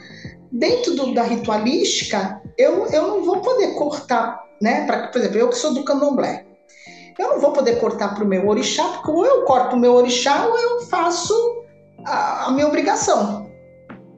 [0.52, 4.86] dentro do, da ritualística, eu, eu não vou poder cortar, né?
[4.86, 6.46] Pra, por exemplo, eu que sou do candomblé,
[7.20, 9.94] eu não vou poder cortar para o meu orixá, porque ou eu corto o meu
[9.94, 11.34] orixá ou eu faço
[12.06, 13.52] a, a minha obrigação.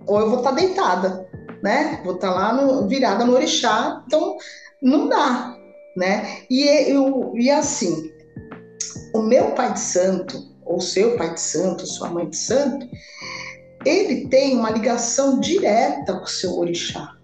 [0.06, 1.28] Ou eu vou estar tá deitada,
[1.64, 2.00] né?
[2.06, 4.38] Vou estar tá lá no, virada no orixá, então
[4.84, 5.58] não dá,
[5.98, 6.44] né?
[6.48, 8.12] E, eu, e assim,
[9.16, 12.88] o meu pai de santo, ou seu pai de santo, sua mãe de santo,
[13.84, 17.16] ele tem uma ligação direta com o seu orixá.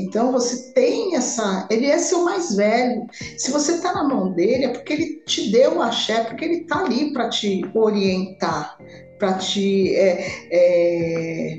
[0.00, 1.68] Então você tem essa.
[1.70, 3.06] Ele é seu mais velho.
[3.36, 6.62] Se você está na mão dele, é porque ele te deu o axé, porque ele
[6.62, 8.78] está ali para te orientar,
[9.18, 11.58] para te é, é,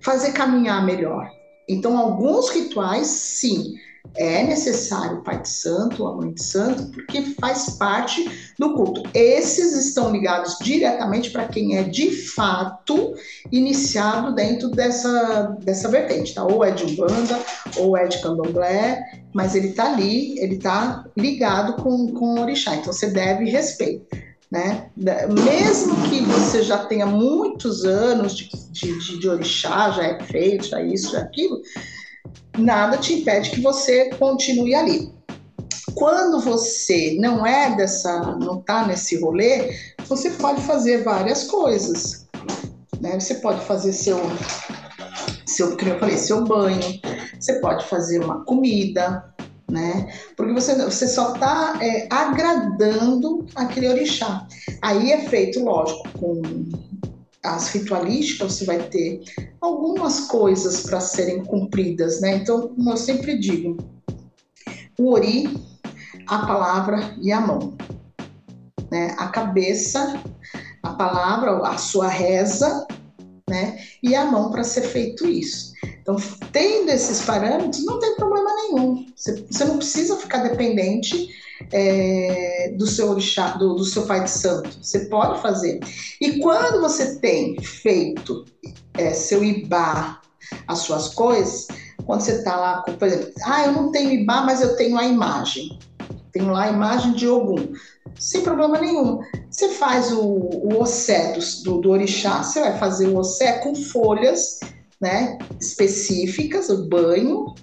[0.00, 1.28] fazer caminhar melhor.
[1.68, 3.74] Então, alguns rituais, sim,
[4.16, 9.02] é necessário o pai de santo, a mãe de santo, porque faz parte do culto.
[9.14, 13.14] Esses estão ligados diretamente para quem é de fato
[13.52, 16.44] iniciado dentro dessa, dessa vertente, tá?
[16.44, 17.38] Ou é de Umbanda,
[17.76, 19.00] ou é de Candomblé,
[19.32, 24.06] mas ele está ali, ele está ligado com, com o orixá, então você deve respeito.
[24.50, 24.90] Né?
[24.96, 30.82] Mesmo que você já tenha muitos anos de, de, de, orixá, já é feito, já
[30.82, 31.62] isso, já aquilo,
[32.58, 35.12] nada te impede que você continue ali.
[35.94, 42.28] Quando você não é dessa, não está nesse rolê, você pode fazer várias coisas.
[43.00, 43.18] Né?
[43.18, 44.20] Você pode fazer seu,
[45.46, 47.00] seu, como eu falei, seu banho,
[47.38, 49.24] você pode fazer uma comida,
[49.70, 50.12] né?
[50.36, 54.46] Porque você, você só está é, agradando aquele orixá.
[54.82, 56.42] Aí é feito, lógico, com
[57.42, 59.22] as ritualísticas, você vai ter
[59.60, 62.36] algumas coisas para serem cumpridas, né?
[62.36, 63.76] Então, como eu sempre digo,
[64.98, 65.48] o ori,
[66.26, 67.76] a palavra e a mão.
[68.90, 69.14] Né?
[69.18, 70.22] A cabeça,
[70.82, 72.86] a palavra, a sua reza,
[73.48, 73.78] né?
[74.02, 75.72] E a mão para ser feito isso.
[76.02, 76.16] Então,
[76.52, 79.06] tendo esses parâmetros, não tem problema nenhum.
[79.14, 81.28] Você, você não precisa ficar dependente
[81.72, 84.78] é, do seu orixá, do, do, seu pai de santo.
[84.82, 85.80] Você pode fazer.
[86.20, 88.44] E quando você tem feito
[88.94, 90.20] é, seu ibá,
[90.66, 91.68] as suas coisas,
[92.04, 95.04] quando você está lá, por exemplo, ah, eu não tenho ibá, mas eu tenho a
[95.04, 95.78] imagem.
[96.32, 97.72] Tenho lá a imagem de Ogum.
[98.18, 99.20] Sem problema nenhum.
[99.50, 101.32] Você faz o, o ossé
[101.64, 104.60] do, do orixá, você vai fazer o ossé com folhas
[105.00, 107.54] né, específicas, o banho,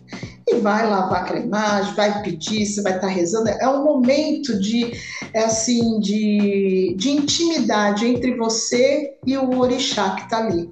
[0.47, 3.49] e vai lavar aquela imagem, vai pedir, você vai estar rezando.
[3.49, 4.93] É um momento de,
[5.33, 10.71] é assim, de, de intimidade entre você e o orixá que está ali.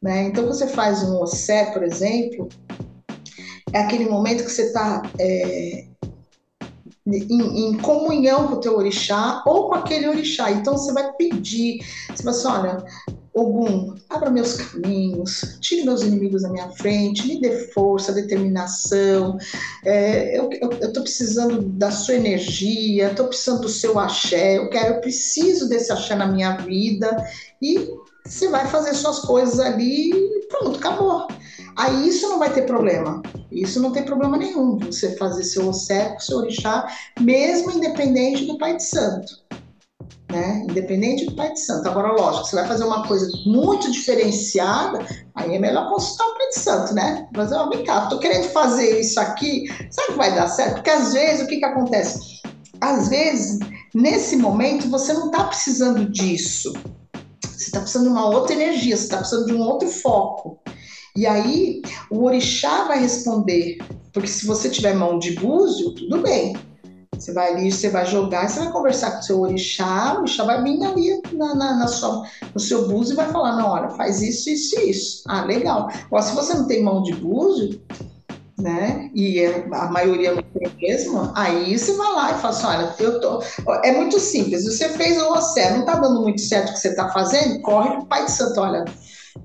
[0.00, 0.24] Né?
[0.24, 2.48] Então, você faz um ossé, por exemplo,
[3.72, 5.86] é aquele momento que você está é,
[7.06, 10.52] em, em, comunhão com o teu orixá ou com aquele orixá.
[10.52, 11.84] Então, você vai pedir,
[12.14, 12.84] você vai assim, olha,
[13.34, 19.36] Ogum, abra meus caminhos, tire meus inimigos da minha frente, me dê força, determinação.
[19.84, 25.00] É, eu estou precisando da sua energia, estou precisando do seu axé, eu quero, eu
[25.00, 27.10] preciso desse axé na minha vida.
[27.60, 27.90] E
[28.24, 31.26] você vai fazer suas coisas ali e pronto, acabou.
[31.76, 33.20] Aí isso não vai ter problema.
[33.50, 36.86] Isso não tem problema nenhum você fazer seu oceco, seu orixá,
[37.18, 39.43] mesmo independente do Pai de Santo
[40.34, 40.66] né?
[40.68, 41.88] Independente do Pai de Santo.
[41.88, 46.48] Agora, lógico, você vai fazer uma coisa muito diferenciada, aí é melhor consultar o Pai
[46.48, 47.28] de Santo, né?
[47.34, 50.74] Mas, ó, vem cá, tô querendo fazer isso aqui, sabe que vai dar certo?
[50.74, 52.42] Porque às vezes, o que que acontece?
[52.80, 53.58] Às vezes,
[53.94, 56.72] nesse momento, você não está precisando disso.
[57.42, 60.58] Você está precisando de uma outra energia, você está precisando de um outro foco.
[61.16, 61.80] E aí,
[62.10, 63.78] o orixá vai responder,
[64.12, 66.56] porque se você tiver mão de búzio, tudo bem.
[67.18, 70.44] Você vai ali, você vai jogar, você vai conversar com o seu orixá, o orixá
[70.44, 73.88] vai vir ali na, na, na sua, no seu búzio e vai falar, não, olha,
[73.90, 75.22] faz isso, isso e isso.
[75.28, 75.88] Ah, legal.
[76.10, 77.80] Ou se você não tem mão de búzio,
[78.58, 79.10] né?
[79.14, 82.94] E é, a maioria não tem mesmo, aí você vai lá e fala assim, olha,
[82.98, 83.42] eu tô.
[83.82, 84.64] É muito simples.
[84.64, 87.90] Você fez o OCE, não tá dando muito certo o que você está fazendo, corre
[87.90, 88.84] pro Pai de Santo, olha,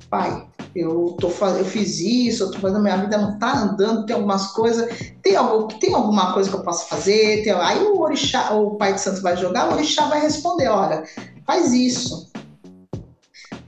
[0.10, 4.16] pai, eu, tô, eu fiz isso, eu tô fazendo, minha vida não tá andando, tem
[4.16, 4.88] algumas coisas,
[5.24, 7.44] tem, algo, tem alguma coisa que eu posso fazer?
[7.44, 11.04] Tem, aí o orixá, o pai de santo vai jogar, o orixá vai responder, olha,
[11.46, 12.32] faz isso.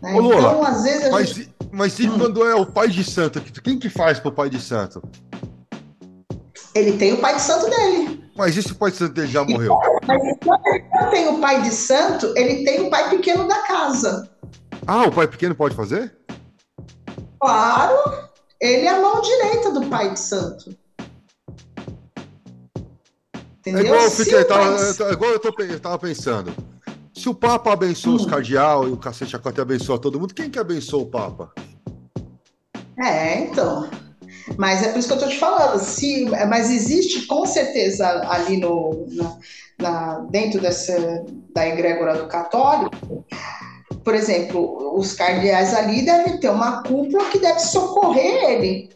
[0.02, 0.14] Né?
[0.14, 1.12] Ô, Lula, então, às vezes.
[1.12, 1.56] Mas, gente...
[1.72, 2.18] mas e hum.
[2.18, 3.42] quando é o pai de santo?
[3.62, 5.02] Quem que faz pro pai de santo?
[6.74, 8.24] Ele tem o pai de santo dele.
[8.36, 9.78] Mas se o pai de santo dele já morreu?
[10.08, 13.60] Mas quando ele não tem o pai de santo, ele tem o pai pequeno da
[13.64, 14.30] casa.
[14.88, 16.16] Ah, o pai pequeno pode fazer?
[17.42, 20.78] Claro, ele é a mão direita do pai de santo.
[23.60, 23.82] Entendeu?
[23.82, 26.54] É igual eu, fiquei, tava, é igual eu, tô, eu tava pensando.
[27.14, 28.16] Se o Papa abençoa hum.
[28.18, 31.52] os cardeal e o cacete acote abençoa todo mundo, quem que abençoa o Papa?
[33.04, 33.90] É, então.
[34.58, 35.80] Mas é por isso que eu tô te falando.
[35.80, 39.38] Se, mas existe com certeza ali no, na,
[39.80, 43.26] na, dentro dessa, da egrégora do católico
[44.04, 48.90] por exemplo, os cardeais ali devem ter uma cúpula que deve socorrer ele.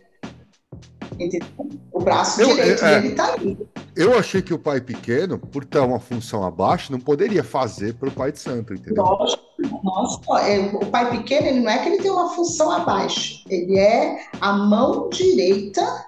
[1.14, 1.48] Entendeu?
[1.92, 3.58] O braço eu, direito é, dele está ali.
[3.96, 8.10] Eu achei que o pai pequeno, por ter uma função abaixo, não poderia fazer para
[8.10, 9.04] o pai de santo, entendeu?
[9.04, 9.38] Nossa,
[9.84, 13.78] nossa, é, o pai pequeno, ele não é que ele tem uma função abaixo, ele
[13.78, 16.06] é a mão direita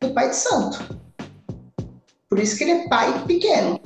[0.00, 0.98] do pai de santo.
[2.30, 3.78] Por isso que ele é pai pequeno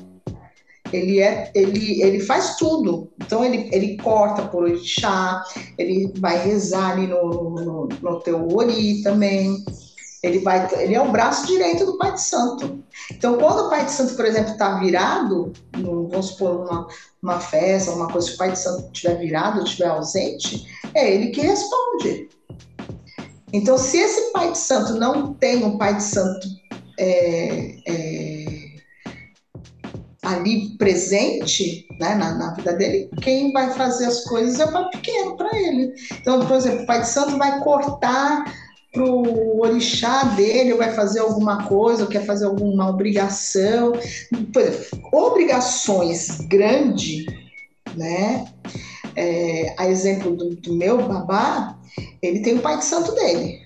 [0.92, 3.10] ele é ele, ele faz tudo.
[3.24, 5.42] Então ele, ele corta por orixá,
[5.78, 9.64] ele vai rezar ali no, no, no teu ori também.
[10.22, 12.84] Ele, vai, ele é o braço direito do Pai de Santo.
[13.10, 16.86] Então, quando o Pai de Santo, por exemplo, está virado, no, vamos supor, uma,
[17.20, 20.64] uma festa, uma coisa, se o Pai de Santo estiver virado, estiver ausente,
[20.94, 22.28] é ele que responde.
[23.52, 26.46] Então, se esse Pai de Santo não tem um Pai de Santo
[26.98, 28.41] é, é,
[30.22, 34.88] ali presente né, na, na, vida dele, quem vai fazer as coisas é o pai
[34.90, 35.92] pequeno para ele.
[36.20, 38.44] Então, por exemplo, o pai de santo vai cortar
[38.92, 43.94] para o orixá dele, ou vai fazer alguma coisa, ou quer fazer alguma obrigação.
[43.94, 44.62] Exemplo,
[45.12, 47.26] obrigações grandes,
[47.96, 48.44] né?
[49.16, 51.76] É, a exemplo do, do meu babá,
[52.22, 53.61] ele tem o pai de santo dele.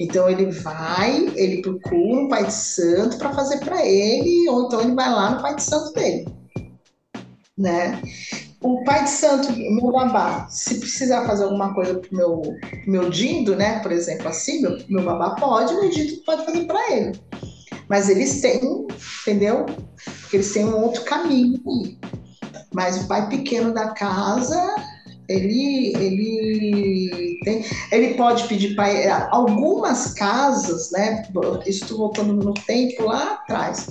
[0.00, 4.80] Então ele vai, ele procura um pai de santo para fazer para ele, ou então
[4.80, 6.24] ele vai lá no pai de santo dele,
[7.58, 8.00] né?
[8.62, 12.42] O pai de santo, meu babá, se precisar fazer alguma coisa pro meu,
[12.86, 13.78] meu dindo, né?
[13.80, 17.20] Por exemplo, assim, meu, meu babá pode, meu dindo pode fazer para ele.
[17.86, 18.86] Mas eles têm,
[19.22, 19.66] entendeu?
[20.22, 21.60] Porque eles têm um outro caminho.
[22.72, 24.74] Mas o pai pequeno da casa
[25.30, 31.22] ele, ele, tem, ele pode pedir para é, algumas casas, né?
[31.66, 33.86] Estou voltando no tempo lá atrás.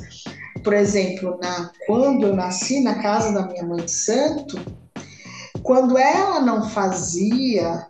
[0.64, 4.60] Por exemplo, na, quando eu nasci na casa da minha mãe de santo,
[5.64, 7.88] quando ela não fazia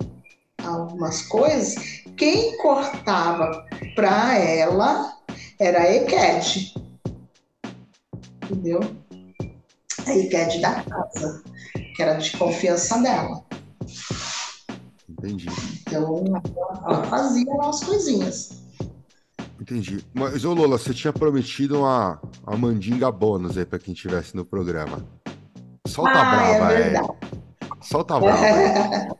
[0.64, 1.76] algumas coisas,
[2.16, 3.66] quem cortava
[3.96, 5.14] para ela
[5.60, 6.76] era a Equete.
[8.44, 8.80] Entendeu?
[10.06, 11.49] A Equete da casa
[12.00, 13.44] que era de confiança dela.
[15.10, 15.50] Entendi.
[15.82, 16.24] Então,
[16.86, 18.64] ela fazia as coisinhas.
[19.60, 20.06] Entendi.
[20.14, 24.46] Mas, ô Lola, você tinha prometido uma, uma mandinga bônus aí pra quem estivesse no
[24.46, 25.06] programa.
[25.86, 26.84] Solta ah, a brava, é é.
[26.84, 27.10] verdade.
[27.82, 29.18] Solta a brava.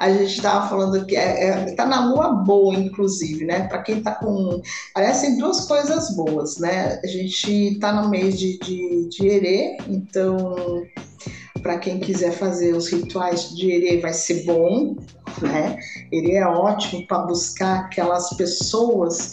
[0.00, 3.68] A gente estava falando que é, é, tá na lua boa, inclusive, né?
[3.68, 4.60] Para quem tá com.
[4.94, 6.98] Aliás, tem duas coisas boas, né?
[7.02, 10.82] A gente tá no mês de, de, de Herê, então
[11.64, 14.94] para quem quiser fazer os rituais de Herê vai ser bom,
[15.40, 15.78] né?
[16.12, 19.32] Herê é ótimo para buscar aquelas pessoas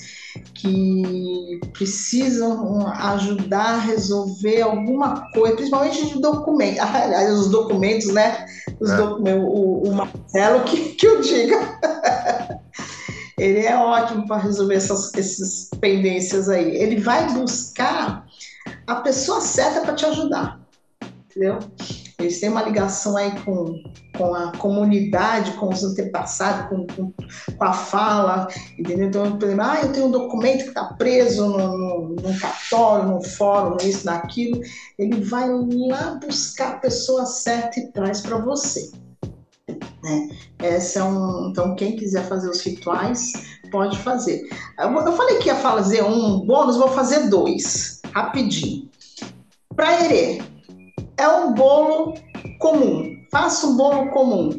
[0.53, 6.79] que precisam ajudar a resolver alguma coisa, principalmente de documentos.
[6.95, 8.45] Aliás, os documentos, né?
[8.79, 8.95] Os é.
[8.95, 11.79] documentos, o, o Marcelo que, que eu diga.
[13.37, 16.77] Ele é ótimo para resolver essas, essas pendências aí.
[16.77, 18.25] Ele vai buscar
[18.87, 20.61] a pessoa certa para te ajudar,
[21.25, 21.59] entendeu?
[22.21, 23.81] Eles têm uma ligação aí com,
[24.17, 27.13] com a comunidade, com os antepassados, com, com,
[27.57, 29.07] com a fala, entendeu?
[29.07, 33.09] Então, por exemplo, ah, eu tenho um documento que está preso no, no, num cartório,
[33.09, 34.61] num fórum, isso, naquilo.
[34.97, 38.91] Ele vai lá buscar a pessoa certa e traz para você.
[40.03, 40.29] Né?
[40.59, 43.33] Essa é um, então, quem quiser fazer os rituais,
[43.71, 44.41] pode fazer.
[44.79, 48.89] Eu, eu falei que ia fazer um bônus, vou fazer dois, rapidinho.
[49.75, 50.41] Para Herê,
[51.21, 52.15] é um bolo
[52.57, 53.15] comum.
[53.31, 54.49] Faça um bolo comum.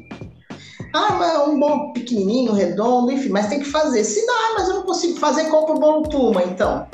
[0.94, 4.04] Ah, mas é um bolo pequenininho, redondo, enfim, mas tem que fazer.
[4.04, 6.86] Se não, ah, mas eu não consigo fazer, compra o bolo Puma, então.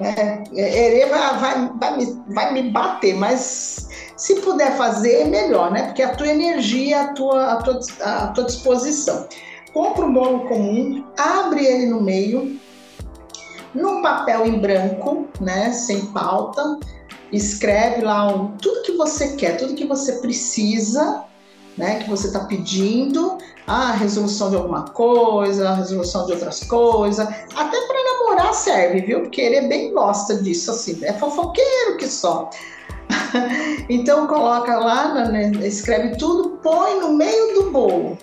[0.00, 5.70] É, é vai, vai, vai, me, vai me bater, mas se puder fazer, é melhor,
[5.70, 5.86] né?
[5.86, 9.26] Porque a tua energia, a tua, a tua, a tua disposição.
[9.74, 12.58] Compra um bolo comum, abre ele no meio,
[13.74, 15.72] num papel em branco, né?
[15.72, 16.78] Sem pauta
[17.32, 21.24] escreve lá um, tudo que você quer, tudo que você precisa,
[21.76, 27.26] né, que você está pedindo, a resolução de alguma coisa, a resolução de outras coisas,
[27.26, 29.22] até para namorar serve, viu?
[29.22, 32.48] Porque ele bem gosta disso, assim, é fofoqueiro que só.
[33.90, 38.16] então coloca lá, né, escreve tudo, põe no meio do bolo.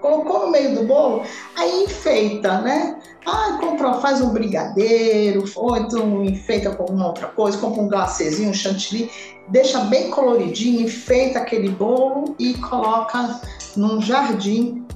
[0.00, 1.22] Colocou no meio do bolo,
[1.56, 2.98] aí enfeita, né?
[3.30, 8.48] Ah, compra, faz um brigadeiro, ou então enfeita com alguma outra coisa, compra um glacezinho,
[8.48, 9.10] um chantilly,
[9.48, 13.38] deixa bem coloridinho, enfeita aquele bolo e coloca
[13.76, 14.86] num jardim,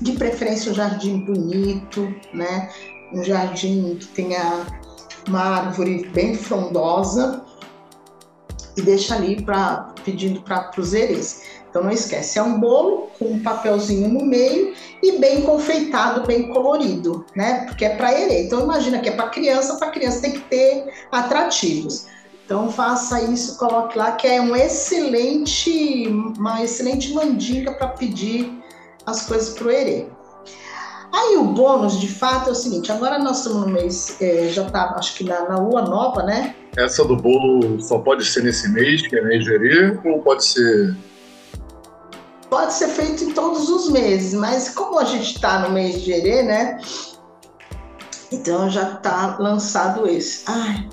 [0.00, 2.70] de preferência um jardim bonito, né?
[3.12, 4.64] Um jardim que tenha
[5.26, 7.42] uma árvore bem frondosa
[8.76, 11.42] e deixa ali para pedindo para os.
[11.76, 14.72] Então não esquece, é um bolo com um papelzinho no meio
[15.02, 17.66] e bem confeitado, bem colorido, né?
[17.66, 18.44] Porque é para herê.
[18.44, 22.06] Então imagina que é para criança, para criança tem que ter atrativos.
[22.46, 26.08] Então faça isso, coloque lá que é um excelente,
[26.38, 28.50] uma excelente mandinga para pedir
[29.04, 30.06] as coisas para o herê.
[31.12, 34.66] Aí o bônus, de fato, é o seguinte: agora nós estamos no mês, é, já
[34.66, 36.54] está, acho que na, na, lua nova, né?
[36.74, 40.96] Essa do bolo só pode ser nesse mês, que é mês de ou pode ser
[42.50, 46.12] pode ser feito em todos os meses, mas como a gente está no mês de
[46.12, 46.80] Herê, né?
[48.32, 50.44] Então já está lançado esse.
[50.46, 50.88] Ai.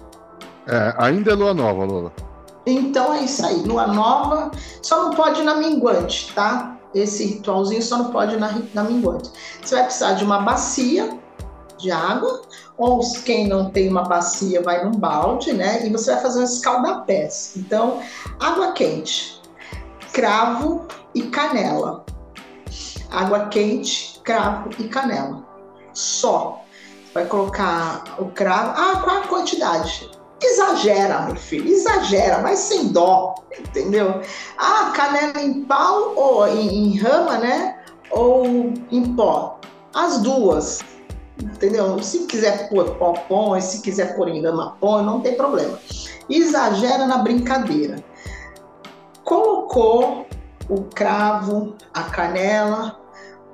[0.67, 2.11] É, ainda é lua nova, Lola.
[2.65, 3.61] Então é isso aí.
[3.63, 4.51] Lua nova
[4.81, 6.77] só não pode ir na minguante, tá?
[6.93, 9.29] Esse ritualzinho só não pode ir na, na minguante.
[9.61, 11.17] Você vai precisar de uma bacia
[11.77, 12.43] de água,
[12.77, 15.85] ou quem não tem uma bacia vai num balde, né?
[15.85, 17.53] E você vai fazer um escaldapés.
[17.57, 17.99] Então,
[18.39, 19.41] água quente,
[20.13, 22.05] cravo e canela.
[23.11, 25.43] Água quente, cravo e canela.
[25.93, 26.61] Só.
[27.13, 28.73] Vai colocar o cravo.
[28.75, 30.09] Ah, qual a quantidade?
[30.41, 34.21] Exagera, meu filho, exagera, mas sem dó, entendeu?
[34.57, 37.79] Ah, canela em pau ou em, em rama, né?
[38.11, 39.59] Ou em pó.
[39.93, 40.81] As duas,
[41.41, 42.01] entendeu?
[42.01, 45.79] Se quiser pôr pó, põe, se quiser pôr em rama, põe, não tem problema.
[46.29, 48.03] Exagera na brincadeira.
[49.23, 50.25] Colocou
[50.69, 52.99] o cravo, a canela,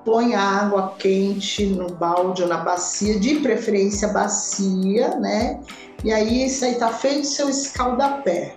[0.04, 5.60] põe a água quente no balde ou na bacia, de preferência bacia, né?
[6.04, 8.56] E aí isso aí tá feito seu escaldapé.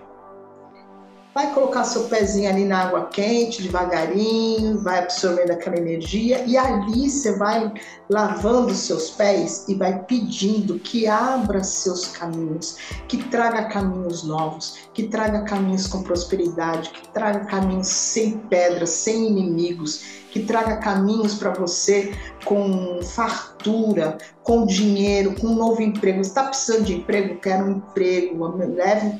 [1.34, 7.08] Vai colocar seu pezinho ali na água quente, devagarinho, vai absorvendo aquela energia e ali
[7.08, 7.72] você vai
[8.10, 12.76] lavando seus pés e vai pedindo que abra seus caminhos,
[13.08, 19.28] que traga caminhos novos, que traga caminhos com prosperidade, que traga caminhos sem pedras, sem
[19.28, 22.12] inimigos, que traga caminhos para você
[22.44, 26.20] com fartura, com dinheiro, com um novo emprego.
[26.20, 27.40] Está precisando de emprego?
[27.40, 28.54] Quero um emprego.
[28.74, 29.18] Leve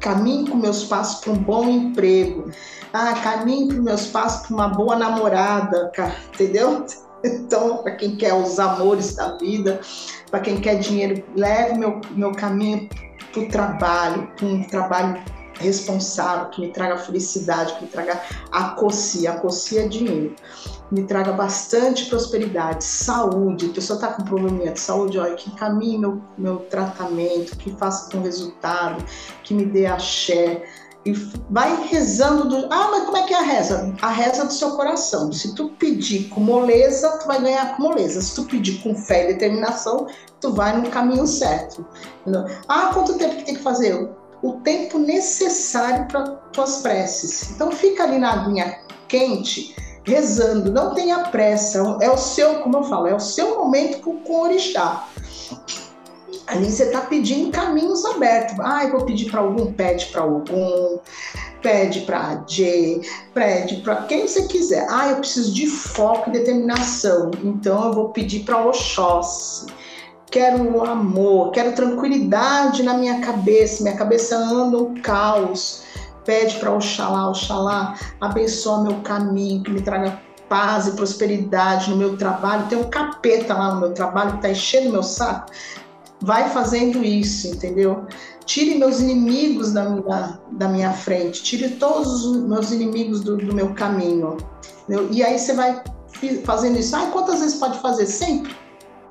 [0.00, 2.50] caminho com meus passos para um bom emprego.
[2.92, 5.90] Ah, caminho com meus passos para uma boa namorada,
[6.32, 6.84] entendeu?
[7.24, 9.80] Então, para quem quer os amores da vida,
[10.28, 12.88] para quem quer dinheiro, leve meu, meu caminho
[13.32, 15.22] para o trabalho, para um trabalho
[15.60, 20.34] responsável, que me traga felicidade, que me traga a cocia, a cocia é dinheiro,
[20.92, 25.96] me traga bastante prosperidade, saúde, a pessoa está com probleminha de saúde, olha, que encaminhe
[25.96, 29.02] meu, meu tratamento, que faça com resultado,
[29.42, 30.62] que me dê axé,
[31.04, 31.12] e
[31.50, 32.66] vai rezando do.
[32.72, 33.92] Ah, mas como é que é a reza?
[34.00, 35.32] A reza do seu coração.
[35.32, 38.22] Se tu pedir com moleza, tu vai ganhar com moleza.
[38.22, 40.06] Se tu pedir com fé e determinação,
[40.40, 41.84] tu vai no caminho certo.
[42.68, 44.10] Ah, quanto tempo que tem que fazer?
[44.42, 47.50] O tempo necessário para tuas preces.
[47.50, 48.78] Então fica ali na aguinha
[49.08, 49.74] quente,
[50.04, 50.70] rezando.
[50.70, 51.78] Não tenha pressa.
[52.00, 55.08] É o seu, como eu falo, é o seu momento com, com o orixá.
[56.46, 58.58] Ali você está pedindo caminhos abertos.
[58.60, 60.98] Ah, eu vou pedir para algum, pede para algum,
[61.62, 63.00] pede para J,
[63.32, 64.86] pede para quem você quiser.
[64.90, 69.66] Ah, eu preciso de foco e determinação, então eu vou pedir para Oxóssi.
[70.30, 75.81] Quero amor, quero tranquilidade na minha cabeça, minha cabeça anda um caos.
[76.24, 82.16] Pede para Oxalá, Oxalá, abençoa meu caminho, que me traga paz e prosperidade no meu
[82.16, 82.66] trabalho.
[82.68, 85.50] Tem um capeta lá no meu trabalho que está enchendo meu saco
[86.22, 88.06] vai fazendo isso, entendeu?
[88.46, 93.54] Tire meus inimigos da minha, da minha frente, tire todos os meus inimigos do, do
[93.54, 94.36] meu caminho.
[94.84, 95.08] Entendeu?
[95.10, 95.82] E aí você vai
[96.44, 96.94] fazendo isso.
[96.94, 98.06] Ah, quantas vezes pode fazer?
[98.06, 98.54] Sempre.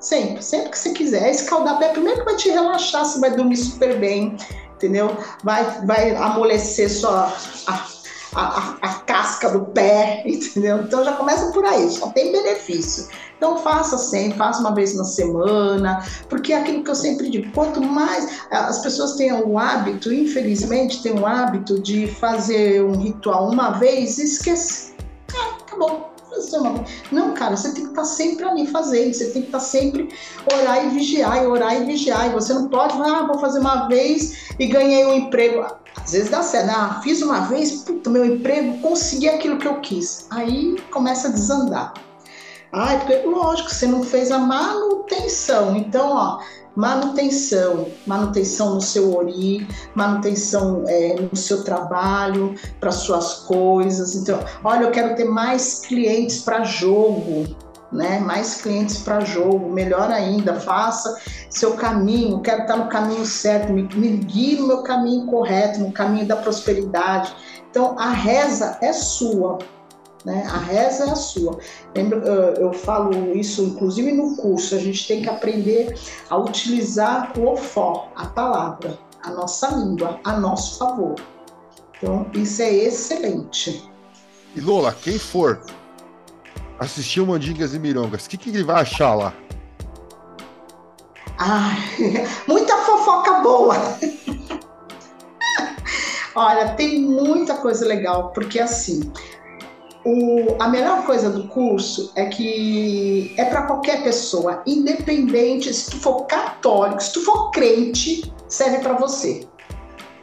[0.00, 1.30] Sempre, sempre que você quiser.
[1.30, 4.36] Escaldar pé, primeiro que vai te relaxar, você vai dormir super bem,
[4.82, 5.16] entendeu?
[5.44, 7.32] Vai, vai amolecer sua,
[7.66, 7.86] a,
[8.34, 10.82] a, a, casca do pé, entendeu?
[10.82, 13.08] Então já começa por aí, só tem benefício.
[13.36, 17.52] Então faça sempre, faça uma vez na semana, porque é aquilo que eu sempre digo,
[17.52, 23.50] quanto mais as pessoas têm o hábito, infelizmente, tem o hábito de fazer um ritual
[23.50, 24.94] uma vez e esquecer.
[25.34, 26.11] Ah, acabou.
[27.10, 30.08] Não, cara, você tem que estar sempre ali fazendo, você tem que estar sempre
[30.52, 32.28] orar e vigiar, e orar e vigiar.
[32.28, 35.64] E você não pode, ah, vou fazer uma vez e ganhei um emprego.
[36.02, 39.80] Às vezes dá certo, ah, fiz uma vez, puta, meu emprego, consegui aquilo que eu
[39.80, 40.26] quis.
[40.30, 41.94] Aí começa a desandar.
[42.72, 45.76] Ah, porque, lógico, você não fez a manutenção.
[45.76, 46.40] Então, ó,
[46.74, 54.14] manutenção, manutenção no seu ori, manutenção é, no seu trabalho, para suas coisas.
[54.14, 57.46] Então, olha, eu quero ter mais clientes para jogo,
[57.92, 58.18] né?
[58.20, 61.14] Mais clientes para jogo, melhor ainda, faça
[61.50, 65.92] seu caminho, quero estar no caminho certo, me, me guie no meu caminho correto, no
[65.92, 67.34] caminho da prosperidade.
[67.70, 69.58] Então, a reza é sua,
[70.24, 70.44] né?
[70.46, 71.58] A reza é a sua.
[71.94, 72.18] Lembra,
[72.58, 75.98] eu falo isso inclusive no curso, a gente tem que aprender
[76.30, 81.14] a utilizar o ofó, a palavra, a nossa língua, a nosso favor.
[81.96, 83.88] Então, isso é excelente.
[84.54, 85.62] E Lola, quem for
[86.78, 89.32] assistir o Mandingas e Mirongas, o que, que ele vai achar lá?
[91.38, 91.74] Ah,
[92.46, 93.76] muita fofoca boa.
[96.34, 99.12] Olha, tem muita coisa legal, porque assim,
[100.04, 105.98] o, a melhor coisa do curso é que é para qualquer pessoa, independente se tu
[105.98, 109.46] for católico, se tu for crente, serve para você.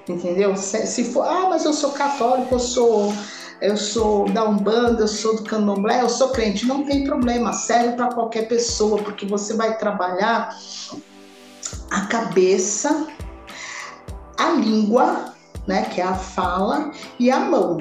[0.07, 0.55] Entendeu?
[0.55, 3.13] Se, se, for, ah, mas eu sou católico, eu sou
[3.61, 7.93] eu sou da Umbanda, eu sou do Candomblé, eu sou crente, não tem problema, serve
[7.93, 10.55] para qualquer pessoa, porque você vai trabalhar
[11.91, 13.07] a cabeça,
[14.37, 15.33] a língua,
[15.67, 17.79] né, que é a fala, e a mão.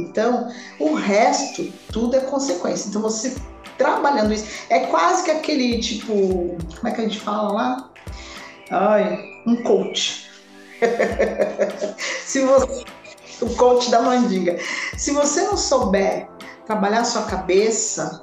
[0.00, 0.48] Então,
[0.78, 2.88] o resto, tudo é consequência.
[2.88, 3.34] Então, você
[3.76, 7.90] trabalhando isso, é quase que aquele tipo, como é que a gente fala lá?
[8.70, 10.30] Ai, um coach.
[12.24, 12.84] Se você,
[13.40, 14.58] o coach da mandinga.
[14.96, 16.28] Se você não souber
[16.66, 18.22] trabalhar a sua cabeça,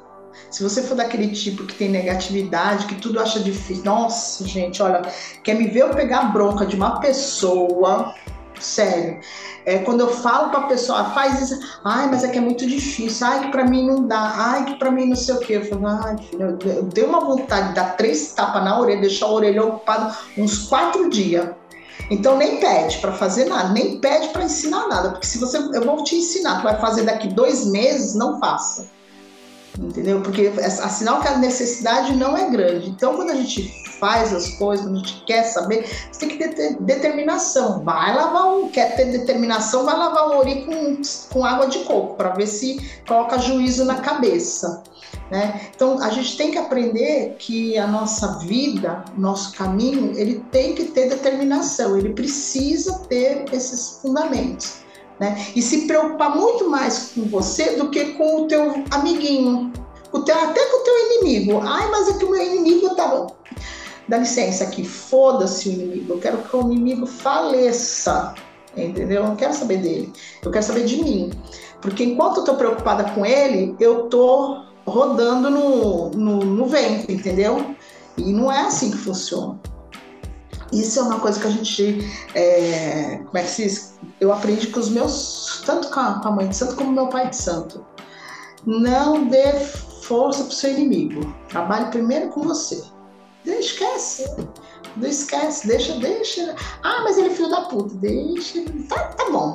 [0.49, 5.02] se você for daquele tipo que tem negatividade, que tudo acha difícil, nossa, gente, olha,
[5.43, 8.14] quer me ver eu pegar bronca de uma pessoa,
[8.61, 9.19] sério.
[9.65, 12.41] É, quando eu falo para a pessoa, ah, faz isso, ai, mas é que é
[12.41, 15.39] muito difícil, ai, que para mim não dá, ai, que para mim não sei o
[15.39, 15.57] quê.
[15.57, 19.01] Eu falo, ai, filho, eu, eu dei uma vontade de dar três tapas na orelha,
[19.01, 21.49] deixar a orelha ocupada uns quatro dias.
[22.09, 25.83] Então nem pede para fazer nada, nem pede para ensinar nada, porque se você, eu
[25.83, 28.89] vou te ensinar, tu vai fazer daqui dois meses, não faça
[29.80, 30.22] entendeu?
[30.22, 32.89] Porque é, sinal que a necessidade não é grande.
[32.89, 33.69] Então, quando a gente
[33.99, 37.84] faz as coisas, quando a gente quer saber, você tem que ter determinação.
[37.84, 42.15] Vai lavar um, quer ter determinação, vai lavar um ori com, com água de coco,
[42.15, 44.84] para ver se coloca juízo na cabeça.
[45.30, 45.69] Né?
[45.73, 50.85] Então, a gente tem que aprender que a nossa vida, nosso caminho, ele tem que
[50.85, 54.80] ter determinação, ele precisa ter esses fundamentos
[55.22, 55.45] né?
[55.56, 59.72] E se preocupar muito mais com você do que com o teu amiguinho,
[60.11, 61.61] com teu, até com o teu inimigo.
[61.64, 63.27] Ai, mas é que o meu inimigo tava.
[64.07, 66.14] Dá licença aqui, foda-se o inimigo.
[66.14, 68.34] Eu quero que o inimigo faleça.
[68.76, 69.22] Entendeu?
[69.22, 70.11] Eu não quero saber dele.
[70.43, 71.31] Eu quero saber de mim.
[71.81, 77.76] Porque enquanto eu tô preocupada com ele, eu tô rodando no, no, no vento, entendeu?
[78.18, 79.60] E não é assim que funciona.
[80.72, 81.99] Isso é uma coisa que a gente,
[82.34, 83.93] é, como é que se diz?
[84.19, 87.35] Eu aprendi com os meus, tanto com a mãe de santo como meu pai de
[87.35, 87.85] santo.
[88.65, 89.52] Não dê
[90.03, 91.34] força para o seu inimigo.
[91.49, 92.81] Trabalhe primeiro com você.
[93.43, 94.35] Deixa, esquece.
[94.98, 96.56] Não esquece, deixa, deixa.
[96.84, 97.95] Ah, mas ele é filho da puta.
[97.95, 98.64] Deixa.
[98.88, 99.53] Tá, tá bom.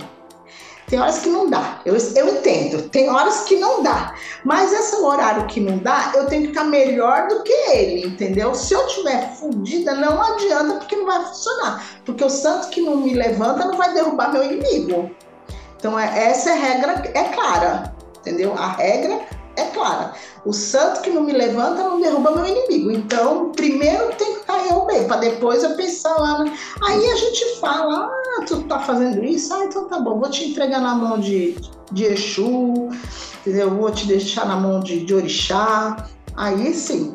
[0.87, 1.81] Tem horas que não dá.
[1.85, 2.89] Eu, eu entendo.
[2.89, 4.15] Tem horas que não dá.
[4.45, 8.55] Mas esse horário que não dá, eu tenho que ficar melhor do que ele, entendeu?
[8.55, 11.85] Se eu tiver fodida, não adianta, porque não vai funcionar.
[12.05, 15.11] Porque o santo que não me levanta não vai derrubar meu inimigo.
[15.77, 18.55] Então, é, essa é regra, é clara, entendeu?
[18.57, 19.21] A regra
[19.57, 20.15] é clara.
[20.45, 22.91] O santo que não me levanta não derruba meu inimigo.
[22.91, 26.45] Então, primeiro tem que estar eu bem, para depois eu pensar lá.
[26.87, 29.53] Aí a gente fala: ah, tu tá fazendo isso?
[29.55, 31.57] Ah, então tá bom, vou te entregar na mão de,
[31.91, 32.91] de Exu,
[33.41, 33.71] entendeu?
[33.75, 36.07] vou te deixar na mão de, de Orixá.
[36.37, 37.15] Aí sim.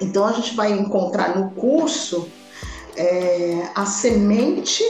[0.00, 2.28] Então a gente vai encontrar no curso
[2.96, 4.84] é, a semente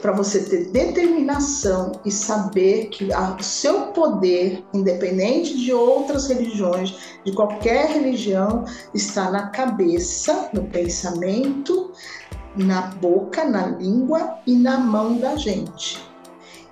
[0.00, 3.08] para você ter determinação e saber que
[3.38, 8.64] o seu poder, independente de outras religiões, de qualquer religião,
[8.94, 11.92] está na cabeça, no pensamento,
[12.56, 16.00] na boca, na língua e na mão da gente.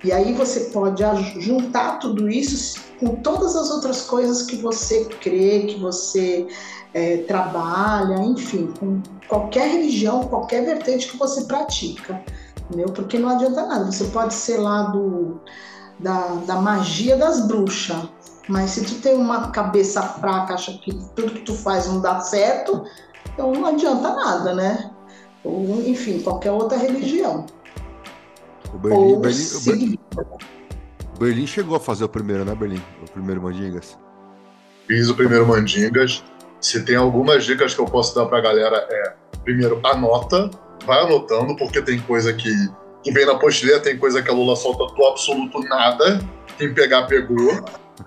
[0.03, 1.03] E aí você pode
[1.39, 6.47] juntar tudo isso com todas as outras coisas que você crê, que você
[6.93, 12.23] é, trabalha, enfim, com qualquer religião, qualquer vertente que você pratica
[12.69, 12.87] entendeu?
[12.93, 13.91] Porque não adianta nada.
[13.91, 15.39] Você pode ser lá do,
[15.97, 18.07] da, da magia das bruxas,
[18.47, 22.19] mas se tu tem uma cabeça fraca, acha que tudo que tu faz não dá
[22.21, 22.85] certo,
[23.33, 24.91] então não adianta nada, né?
[25.43, 27.45] Ou, enfim, qualquer outra religião.
[28.73, 29.99] O Berlim, Ou Berlim, o Berlim,
[31.19, 32.81] Berlim chegou a fazer o primeiro, né, Berlim?
[33.01, 33.97] O primeiro Mandingas.
[34.87, 36.23] Fiz o primeiro Mandingas.
[36.59, 39.13] Se tem algumas dicas que eu posso dar pra galera é,
[39.43, 40.51] primeiro, anota
[40.85, 42.51] vai anotando, porque tem coisa que,
[43.03, 46.19] que vem na postilha, tem coisa que a Lula solta do absoluto nada.
[46.57, 47.51] Quem pegar, pegou.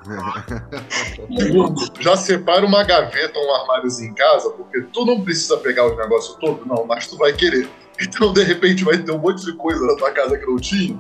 [2.01, 6.37] Já separa uma gaveta, um armáriozinho em casa, porque tu não precisa pegar o negócio
[6.39, 7.69] todo, não, mas tu vai querer.
[8.01, 10.99] Então, de repente, vai ter um monte de coisa na tua casa que não tinha.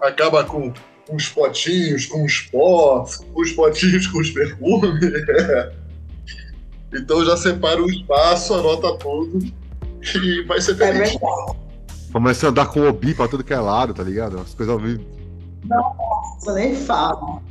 [0.00, 0.72] Acaba com
[1.10, 5.00] uns potinhos, com uns potes, os potinhos com os perfumes.
[6.96, 9.52] Então já separa o espaço, anota tudo
[10.22, 11.14] e vai ser feliz.
[11.14, 11.64] É
[12.12, 14.38] Começa a andar com o Obi pra tudo que é lado, tá ligado?
[14.38, 15.04] As coisas meio.
[15.64, 17.42] Nossa, nem falo.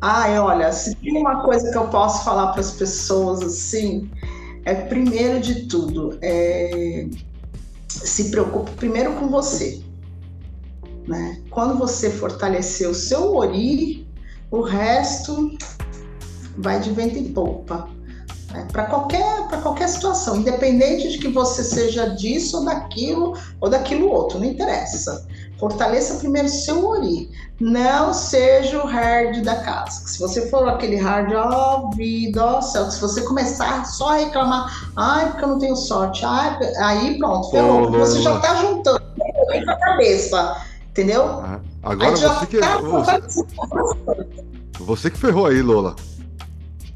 [0.00, 4.10] Ai, olha, se tem uma coisa que eu posso falar para as pessoas assim,
[4.64, 7.06] é primeiro de tudo, é...
[7.88, 9.82] se preocupe primeiro com você.
[11.06, 11.40] Né?
[11.50, 14.06] Quando você fortalecer o seu ori,
[14.50, 15.56] o resto
[16.58, 17.88] vai de vento em polpa
[18.52, 18.66] né?
[18.70, 24.38] para qualquer, qualquer situação, independente de que você seja disso ou daquilo ou daquilo outro,
[24.38, 25.26] não interessa.
[25.58, 27.30] Fortaleça primeiro seu ori.
[27.60, 30.08] Não seja o hard da casa.
[30.08, 34.10] Se você for aquele hard, ó oh, vida, ó oh, céu, se você começar só
[34.10, 38.40] a reclamar, ai, porque eu não tenho sorte, ai, aí pronto, ferrou, oh, você já
[38.40, 39.02] tá juntando
[39.64, 40.56] na cabeça,
[40.90, 41.22] entendeu?
[41.22, 43.22] Ah, agora você que, tá você,
[44.80, 45.94] você que ferrou aí, Lola.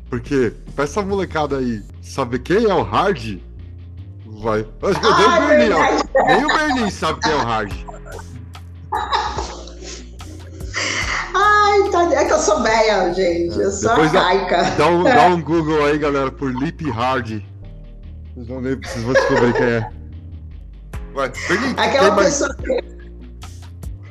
[0.09, 3.39] Porque pra essa molecada aí saber quem é o Hard,
[4.41, 4.67] vai.
[4.83, 6.27] Acho que ah, o Berlim, ó.
[6.27, 7.73] Nem o Berlim sabe quem é o Hard.
[11.35, 12.15] Ai, tá...
[12.15, 13.59] é que eu sou velha, gente.
[13.59, 14.63] Eu sou Depois arcaica.
[14.63, 17.43] Dá, dá, um, dá um Google aí, galera, por Lip Hard.
[18.35, 19.91] Vocês vão, ver, vocês vão descobrir quem é.
[21.15, 22.81] Vai, Berlim, aquela pessoa mais...
[22.81, 22.97] que.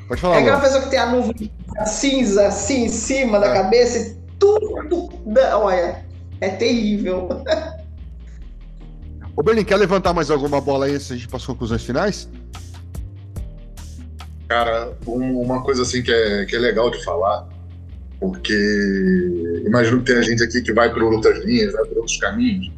[0.07, 0.35] Pode falar.
[0.35, 1.51] É aquela pessoa que tem a nuvem
[1.85, 3.41] cinza assim em cima é.
[3.41, 5.09] da cabeça e tudo.
[5.53, 6.05] Olha,
[6.41, 7.29] é terrível.
[9.35, 12.29] Ô Berlim, quer levantar mais alguma bola aí antes da gente para as conclusões finais?
[14.47, 17.47] Cara, um, uma coisa assim que é, que é legal de falar,
[18.19, 18.53] porque
[19.65, 22.71] imagino que tem gente aqui que vai por outras linhas, vai por outros caminhos.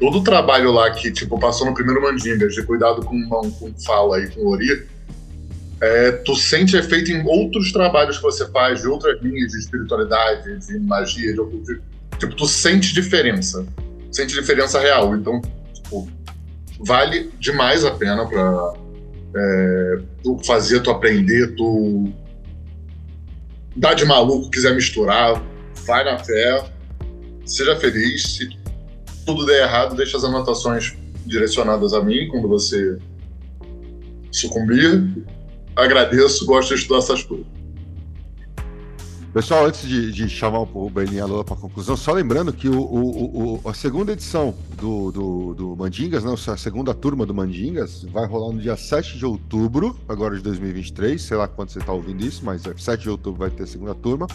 [0.00, 3.72] Todo o trabalho lá que tipo, passou no primeiro Mandingas, de cuidado com mão, com
[3.84, 4.88] fala e com ori,
[5.80, 10.58] é, tu sente efeito em outros trabalhos que você faz, de outras linhas de espiritualidade,
[10.66, 11.82] de magia, de outro tipo.
[12.18, 13.64] Tipo, tu sente diferença.
[14.10, 15.14] Sente diferença real.
[15.14, 15.40] Então,
[15.72, 16.08] tipo,
[16.80, 18.74] vale demais a pena pra
[19.36, 22.12] é, tu fazer, tu aprender, tu
[23.76, 25.40] dar de maluco, quiser misturar,
[25.86, 26.64] vai na fé.
[27.46, 28.36] seja feliz.
[28.36, 28.48] Se
[29.24, 32.98] tudo der errado, deixe as anotações direcionadas a mim quando você
[34.32, 35.24] sucumbir.
[35.78, 37.46] Agradeço, gosto de estudar essas coisas.
[39.32, 43.60] Pessoal, antes de, de chamar o Berlim Alô para conclusão, só lembrando que o, o,
[43.64, 48.26] o, a segunda edição do, do, do Mandingas, né, a segunda turma do Mandingas, vai
[48.26, 51.22] rolar no dia 7 de outubro, agora de 2023.
[51.22, 53.66] Sei lá quando você está ouvindo isso, mas é 7 de outubro vai ter a
[53.66, 54.26] segunda turma.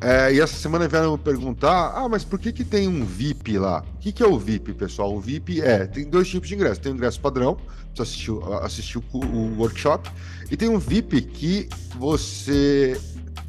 [0.00, 3.58] É, e essa semana vieram me perguntar: ah, mas por que, que tem um VIP
[3.58, 3.84] lá?
[3.94, 5.14] O que, que é o VIP, pessoal?
[5.14, 6.80] O VIP é: tem dois tipos de ingresso.
[6.80, 7.56] Tem o ingresso padrão,
[7.94, 10.10] você assistiu, assistiu o, o workshop,
[10.50, 13.00] e tem um VIP que você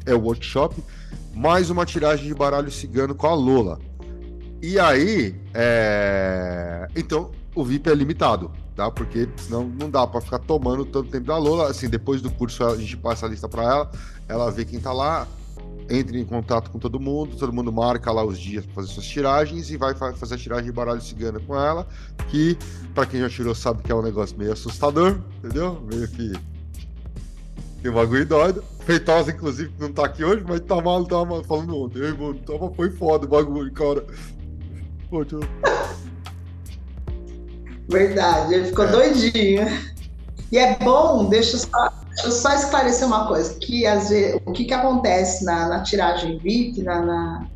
[0.06, 0.82] é o workshop,
[1.34, 3.78] mais uma tiragem de baralho cigano com a Lola.
[4.62, 6.88] E aí, é...
[6.94, 8.90] então o VIP é limitado, tá?
[8.90, 11.70] Porque senão não dá para ficar tomando tanto tempo da Lola.
[11.70, 13.90] Assim, depois do curso a gente passa a lista para ela,
[14.28, 15.26] ela vê quem tá lá,
[15.90, 19.06] entra em contato com todo mundo, todo mundo marca lá os dias para fazer suas
[19.06, 21.86] tiragens e vai fazer a tiragem de baralho cigano com ela,
[22.28, 22.56] que
[22.94, 25.82] para quem já tirou sabe que é um negócio meio assustador, entendeu?
[25.90, 26.32] Meio que
[27.82, 28.62] tem um bagulho doido.
[28.80, 32.00] Feitosa, inclusive, que não tá aqui hoje, mas tá mal, tá mal falando ontem.
[32.02, 34.04] Ei, mano, tava, foi foda o bagulho, cara.
[35.08, 35.40] Pô, tio.
[37.88, 38.92] Verdade, ele ficou é.
[38.92, 39.66] doidinho.
[40.52, 44.52] E é bom, deixa eu, só, eu só esclarecer uma coisa, que às vezes, o
[44.52, 47.46] que, que acontece na, na tiragem VIP, na, na,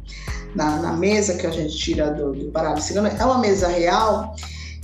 [0.55, 4.35] na, na, mesa que a gente tira do, do baralho cigano, é uma mesa real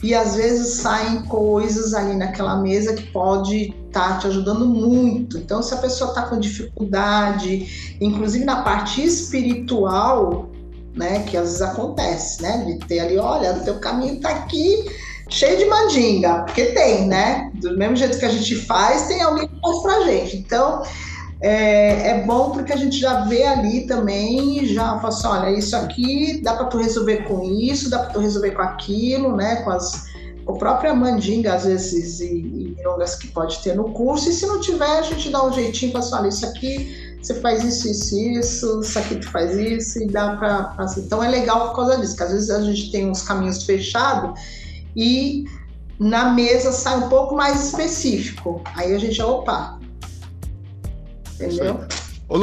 [0.02, 5.36] e às vezes saem coisas ali naquela mesa que pode estar tá te ajudando muito.
[5.38, 10.48] Então, se a pessoa está com dificuldade, inclusive na parte espiritual,
[10.94, 14.84] né, que às vezes acontece, né, de ter ali, olha, o teu caminho está aqui
[15.30, 17.50] cheio de mandinga, porque tem, né?
[17.54, 20.36] Do mesmo jeito que a gente faz, tem alguém que faz pra gente.
[20.36, 20.82] Então,
[21.40, 25.74] é, é, bom porque a gente já vê ali também já fala assim, olha, isso
[25.74, 29.56] aqui dá para tu resolver com isso, dá para tu resolver com aquilo, né?
[29.62, 30.10] Com as
[30.44, 32.76] com a própria mandinga, às vezes, e, e
[33.20, 36.02] que pode ter no curso, e se não tiver, a gente dá um jeitinho para
[36.02, 40.36] falar, isso aqui você faz isso, isso, isso, isso aqui tu faz isso, e dá
[40.36, 40.74] para.
[40.78, 41.02] Assim.
[41.02, 44.40] Então é legal por causa disso, que às vezes a gente tem uns caminhos fechados
[44.96, 45.44] e
[45.98, 48.62] na mesa sai um pouco mais específico.
[48.74, 49.78] Aí a gente, opa,
[51.34, 51.80] Entendeu?
[52.28, 52.36] Ô,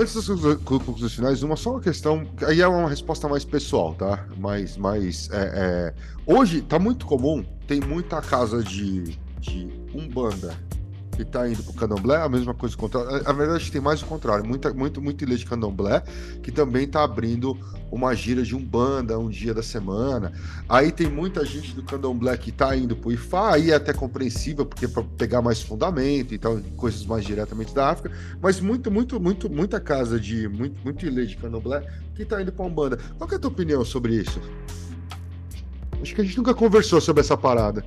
[0.00, 4.24] antes das conclusões finais, uma só uma questão, aí é uma resposta mais pessoal, tá?
[4.38, 5.94] Mas, mas é, é,
[6.26, 10.56] hoje tá muito comum, tem muita casa de, de Umbanda
[11.16, 13.24] que está indo para o candomblé, a mesma coisa contrário.
[13.24, 14.44] Na verdade, tem mais o contrário.
[14.44, 16.02] Muita, muito, muito ilha de candomblé
[16.42, 17.58] que também está abrindo
[17.90, 20.32] uma gira de umbanda um dia da semana.
[20.68, 23.92] Aí tem muita gente do candomblé que está indo para o Ifá, aí é até
[23.92, 28.14] compreensível, porque é para pegar mais fundamento e tal, coisas mais diretamente da África.
[28.40, 31.82] Mas muito, muito, muito, muita casa de muito, muito ilha de candomblé
[32.14, 32.98] que está indo para umbanda.
[33.18, 34.40] Qual é a tua opinião sobre isso?
[36.00, 37.84] Acho que a gente nunca conversou sobre essa parada.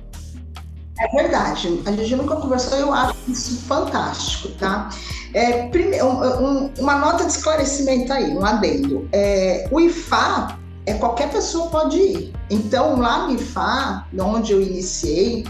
[1.00, 1.80] É verdade.
[1.86, 4.90] A gente nunca conversou, eu acho isso fantástico, tá?
[5.32, 9.08] É, primeiro, um, uma nota de esclarecimento aí, um adendo.
[9.10, 12.34] É, o IFA é qualquer pessoa pode ir.
[12.50, 15.46] Então, lá no IFA, onde eu iniciei,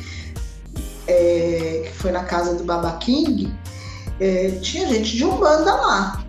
[1.08, 3.52] é, que foi na casa do Baba King,
[4.20, 6.24] é, tinha gente de Umbanda lá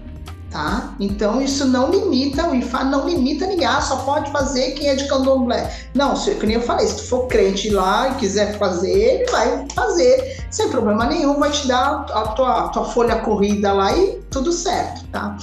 [0.51, 0.93] tá?
[0.99, 4.95] Então isso não limita, o IFA não limita ninguém, ah, só pode fazer quem é
[4.95, 5.73] de candomblé.
[5.95, 9.31] Não, se, que nem eu falei, se tu for crente lá e quiser fazer, ele
[9.31, 13.95] vai fazer, sem problema nenhum, vai te dar a tua, a tua folha corrida lá
[13.97, 15.37] e tudo certo, tá?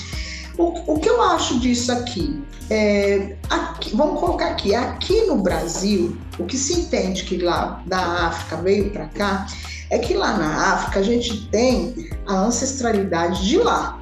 [0.58, 2.42] O, o que eu acho disso aqui?
[2.68, 8.26] É, aqui, vamos colocar aqui, aqui no Brasil, o que se entende que lá da
[8.26, 9.46] África veio para cá,
[9.88, 13.98] é que lá na África a gente tem a ancestralidade de lá,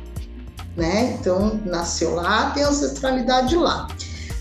[0.76, 1.16] né?
[1.18, 3.88] Então, nasceu lá, tem ancestralidade lá.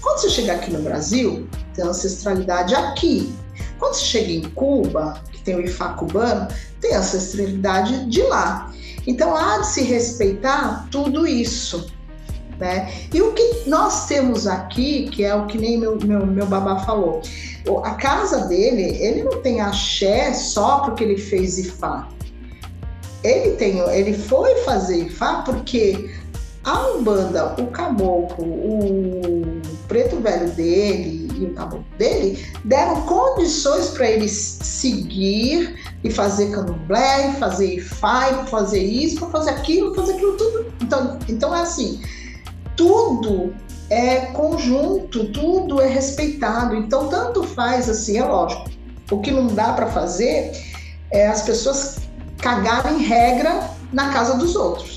[0.02, 3.34] Quando você chega aqui no Brasil, tem ancestralidade aqui.
[3.80, 6.48] Quando você chega em Cuba, que tem o Ifá cubano,
[6.82, 8.72] tem ancestralidade de lá.
[9.08, 11.88] Então, há de se respeitar tudo isso.
[12.60, 12.92] Né?
[13.14, 16.80] E o que nós temos aqui, que é o que nem meu, meu, meu babá
[16.80, 17.22] falou,
[17.84, 22.08] a casa dele, ele não tem axé só porque ele fez Ifá.
[23.24, 26.10] Ele, tem, ele foi fazer Ifá porque
[26.66, 34.10] a Umbanda, o caboclo, o preto velho dele e o caboclo dele deram condições para
[34.10, 40.66] ele seguir e fazer candomblé, fazer ifai, fazer isso, fazer aquilo, fazer aquilo tudo.
[40.82, 42.02] Então, então é assim,
[42.76, 43.54] tudo
[43.92, 46.76] é conjunto, tudo é respeitado.
[46.76, 48.72] Então tanto faz assim, é lógico.
[49.12, 50.52] O que não dá para fazer
[51.12, 52.00] é as pessoas
[52.40, 54.95] cagarem regra na casa dos outros.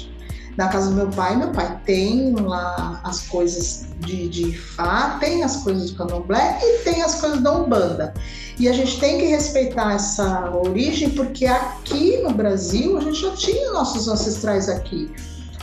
[0.59, 5.45] Na casa do meu pai, meu pai tem lá as coisas de, de Fá, tem
[5.45, 8.13] as coisas do candomblé e tem as coisas da Umbanda.
[8.59, 13.31] E a gente tem que respeitar essa origem, porque aqui no Brasil a gente já
[13.37, 15.09] tinha nossos ancestrais aqui.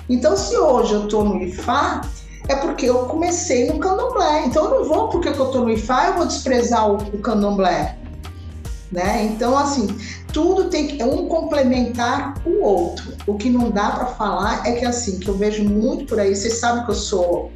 [0.08, 2.00] Então, se hoje eu estou no Ifá,
[2.48, 4.46] é porque eu comecei no candomblé.
[4.46, 7.98] Então, eu não vou, porque eu estou no Ifá, eu vou desprezar o, o candomblé.
[8.90, 9.26] Né?
[9.26, 9.88] Então, assim,
[10.36, 13.14] tudo tem que um complementar o outro.
[13.26, 16.36] O que não dá para falar é que, assim, que eu vejo muito por aí,
[16.36, 17.54] vocês sabem que eu sou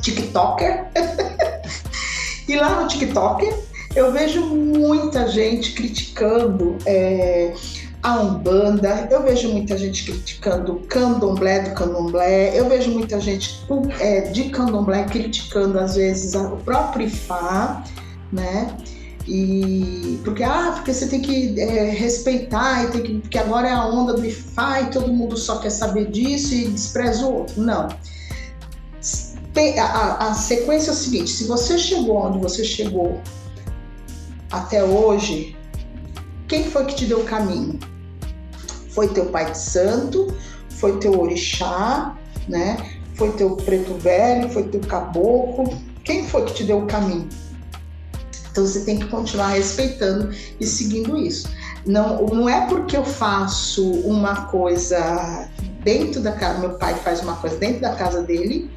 [0.00, 0.86] TikToker.
[2.46, 3.52] e lá no TikToker
[3.96, 7.52] eu vejo muita gente criticando é,
[8.00, 13.60] a Umbanda, eu vejo muita gente criticando o candomblé do candomblé, eu vejo muita gente
[13.98, 17.82] é, de candomblé criticando às vezes o próprio Ifá,
[18.32, 18.72] né?
[19.30, 23.72] E porque, ah, porque você tem que é, respeitar, e tem que, porque agora é
[23.72, 27.60] a onda do Ifá e todo mundo só quer saber disso e despreza o outro.
[27.60, 27.88] Não.
[29.52, 33.20] Tem, a, a sequência é o seguinte: se você chegou onde você chegou
[34.50, 35.54] até hoje,
[36.46, 37.78] quem foi que te deu o caminho?
[38.88, 40.34] Foi teu pai de santo?
[40.70, 42.16] Foi teu orixá?
[42.48, 42.78] Né?
[43.14, 44.48] Foi teu preto velho?
[44.48, 45.78] Foi teu caboclo?
[46.02, 47.28] Quem foi que te deu o caminho?
[48.50, 50.30] Então você tem que continuar respeitando
[50.60, 51.48] e seguindo isso.
[51.86, 55.48] Não, não é porque eu faço uma coisa
[55.82, 58.70] dentro da casa, meu pai faz uma coisa dentro da casa dele,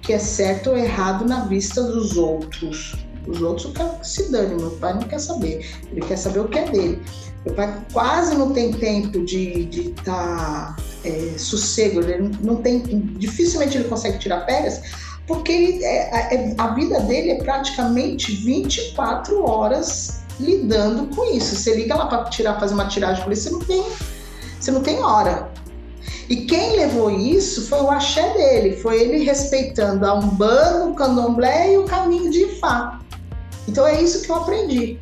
[0.00, 2.94] que é certo ou errado na vista dos outros.
[3.26, 5.64] Os outros querem que se dane, meu pai não quer saber.
[5.90, 7.02] Ele quer saber o que é dele.
[7.44, 12.80] Meu pai quase não tem tempo de estar tá, é, sossego, ele não tem,
[13.16, 14.80] dificilmente ele consegue tirar férias,
[15.26, 21.54] porque ele, é, é, a vida dele é praticamente 24 horas lidando com isso.
[21.54, 23.84] Você liga lá para tirar, fazer uma tiragem com ele, você não tem,
[24.58, 25.50] você não tem hora.
[26.28, 31.74] E quem levou isso foi o axé dele, foi ele respeitando a Umbanda, o Candomblé
[31.74, 33.00] e o caminho de Ifá.
[33.68, 34.98] Então é isso que eu aprendi,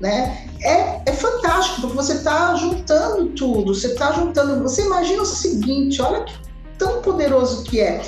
[0.00, 0.48] né?
[0.62, 4.62] É, é fantástico, porque você está juntando tudo, você está juntando.
[4.62, 6.34] Você imagina o seguinte, olha que
[6.78, 8.02] tão poderoso que é.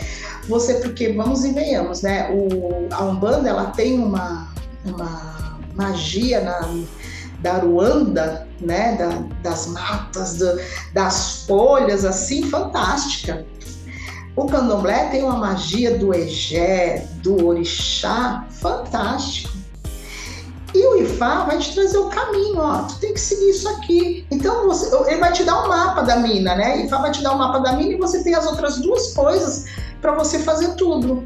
[0.48, 2.30] Você, porque vamos e venhamos, né?
[2.30, 4.48] O, a Umbanda ela tem uma,
[4.84, 6.68] uma magia na,
[7.40, 8.96] da Ruanda, né?
[8.96, 10.38] Da, das matas,
[10.94, 13.46] das folhas, assim, fantástica.
[14.34, 19.58] O candomblé tem uma magia do egé, do orixá, fantástico.
[20.74, 24.26] E o Ifá vai te trazer o caminho, ó, tu tem que seguir isso aqui.
[24.30, 26.84] Então você, ele vai te dar um mapa da mina, né?
[26.84, 29.64] Ifá vai te dar um mapa da mina e você tem as outras duas coisas
[30.00, 31.24] para você fazer tudo.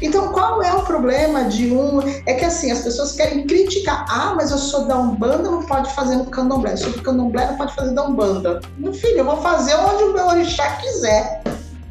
[0.00, 2.00] Então, qual é o problema de um?
[2.24, 4.06] É que assim, as pessoas querem criticar.
[4.08, 6.72] Ah, mas eu sou da Umbanda, não pode fazer no candomblé.
[6.72, 8.60] Eu sou do candomblé, não pode fazer da Umbanda.
[8.76, 11.42] Meu filho, eu vou fazer onde o meu orixá quiser.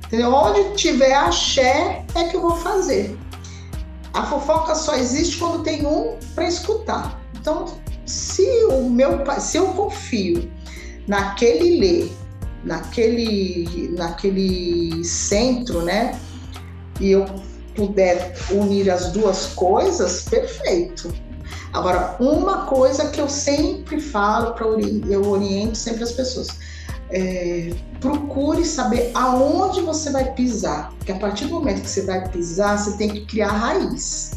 [0.06, 0.34] Entendeu?
[0.34, 3.18] Onde tiver axé é que eu vou fazer.
[4.14, 7.20] A fofoca só existe quando tem um para escutar.
[7.40, 7.66] Então,
[8.06, 10.50] se o meu se eu confio
[11.08, 12.12] naquele ler,
[12.68, 16.20] naquele naquele centro, né?
[17.00, 17.26] E eu
[17.76, 21.14] puder unir as duas coisas, perfeito.
[21.74, 26.48] Agora, uma coisa que eu sempre falo para eu oriento sempre as pessoas
[27.10, 32.28] é, procure saber aonde você vai pisar, porque a partir do momento que você vai
[32.30, 34.32] pisar, você tem que criar raiz.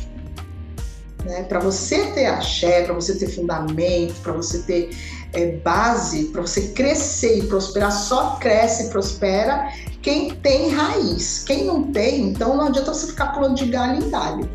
[1.25, 1.43] Né?
[1.45, 4.91] Para você ter axé, para você ter fundamento, para você ter
[5.33, 11.45] é, base, para você crescer e prosperar, só cresce e prospera quem tem raiz.
[11.45, 14.49] Quem não tem, então não adianta você ficar pulando de galho em galho.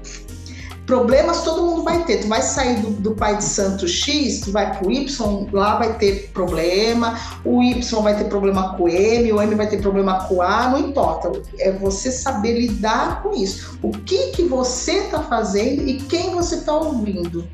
[0.85, 2.21] Problemas todo mundo vai ter.
[2.21, 5.97] Tu vai sair do, do pai de santo X, tu vai pro Y, lá vai
[5.97, 7.19] ter problema.
[7.43, 10.41] O Y vai ter problema com o M, o M vai ter problema com o
[10.43, 11.31] A, não importa.
[11.57, 13.79] É você saber lidar com isso.
[13.81, 17.47] O que que você está fazendo e quem você está ouvindo,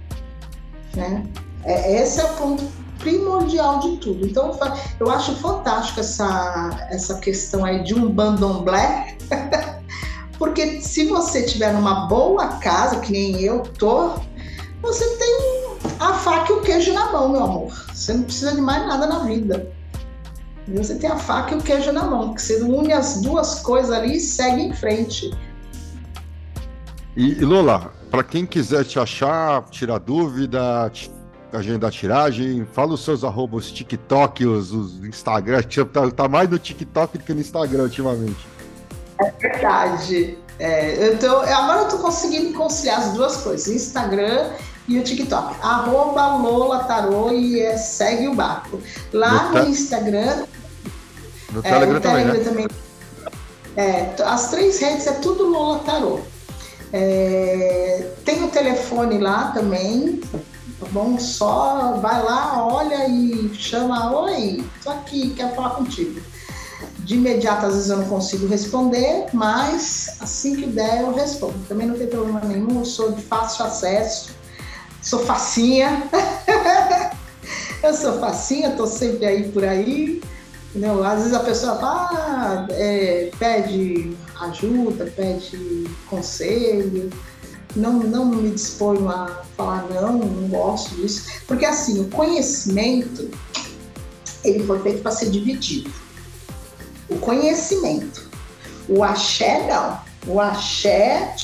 [0.93, 1.25] né?
[1.63, 4.25] É, esse é o ponto primordial de tudo.
[4.25, 4.57] Então,
[4.99, 9.17] eu acho fantástico essa, essa questão aí de um bandomblé.
[10.37, 14.13] Porque se você tiver numa boa casa, que nem eu tô,
[14.81, 17.85] você tem a faca e o queijo na mão, meu amor.
[17.93, 19.71] Você não precisa de mais nada na vida.
[20.67, 23.91] Você tem a faca e o queijo na mão, que você une as duas coisas
[23.91, 25.31] ali e segue em frente.
[27.15, 30.91] E, e Lola, para quem quiser te achar, tirar dúvida,
[31.53, 35.61] agendar tiragem, fala os seus arrobas TikTok, os, os Instagram,
[35.91, 38.47] tá, tá mais no TikTok do que no Instagram ultimamente.
[39.19, 40.37] É verdade.
[40.57, 44.51] É, eu tô, agora eu tô conseguindo conciliar as duas coisas, Instagram
[44.87, 45.55] e o TikTok.
[45.61, 48.79] Arroba Lola Tarô e é, segue o barco.
[49.11, 50.45] Lá no, no Instagram.
[51.51, 52.43] No Telegram, é, Telegram também.
[52.43, 52.67] também.
[53.75, 56.19] É, as três redes é tudo Lola Tarô.
[56.93, 60.19] É, tem o telefone lá também,
[60.81, 61.17] tá bom?
[61.19, 66.19] Só vai lá, olha e chama, oi, tô aqui, quero falar contigo.
[66.99, 71.53] De imediato, às vezes eu não consigo responder, mas assim que der eu respondo.
[71.67, 74.31] Também não tem problema nenhum, eu sou de fácil acesso,
[75.01, 76.03] sou facinha.
[77.83, 80.21] eu sou facinha, tô sempre aí por aí.
[80.69, 81.03] Entendeu?
[81.03, 87.11] Às vezes a pessoa fala, ah, é, pede ajuda, pede conselho.
[87.75, 91.25] Não, não me disponho a falar não, não gosto disso.
[91.47, 93.29] Porque assim, o conhecimento,
[94.43, 95.91] ele foi feito para ser dividido.
[97.09, 98.29] O conhecimento.
[98.87, 99.99] O axé, não.
[100.33, 101.35] O axé...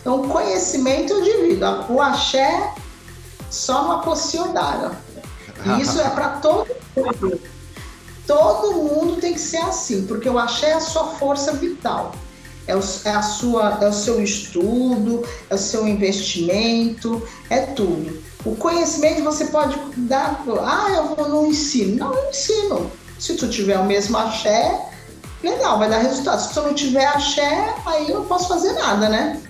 [0.00, 1.64] Então, o conhecimento eu divido.
[1.88, 2.74] O axé
[3.48, 4.90] só uma Pociodara.
[5.64, 6.66] E isso é para todo
[6.96, 7.40] mundo.
[8.26, 12.14] Todo mundo tem que ser assim, porque o axé é a sua força vital.
[12.66, 18.22] É, o, é, a sua, é o seu estudo, é o seu investimento, é tudo.
[18.44, 21.96] O conhecimento você pode dar, ah, eu vou no ensino.
[21.96, 22.90] Não, eu ensino.
[23.18, 24.80] Se tu tiver o mesmo axé,
[25.42, 26.40] legal, vai dar resultado.
[26.40, 29.40] Se tu não tiver axé, aí eu não posso fazer nada, né?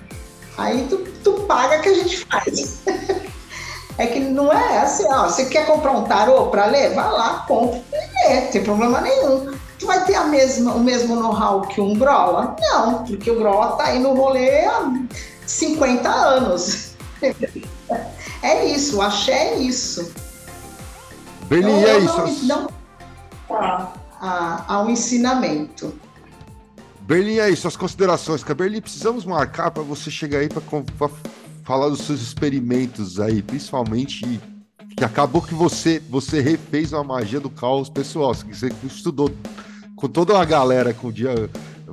[0.59, 2.79] Aí tu, tu paga que a gente faz.
[3.99, 6.95] É que não é assim, ó, você quer comprar um tarô para ler?
[6.95, 9.53] Vai lá, compra e lê, não tem problema nenhum.
[9.83, 12.55] Tu vai ter a mesma, o mesmo know-how que um Grola?
[12.61, 14.93] Não, porque o Grola tá aí no rolê há
[15.45, 16.93] 50 anos.
[18.45, 20.13] É isso, o axé é isso.
[21.49, 22.47] Berlim, então, é isso.
[22.47, 22.69] Não,
[23.49, 23.93] não
[24.67, 25.95] ao ensinamento.
[27.03, 28.43] Berlim, é isso, as considerações.
[28.43, 31.09] Berlim, precisamos marcar para você chegar aí para
[31.63, 34.41] falar dos seus experimentos aí, principalmente
[34.97, 39.31] que acabou que você você refez uma magia do caos pessoal, você estudou
[40.03, 41.49] com toda uma galera com dia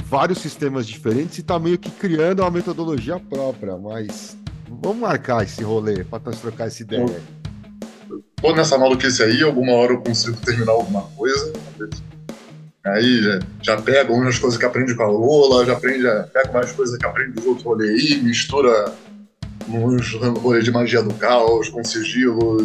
[0.05, 4.35] vários sistemas diferentes e tá meio que criando uma metodologia própria, mas
[4.67, 7.21] vamos marcar esse rolê para trocar essa ideia.
[8.41, 11.53] Tô nessa maluquice aí, alguma hora eu consigo terminar alguma coisa.
[12.83, 16.51] Aí já, já pega umas coisas que aprende com a Lola, já aprende, já pega
[16.51, 18.91] mais coisas que aprende do outro rolê aí, mistura
[19.67, 22.59] uns rolês de magia do caos, com sigilo,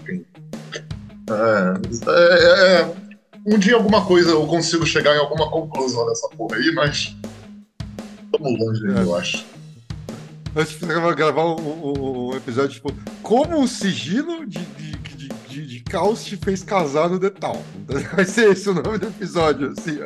[0.00, 0.24] enfim.
[1.28, 1.74] É,
[2.06, 3.03] é, é,
[3.44, 7.14] um dia alguma coisa eu consigo chegar em alguma conclusão dessa porra aí, mas
[8.24, 9.04] estamos longe ainda, é.
[9.04, 9.44] eu acho.
[10.56, 12.92] Antes de gravar um, um, episódio, tipo,
[13.22, 17.60] como o sigilo de, de, de, de, caos te fez casar no Detal.
[18.14, 19.98] Vai ser esse o nome do episódio, assim.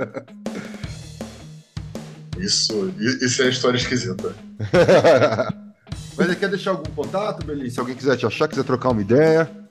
[2.39, 4.35] Isso, isso é a história esquisita.
[6.17, 7.71] Mas quer deixar algum contato, Belinha?
[7.71, 9.68] Se alguém quiser te achar, quiser trocar uma ideia.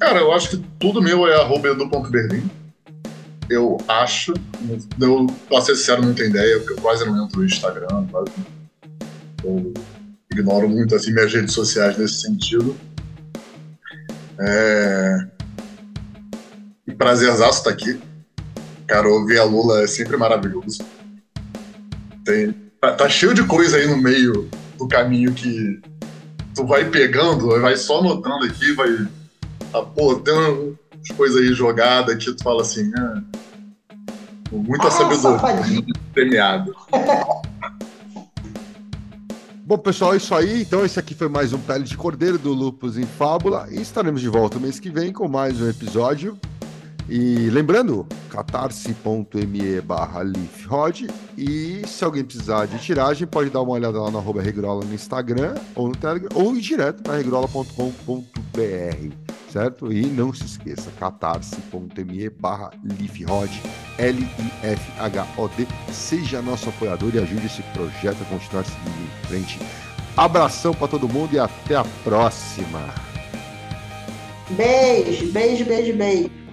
[0.00, 2.50] Cara, eu acho que tudo meu é arroba edu.berlim.
[3.48, 4.32] Eu acho.
[5.00, 8.06] Eu, pra ser sincero, não tenho ideia, porque eu quase não entro no Instagram.
[8.10, 8.32] Quase,
[9.44, 9.74] eu
[10.32, 12.76] ignoro muito assim, minhas redes sociais nesse sentido.
[14.38, 15.26] É...
[16.96, 18.00] Prazerzaço estar aqui.
[18.86, 20.84] Cara, ouvir a Lula é sempre maravilhoso.
[22.24, 22.52] Tem...
[22.80, 24.48] Tá, tá cheio de coisa aí no meio
[24.78, 25.80] do caminho que
[26.54, 28.88] tu vai pegando, vai só anotando aqui, vai.
[29.82, 30.76] Pô, tem umas
[31.16, 33.22] coisas aí jogadas que tu fala assim, ah,
[34.52, 36.74] muita ah, sabedoria premiado.
[39.66, 40.60] Bom, pessoal, é isso aí.
[40.60, 43.66] Então, esse aqui foi mais um Pele de Cordeiro do Lupus em Fábula.
[43.70, 46.38] E estaremos de volta mês que vem com mais um episódio.
[47.08, 51.06] E lembrando, catarse.me barra leafrod
[51.36, 54.94] e se alguém precisar de tiragem, pode dar uma olhada lá no arroba regrola no
[54.94, 57.72] Instagram ou no Telegram, ou ir direto na regrola.com.br,
[59.52, 59.92] certo?
[59.92, 63.62] E não se esqueça, catarse.me barra leafrod,
[63.98, 69.60] L-I-F-H-O-D, seja nosso apoiador e ajude esse projeto a continuar seguindo em frente.
[70.16, 72.94] Abração para todo mundo e até a próxima!
[74.50, 76.43] Beijo, beijo, beijo, beijo.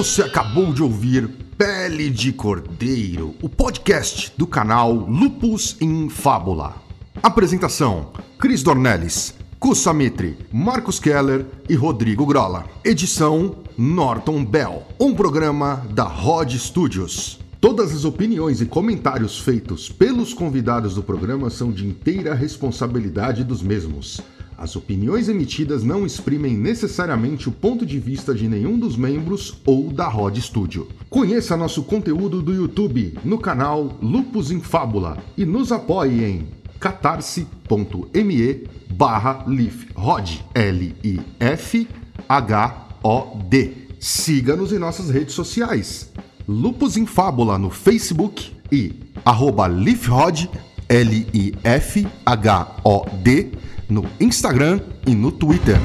[0.00, 1.28] Você acabou de ouvir
[1.58, 6.76] Pele de Cordeiro, o podcast do canal Lupus em Fábula.
[7.22, 12.64] Apresentação: Cris Dornelles, Kussamitri, Marcos Keller e Rodrigo Grola.
[12.82, 14.86] Edição: Norton Bell.
[14.98, 17.39] Um programa da Rod Studios.
[17.60, 23.60] Todas as opiniões e comentários feitos pelos convidados do programa são de inteira responsabilidade dos
[23.62, 24.18] mesmos.
[24.56, 29.92] As opiniões emitidas não exprimem necessariamente o ponto de vista de nenhum dos membros ou
[29.92, 30.88] da Rod Studio.
[31.10, 38.64] Conheça nosso conteúdo do YouTube no canal Lupus em Fábula e nos apoie em catarse.me
[38.90, 41.20] barra lifhod, L-I-F-H-O-D.
[43.98, 46.10] Siga-nos em nossas redes sociais,
[46.50, 48.92] Lupus em Fábula no Facebook e
[49.24, 50.50] arroba lifhod,
[50.88, 51.52] L-I-F-H-O-D,
[53.88, 55.76] no Instagram e no Twitter.